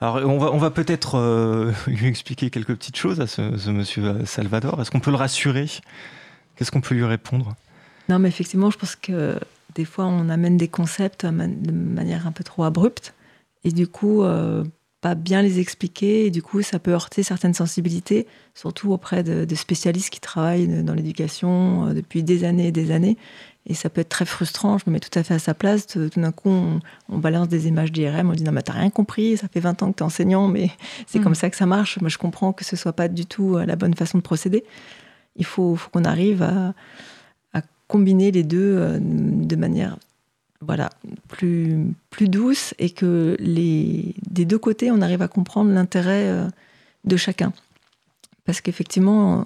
[0.00, 4.04] Alors on va, on va peut-être euh, lui expliquer quelques petites choses à ce, monsieur
[4.04, 4.80] euh, Salvador.
[4.80, 5.66] Est-ce qu'on peut le rassurer?
[6.56, 7.54] Qu'est-ce qu'on peut lui répondre?
[8.08, 9.38] Non mais effectivement je pense que
[9.74, 13.14] des fois on amène des concepts de manière un peu trop abrupte
[13.64, 14.64] et du coup, euh,
[15.02, 16.24] pas bien les expliquer.
[16.26, 20.82] Et du coup, ça peut heurter certaines sensibilités, surtout auprès de, de spécialistes qui travaillent
[20.82, 23.18] dans l'éducation euh, depuis des années et des années.
[23.66, 24.78] Et ça peut être très frustrant.
[24.78, 25.86] Je me mets tout à fait à sa place.
[25.86, 28.30] Tout d'un coup, on, on balance des images d'IRM.
[28.30, 29.36] On dit non, mais t'as rien compris.
[29.36, 30.70] Ça fait 20 ans que t'es enseignant, mais
[31.06, 31.24] c'est Mm.
[31.24, 32.00] comme ça que ça marche.
[32.00, 34.64] Moi, je comprends que ce soit pas du tout euh, la bonne façon de procéder.
[35.36, 36.74] Il faut, faut qu'on arrive à,
[37.54, 39.96] à combiner les deux euh, de manière
[40.64, 40.90] voilà,
[41.28, 46.48] plus, plus douce et que les, des deux côtés, on arrive à comprendre l'intérêt euh,
[47.04, 47.52] de chacun.
[48.44, 49.44] Parce qu'effectivement,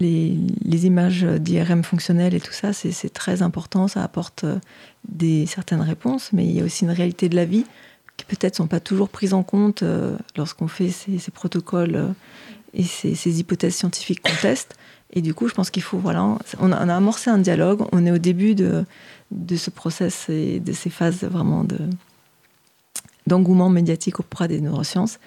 [0.00, 4.58] les, les images d'IRM fonctionnelles et tout ça, c'est très important, ça apporte euh,
[5.08, 7.64] des, certaines réponses, mais il y a aussi une réalité de la vie
[8.16, 12.14] qui peut-être sont pas toujours prises en compte euh, lorsqu'on fait ces, protocoles
[12.74, 14.76] et ces, ces hypothèses scientifiques qu'on teste.
[15.12, 18.10] Et du coup, je pense qu'il faut, voilà, on a, amorcé un dialogue, on est
[18.10, 18.84] au début de,
[19.56, 21.78] ce process et de ces phases vraiment de
[23.26, 25.18] d'engouement médiatique auprès des neurosciences.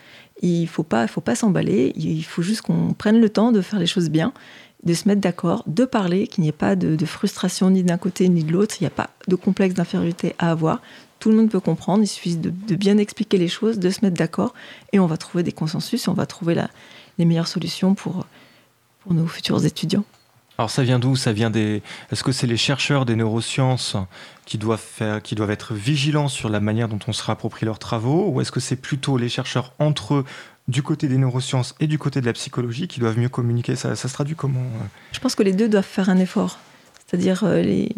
[0.42, 1.94] Il faut pas, faut pas s'emballer.
[1.96, 4.34] Il faut juste qu'on prenne le temps de faire les choses bien,
[4.84, 8.28] de se mettre d'accord, de parler, qu'il n'y ait pas de, frustration ni d'un côté
[8.28, 8.78] ni de l'autre.
[8.80, 10.82] Il n'y a pas de complexe d'infériorité à avoir.
[11.20, 12.04] Tout le monde peut comprendre.
[12.04, 14.56] Il suffit de, de bien expliquer les choses, de se mettre d'accord,
[14.94, 16.72] et on va trouver des consensus on va trouver la,
[17.22, 18.26] les meilleures solutions pour
[19.02, 20.04] pour nos futurs étudiants.
[20.58, 21.16] Alors ça vient d'où?
[21.16, 21.82] Ça vient des.
[22.12, 23.96] Est-ce que c'est les chercheurs des neurosciences
[24.46, 27.80] qui doivent faire, qui doivent être vigilants sur la manière dont on se réapproprie leurs
[27.80, 30.26] travaux, ou est-ce que c'est plutôt les chercheurs entre eux
[30.68, 33.76] du côté des neurosciences et du côté de la psychologie qui doivent mieux communiquer?
[33.76, 34.86] Ça, ça se traduit comment euh?
[35.14, 36.60] Je pense que les deux doivent faire un effort.
[37.08, 37.96] C'est-à-dire euh, les,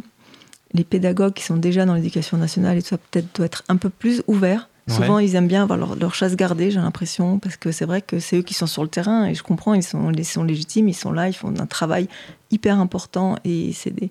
[0.74, 3.78] les pédagogues qui sont déjà dans l'éducation nationale et tout ça peut-être doivent être un
[3.78, 4.70] peu plus ouverts.
[4.88, 8.02] Souvent, ils aiment bien avoir leur, leur chasse gardée, j'ai l'impression, parce que c'est vrai
[8.02, 10.44] que c'est eux qui sont sur le terrain et je comprends, ils sont, ils sont
[10.44, 12.10] légitimes, ils sont là, ils font un travail
[12.52, 14.10] hyper important et c'est des,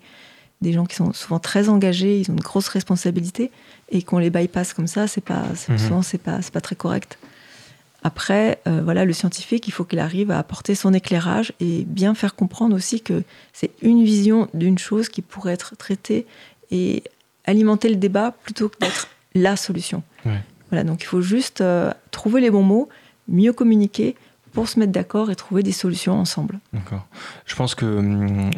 [0.63, 3.51] des gens qui sont souvent très engagés, ils ont une grosse responsabilité
[3.91, 5.79] et qu'on les bypass comme ça, c'est pas, Mhm.
[5.79, 7.19] souvent c'est pas, c'est pas très correct.
[8.05, 12.15] Après, euh, voilà, le scientifique, il faut qu'il arrive à apporter son éclairage et bien
[12.15, 13.23] faire comprendre aussi que
[13.53, 16.27] c'est une vision d'une chose qui pourrait être traitée
[16.73, 17.05] et
[17.45, 20.03] alimenter le débat plutôt que d'être la solution.
[20.27, 20.41] Ouais.
[20.73, 22.89] Voilà, donc il faut juste euh, trouver les bons mots,
[23.29, 24.17] mieux communiquer
[24.55, 26.61] pour se mettre d'accord et trouver des solutions ensemble.
[26.73, 27.07] D'accord.
[27.45, 28.51] Je pense que hum,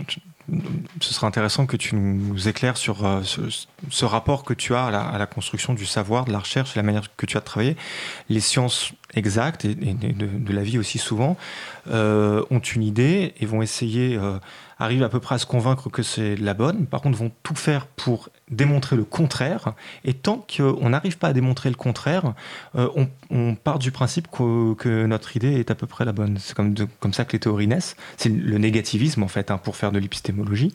[1.00, 5.18] ce serait intéressant que tu nous éclaires sur euh, ce, rapport que tu as à
[5.18, 7.76] la, construction du savoir, de la recherche la manière que tu as de travailler.
[8.28, 11.36] Les sciences exactes et, de, la vie aussi souvent
[11.90, 14.38] euh, ont une idée et vont essayer, euh,
[14.78, 16.86] arrivent à peu près à se convaincre que c'est la bonne.
[16.86, 19.74] Par contre, vont tout faire pour démontrer le contraire.
[20.04, 22.34] Et tant qu'on n'arrive pas à démontrer le contraire,
[22.76, 22.88] euh,
[23.30, 26.38] on, part du principe que, notre idée est à peu près la bonne.
[26.38, 27.96] C'est comme ça que les théories naissent.
[28.16, 30.74] C'est le négativisme, en fait, hein, pour faire de l'épistémologie.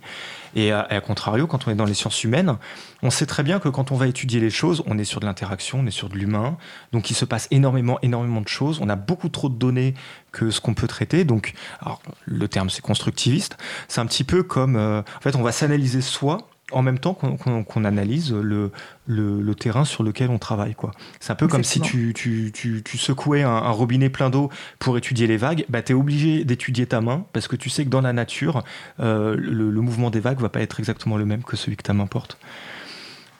[0.55, 2.57] Et à, à contrario, quand on est dans les sciences humaines,
[3.01, 5.25] on sait très bien que quand on va étudier les choses, on est sur de
[5.25, 6.57] l'interaction, on est sur de l'humain.
[6.91, 8.79] Donc il se passe énormément, énormément de choses.
[8.81, 9.93] On a beaucoup trop de données
[10.31, 11.23] que ce qu'on peut traiter.
[11.23, 13.57] Donc, alors, le terme c'est constructiviste.
[13.87, 17.13] C'est un petit peu comme, euh, en fait, on va s'analyser soi en même temps
[17.13, 18.71] qu'on analyse le,
[19.07, 20.75] le, le terrain sur lequel on travaille.
[20.75, 20.91] quoi.
[21.19, 24.49] C'est un peu comme si tu, tu, tu, tu secouais un, un robinet plein d'eau
[24.77, 25.65] pour étudier les vagues.
[25.69, 28.63] Bah, tu es obligé d'étudier ta main parce que tu sais que dans la nature,
[28.99, 31.83] euh, le, le mouvement des vagues va pas être exactement le même que celui que
[31.83, 32.37] ta main porte.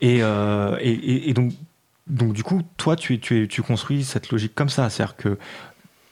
[0.02, 1.52] Et, euh, et, et- et donc,
[2.08, 4.90] donc, du coup, toi, tu, tu construis cette logique comme ça.
[4.90, 5.38] C'est-à-dire que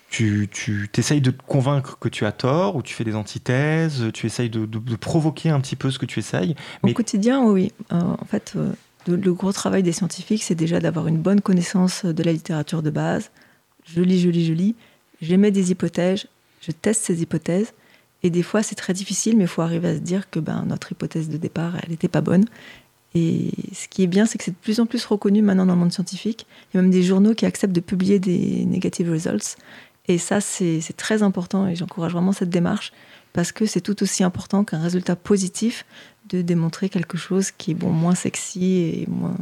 [0.09, 4.05] tu, tu essayes de te convaincre que tu as tort, ou tu fais des antithèses,
[4.13, 6.55] tu essayes de, de- de provoquer un petit peu ce que tu essayes.
[6.83, 7.71] Au quotidien, oui.
[7.91, 8.71] Euh, en fait, euh,
[9.07, 12.81] le, le gros travail des scientifiques, c'est déjà d'avoir une bonne connaissance de la littérature
[12.81, 13.31] de base.
[13.85, 14.75] Je lis, je lis, je lis.
[15.21, 16.27] J'émets des hypothèses,
[16.61, 17.73] je teste ces hypothèses.
[18.23, 20.65] Et des fois, c'est très difficile, mais il faut arriver à se dire que ben,
[20.67, 22.45] notre hypothèse de départ, elle n'était pas bonne.
[23.15, 25.73] Et ce qui est bien, c'est que c'est de plus en plus reconnu maintenant dans
[25.73, 26.45] le monde scientifique.
[26.73, 29.55] Il y a même des journaux qui acceptent de publier des negative results.
[30.07, 32.93] Et ça, c'est très important et j'encourage vraiment cette démarche
[33.33, 35.85] parce que c'est tout aussi important qu'un résultat positif
[36.29, 39.35] de démontrer quelque chose qui est bon, moins sexy et moins,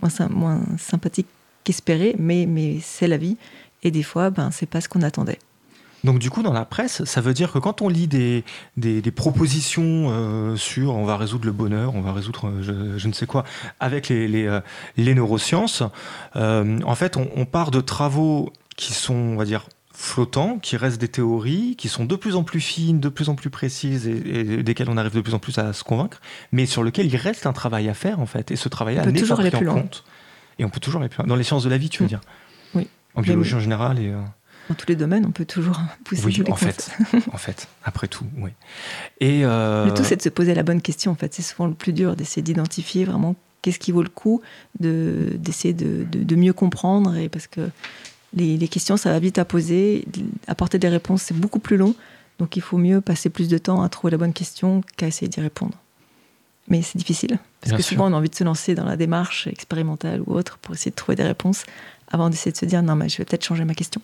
[0.00, 1.26] moins, sy- moins sympathique
[1.64, 3.36] qu'espéré, mais, mais c'est la vie.
[3.82, 5.38] Et des fois, ben, c'est pas ce qu'on attendait.
[6.04, 8.42] Donc du coup, dans la presse, ça veut dire que quand on lit des,
[8.78, 13.12] des, propositions euh, sur on va résoudre le bonheur, on va résoudre euh, je, ne
[13.12, 13.44] sais quoi,
[13.80, 14.60] avec les, les, euh,
[14.96, 15.82] les neurosciences,
[16.34, 19.66] en fait, on part de travaux qui sont, on va dire,
[20.00, 23.34] flottants, qui restent des théories, qui sont de plus en plus fines, de plus en
[23.34, 24.12] plus précises et,
[24.58, 26.20] et desquelles on arrive de plus en plus à se convaincre,
[26.52, 28.50] mais sur lequel il reste un travail à faire en fait.
[28.50, 29.74] Et ce travail-là n'est pas pris en loin.
[29.74, 30.04] compte.
[30.58, 31.26] Et on peut toujours aller plus loin.
[31.26, 32.20] Dans les sciences de la vie, tu veux dire
[32.74, 32.88] Oui.
[33.14, 34.08] En biologie en général et...
[34.08, 34.20] euh,
[34.70, 36.90] Dans tous les domaines, on peut toujours pousser oui, tous les en fait,
[37.32, 38.50] en fait, après tout, oui.
[39.20, 41.12] Et euh, Le tout, c'est de se poser la bonne question.
[41.12, 44.40] En fait, c'est souvent le plus dur d'essayer d'identifier vraiment qu'est-ce qui vaut le coup
[44.78, 47.68] d'essayer de, de, mieux comprendre et parce que
[48.34, 50.04] les, les, questions, ça va vite à poser.
[50.46, 51.94] Apporter des réponses, c'est beaucoup plus long.
[52.38, 55.28] Donc il faut mieux passer plus de temps à trouver la bonne question qu'à essayer
[55.28, 55.74] d'y répondre.
[56.68, 57.38] Mais c'est difficile.
[57.60, 60.56] Parce que souvent, on a envie de se lancer dans la démarche expérimentale ou autre
[60.58, 61.64] pour essayer de trouver des réponses
[62.08, 64.00] avant d'essayer de se dire non, mais je vais peut-être changer ma question.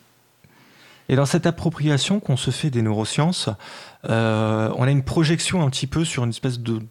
[1.09, 3.49] Et dans cette appropriation qu'on se fait des neurosciences,
[4.11, 6.83] euh, on a une projection un petit peu sur une espèce de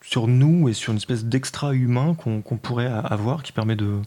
[0.00, 4.00] sur nous et sur une espèce d'extra-humain qu'on pourrait avoir qui permet de,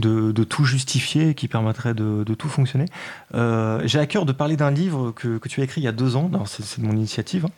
[0.00, 2.86] de, tout justifier, qui permettrait de, tout fonctionner.
[3.34, 5.92] Euh, j'ai à cœur de parler d'un livre que, tu as écrit il y a
[5.92, 7.50] deux ans, c'est de mon initiative, hein,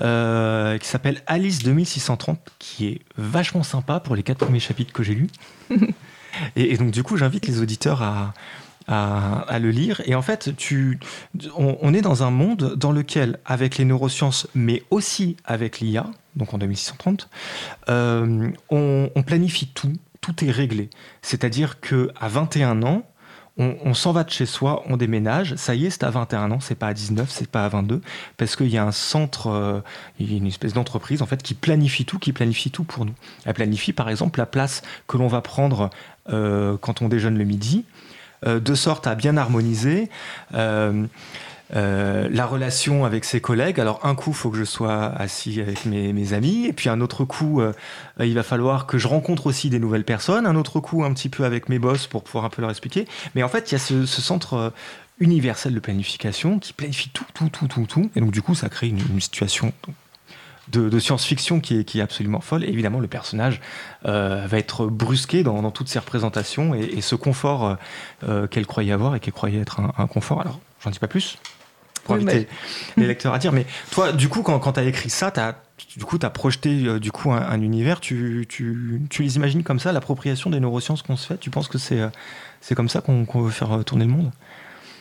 [0.00, 5.02] euh, qui s'appelle Alice 2630, qui est vachement sympa pour les quatre premiers chapitres que
[5.02, 5.30] j'ai lus.
[6.56, 8.34] et, donc du coup, j'invite les auditeurs à,
[8.88, 10.00] à, le lire.
[10.04, 10.98] Et en fait, tu,
[11.56, 16.06] on, est dans un monde dans lequel, avec les neurosciences, mais aussi avec l'IA,
[16.36, 17.28] donc en 2630,
[17.88, 19.92] euh, on, on, planifie tout,
[20.26, 20.90] tout est réglé.
[21.22, 23.04] C'est-à-dire que à 21 ans,
[23.58, 26.60] on, s'en va de chez soi, on déménage, ça y est, c'est à 21 ans,
[26.60, 28.02] c'est pas à 19, c'est pas à 22,
[28.36, 29.80] parce qu'il y a un centre, euh,
[30.20, 33.14] une espèce d'entreprise en fait qui planifie tout, qui planifie tout pour nous.
[33.46, 35.88] Elle planifie par exemple la place que l'on va prendre
[36.28, 37.86] euh, quand on déjeune le midi,
[38.46, 40.10] euh, de sorte à bien harmoniser.
[41.74, 43.80] Euh, la relation avec ses collègues.
[43.80, 47.00] Alors un coup, il faut que je sois assis avec mes, amis, et puis un
[47.00, 47.72] autre coup, euh,
[48.20, 50.46] il va falloir que je rencontre aussi des nouvelles personnes.
[50.46, 53.06] Un autre coup, un petit peu avec mes boss pour pouvoir un peu leur expliquer.
[53.34, 54.70] Mais en fait, il y a ce, centre euh,
[55.18, 58.10] universel de planification qui planifie tout, tout, tout, tout, tout.
[58.14, 59.72] Et donc du coup, ça crée une, situation
[60.68, 62.64] de, science-fiction qui est, absolument folle.
[62.64, 63.60] évidemment, le personnage
[64.04, 67.78] va être brusqué dans, toutes ses représentations et, ce confort
[68.50, 70.42] qu'elle croyait avoir et qu'elle croyait être un, un confort.
[70.42, 71.38] Alors, j'en dis pas plus
[72.06, 72.48] pour inviter
[72.96, 73.52] les lecteurs à dire.
[73.52, 75.54] Mais toi, du coup, quand, quand tu as écrit ça, as,
[75.96, 78.00] du coup, tu as projeté euh, du coup, un, univers.
[78.00, 81.38] Tu, tu, tu, les imagines comme ça, l'appropriation des neurosciences qu'on se fait?
[81.38, 82.08] Tu penses que c'est euh,
[82.60, 84.30] c'est comme ça qu'on veut faire euh, tourner le monde?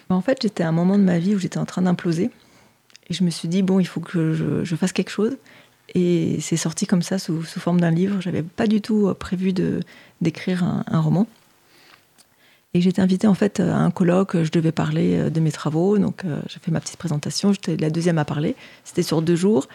[0.10, 2.30] En fait, j'étais à un moment de ma vie où j'étais en train d'imploser.
[3.10, 5.38] Et je me suis dit, bon, il faut que je, je fasse quelque chose.
[5.94, 8.19] Et c'est sorti comme ça, sous, sous forme d'un livre.
[8.19, 9.53] J'avais pas du tout prévu
[10.22, 11.27] d'écrire un, un roman.
[12.76, 15.97] Et j'étais invitée en fait à un colloque, je devais parler euh, de mes travaux,
[15.97, 18.53] donc euh, j'ai fait ma petite présentation, j'étais la deuxième à parler,
[18.84, 19.69] c'était sur deux jours.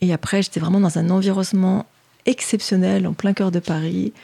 [0.00, 1.84] Et après, j'étais vraiment dans un environnement
[2.24, 4.14] exceptionnel, en plein cœur de Paris.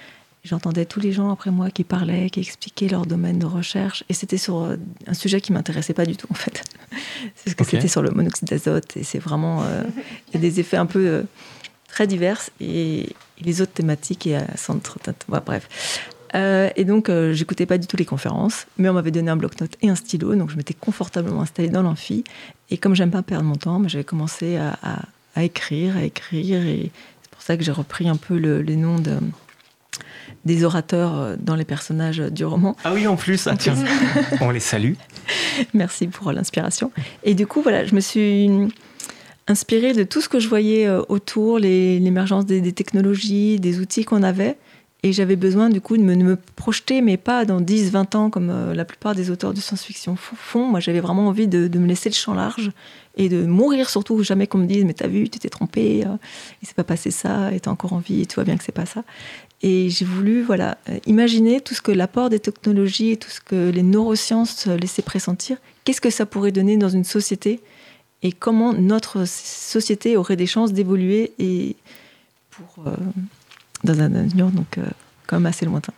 [0.42, 4.14] J'entendais tous les gens après moi qui parlaient, qui expliquaient leur domaine de recherche, et
[4.14, 4.76] c'était sur euh,
[5.06, 6.64] un sujet qui m'intéressait pas du tout en fait.
[7.44, 9.64] Parce que c'était sur le monoxyde d'azote, et c'est vraiment,
[10.28, 11.24] il y a des effets un peu
[11.88, 13.10] très divers, et,
[13.40, 14.98] les autres thématiques et à centre,
[15.28, 15.68] bref.
[16.34, 19.36] Euh, et donc, euh, j'écoutais pas du tout les conférences, mais on m'avait donné un
[19.36, 22.24] bloc-notes et un stylo, donc je m'étais confortablement installée dans l'amphi.
[22.70, 26.90] Et comme j'aime pas perdre mon temps, bah, j'avais commencé à, écrire, à écrire, et
[27.22, 29.18] c'est pour ça que j'ai repris un peu les noms de,
[30.44, 32.76] des orateurs euh, dans les personnages du roman.
[32.84, 33.76] Ah oui, en plus, ah, tiens,
[34.40, 34.94] on les salue.
[35.74, 36.92] Merci pour l'inspiration.
[37.24, 38.50] Et du coup, voilà, je me suis
[39.46, 44.58] inspirée de tout ce que je voyais autour, l'émergence des technologies, des outils qu'on avait
[45.04, 48.50] et j'avais besoin du coup de me, projeter, mais pas dans 10, 20 ans comme
[48.50, 50.66] euh, la plupart des auteurs de science-fiction font.
[50.66, 52.72] Moi, j'avais vraiment envie de, me laisser le champ large
[53.16, 54.24] et de mourir surtout.
[54.24, 56.16] Jamais qu'on me dise, mais t'as vu, tu t'es trompé, euh,
[56.62, 58.72] il s'est pas passé ça, et t'as encore envie, et tu vois bien que c'est
[58.72, 59.04] pas ça.
[59.62, 63.40] Et j'ai voulu voilà, euh, imaginer tout ce que l'apport des technologies et tout ce
[63.40, 67.60] que les neurosciences laissaient pressentir, qu'est-ce que ça pourrait donner dans une société
[68.22, 71.76] et comment notre société aurait des chances d'évoluer et
[72.50, 72.84] pour
[73.84, 74.86] dans un avenir donc euh,
[75.26, 75.92] quand même assez lointain.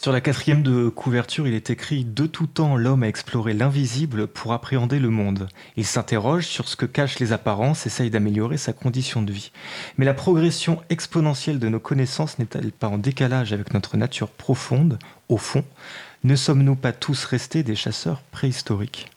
[0.00, 4.28] Sur la quatrième de couverture, il est écrit De tout temps, l'homme a exploré l'invisible
[4.28, 5.48] pour appréhender le monde.
[5.76, 9.50] Il s'interroge sur ce que cachent les apparences, essaye d'améliorer sa condition de vie.
[9.96, 15.00] Mais la progression exponentielle de nos connaissances n'est-elle pas en décalage avec notre nature profonde?
[15.28, 15.64] Au fond,
[16.22, 19.10] ne sommes-nous pas tous restés des chasseurs préhistoriques?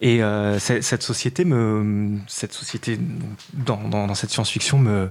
[0.00, 1.46] Et euh, cette société
[2.28, 2.98] cette société
[3.52, 5.10] dans cette science-fiction me,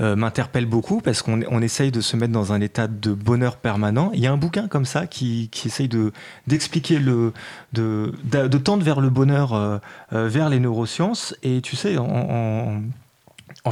[0.00, 3.56] euh, m'interpelle beaucoup parce qu'on on essaye de se mettre dans un état de bonheur
[3.56, 4.10] permanent.
[4.14, 6.12] Il y a un bouquin comme ça qui, essaye de,
[6.46, 7.34] d'expliquer le,
[7.74, 8.12] de,
[8.58, 9.78] tendre vers le bonheur, euh,
[10.14, 11.34] euh, vers les neurosciences.
[11.42, 12.80] Et tu sais, en,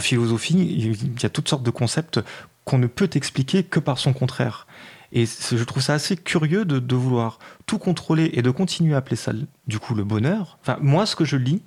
[0.00, 2.20] philosophie, il y a toutes sortes de concepts
[2.66, 4.66] qu'on ne peut expliquer que par son contraire.
[5.12, 8.98] Et je trouve ça assez curieux de, de, vouloir tout contrôler et de continuer à
[8.98, 9.32] appeler ça
[9.66, 10.58] du coup le bonheur.
[10.60, 11.62] Enfin, moi, ce que je lis,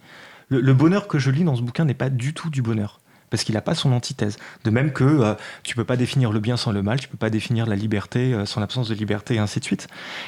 [0.49, 3.00] le bonheur que je lis dans ce bouquin n'est pas du tout du bonheur
[3.31, 4.37] parce qu'il n'a pas son antithèse.
[4.63, 5.33] De même que tu euh,
[5.63, 8.33] tu peux pas définir le bien sans le mal, tu peux pas définir la liberté
[8.33, 9.87] euh, sans l'absence de liberté, et ainsi de suite.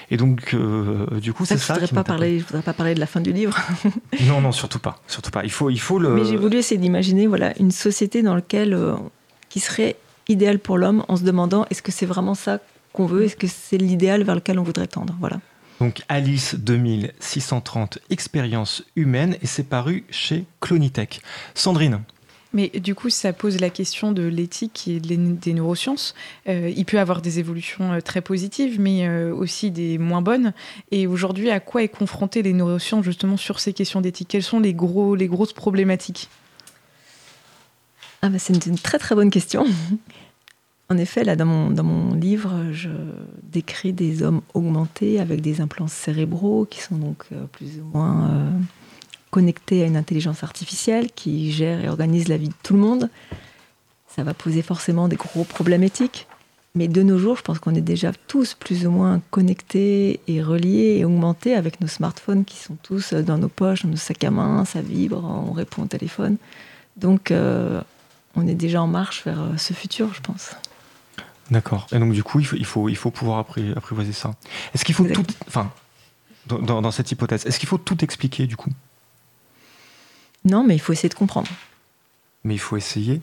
[0.10, 1.76] Et donc, euh, du coup, c'est ça.
[1.76, 3.60] Je voudrais pas parler, je voudrais pas parler de la fin du livre.
[4.26, 5.44] non, non, surtout pas, surtout pas.
[5.44, 6.16] Il faut, il faut le.
[6.16, 8.78] Mais j'ai voulu essayer d'imaginer, voilà, une société dans laquelle
[9.50, 9.98] qui serait
[10.30, 12.60] idéal pour l'homme en se demandant est-ce que c'est vraiment ça
[12.94, 15.40] qu'on veut Est-ce que c'est l'idéal vers lequel on voudrait tendre Voilà.
[15.82, 21.22] Donc Alice 2630, expérience humaine, et c'est paru chez Clonitech.
[21.56, 22.00] Sandrine
[22.54, 26.14] mais du coup, ça pose la question de l'éthique et des neurosciences.
[26.48, 30.54] Euh, il peut avoir des évolutions euh, très positives, mais euh, aussi des moins bonnes.
[30.92, 34.28] Et aujourd'hui, à quoi est confronté les neurosciences justement sur ces questions d'éthique?
[34.28, 36.30] Quelles sont les, gros, les grosses problématiques?
[38.22, 39.66] Ah bah C'est une très très bonne question.
[40.90, 42.90] En effet, là, dans mon livre, je
[43.42, 48.52] décris des hommes augmentés avec des implants cérébraux qui sont donc plus ou moins
[49.34, 53.10] connecté à une intelligence artificielle qui gère et organise la vie de tout le monde,
[54.16, 56.28] ça va poser forcément des gros problèmes éthiques.
[56.76, 60.44] Mais de nos jours, je pense qu'on est déjà tous plus ou moins connectés et
[60.44, 64.24] reliés et augmentés avec nos smartphones qui sont tous dans nos poches, dans nos sacs
[64.24, 66.38] à main, ça vibre, on répond au téléphone.
[66.96, 67.82] Donc euh,
[68.36, 70.52] on est déjà en marche vers euh, ce futur, je pense.
[71.50, 71.88] D'accord.
[71.92, 74.36] Et donc du coup, il faut, il faut, il faut pouvoir apprivoiser ça.
[74.74, 75.26] Est-ce qu'il faut tout...
[75.48, 75.72] Enfin,
[76.48, 78.72] dans, dans cette hypothèse, est-ce qu'il faut tout expliquer du coup?
[80.46, 81.50] Non, mais il faut essayer de comprendre.
[82.44, 83.22] Mais il faut essayer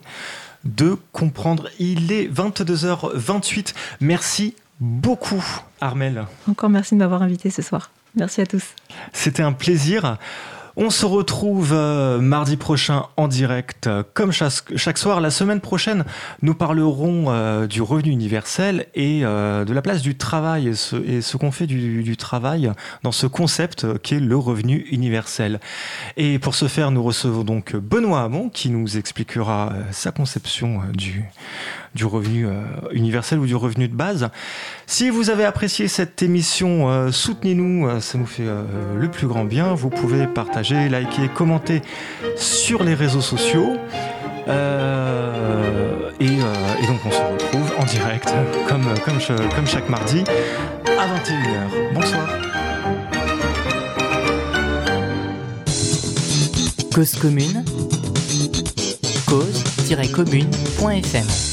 [0.63, 1.69] de comprendre.
[1.79, 3.73] Il est 22h28.
[3.99, 5.43] Merci beaucoup,
[5.79, 6.25] Armel.
[6.49, 7.91] Encore merci de m'avoir invité ce soir.
[8.15, 8.63] Merci à tous.
[9.13, 10.17] C'était un plaisir.
[10.77, 15.19] On se retrouve euh, mardi prochain en direct, euh, comme chaque, soir.
[15.19, 16.05] La semaine prochaine,
[16.41, 21.51] nous parlerons euh, du revenu universel et de la place du travail et ce, qu'on
[21.51, 22.71] fait du, travail
[23.03, 25.59] dans ce concept qu'est le revenu universel.
[26.17, 31.25] Et pour ce faire, nous recevons donc Benoît Hamon qui nous expliquera sa conception du,
[31.93, 34.29] du revenu euh, universel ou du revenu de base.
[34.87, 38.47] Si vous avez apprécié cette émission, euh, soutenez-nous, euh, ça nous fait
[38.97, 39.73] le plus grand bien.
[39.73, 41.81] Vous pouvez partager, liker, commenter
[42.35, 43.77] sur les réseaux sociaux.
[46.19, 46.37] Et,
[46.87, 48.33] donc on se retrouve en direct,
[48.67, 48.83] comme,
[49.65, 50.23] chaque mardi,
[50.85, 51.93] à 21h.
[51.93, 52.27] Bonsoir.
[56.93, 57.63] Cause commune,
[59.25, 61.50] cause-commune.fm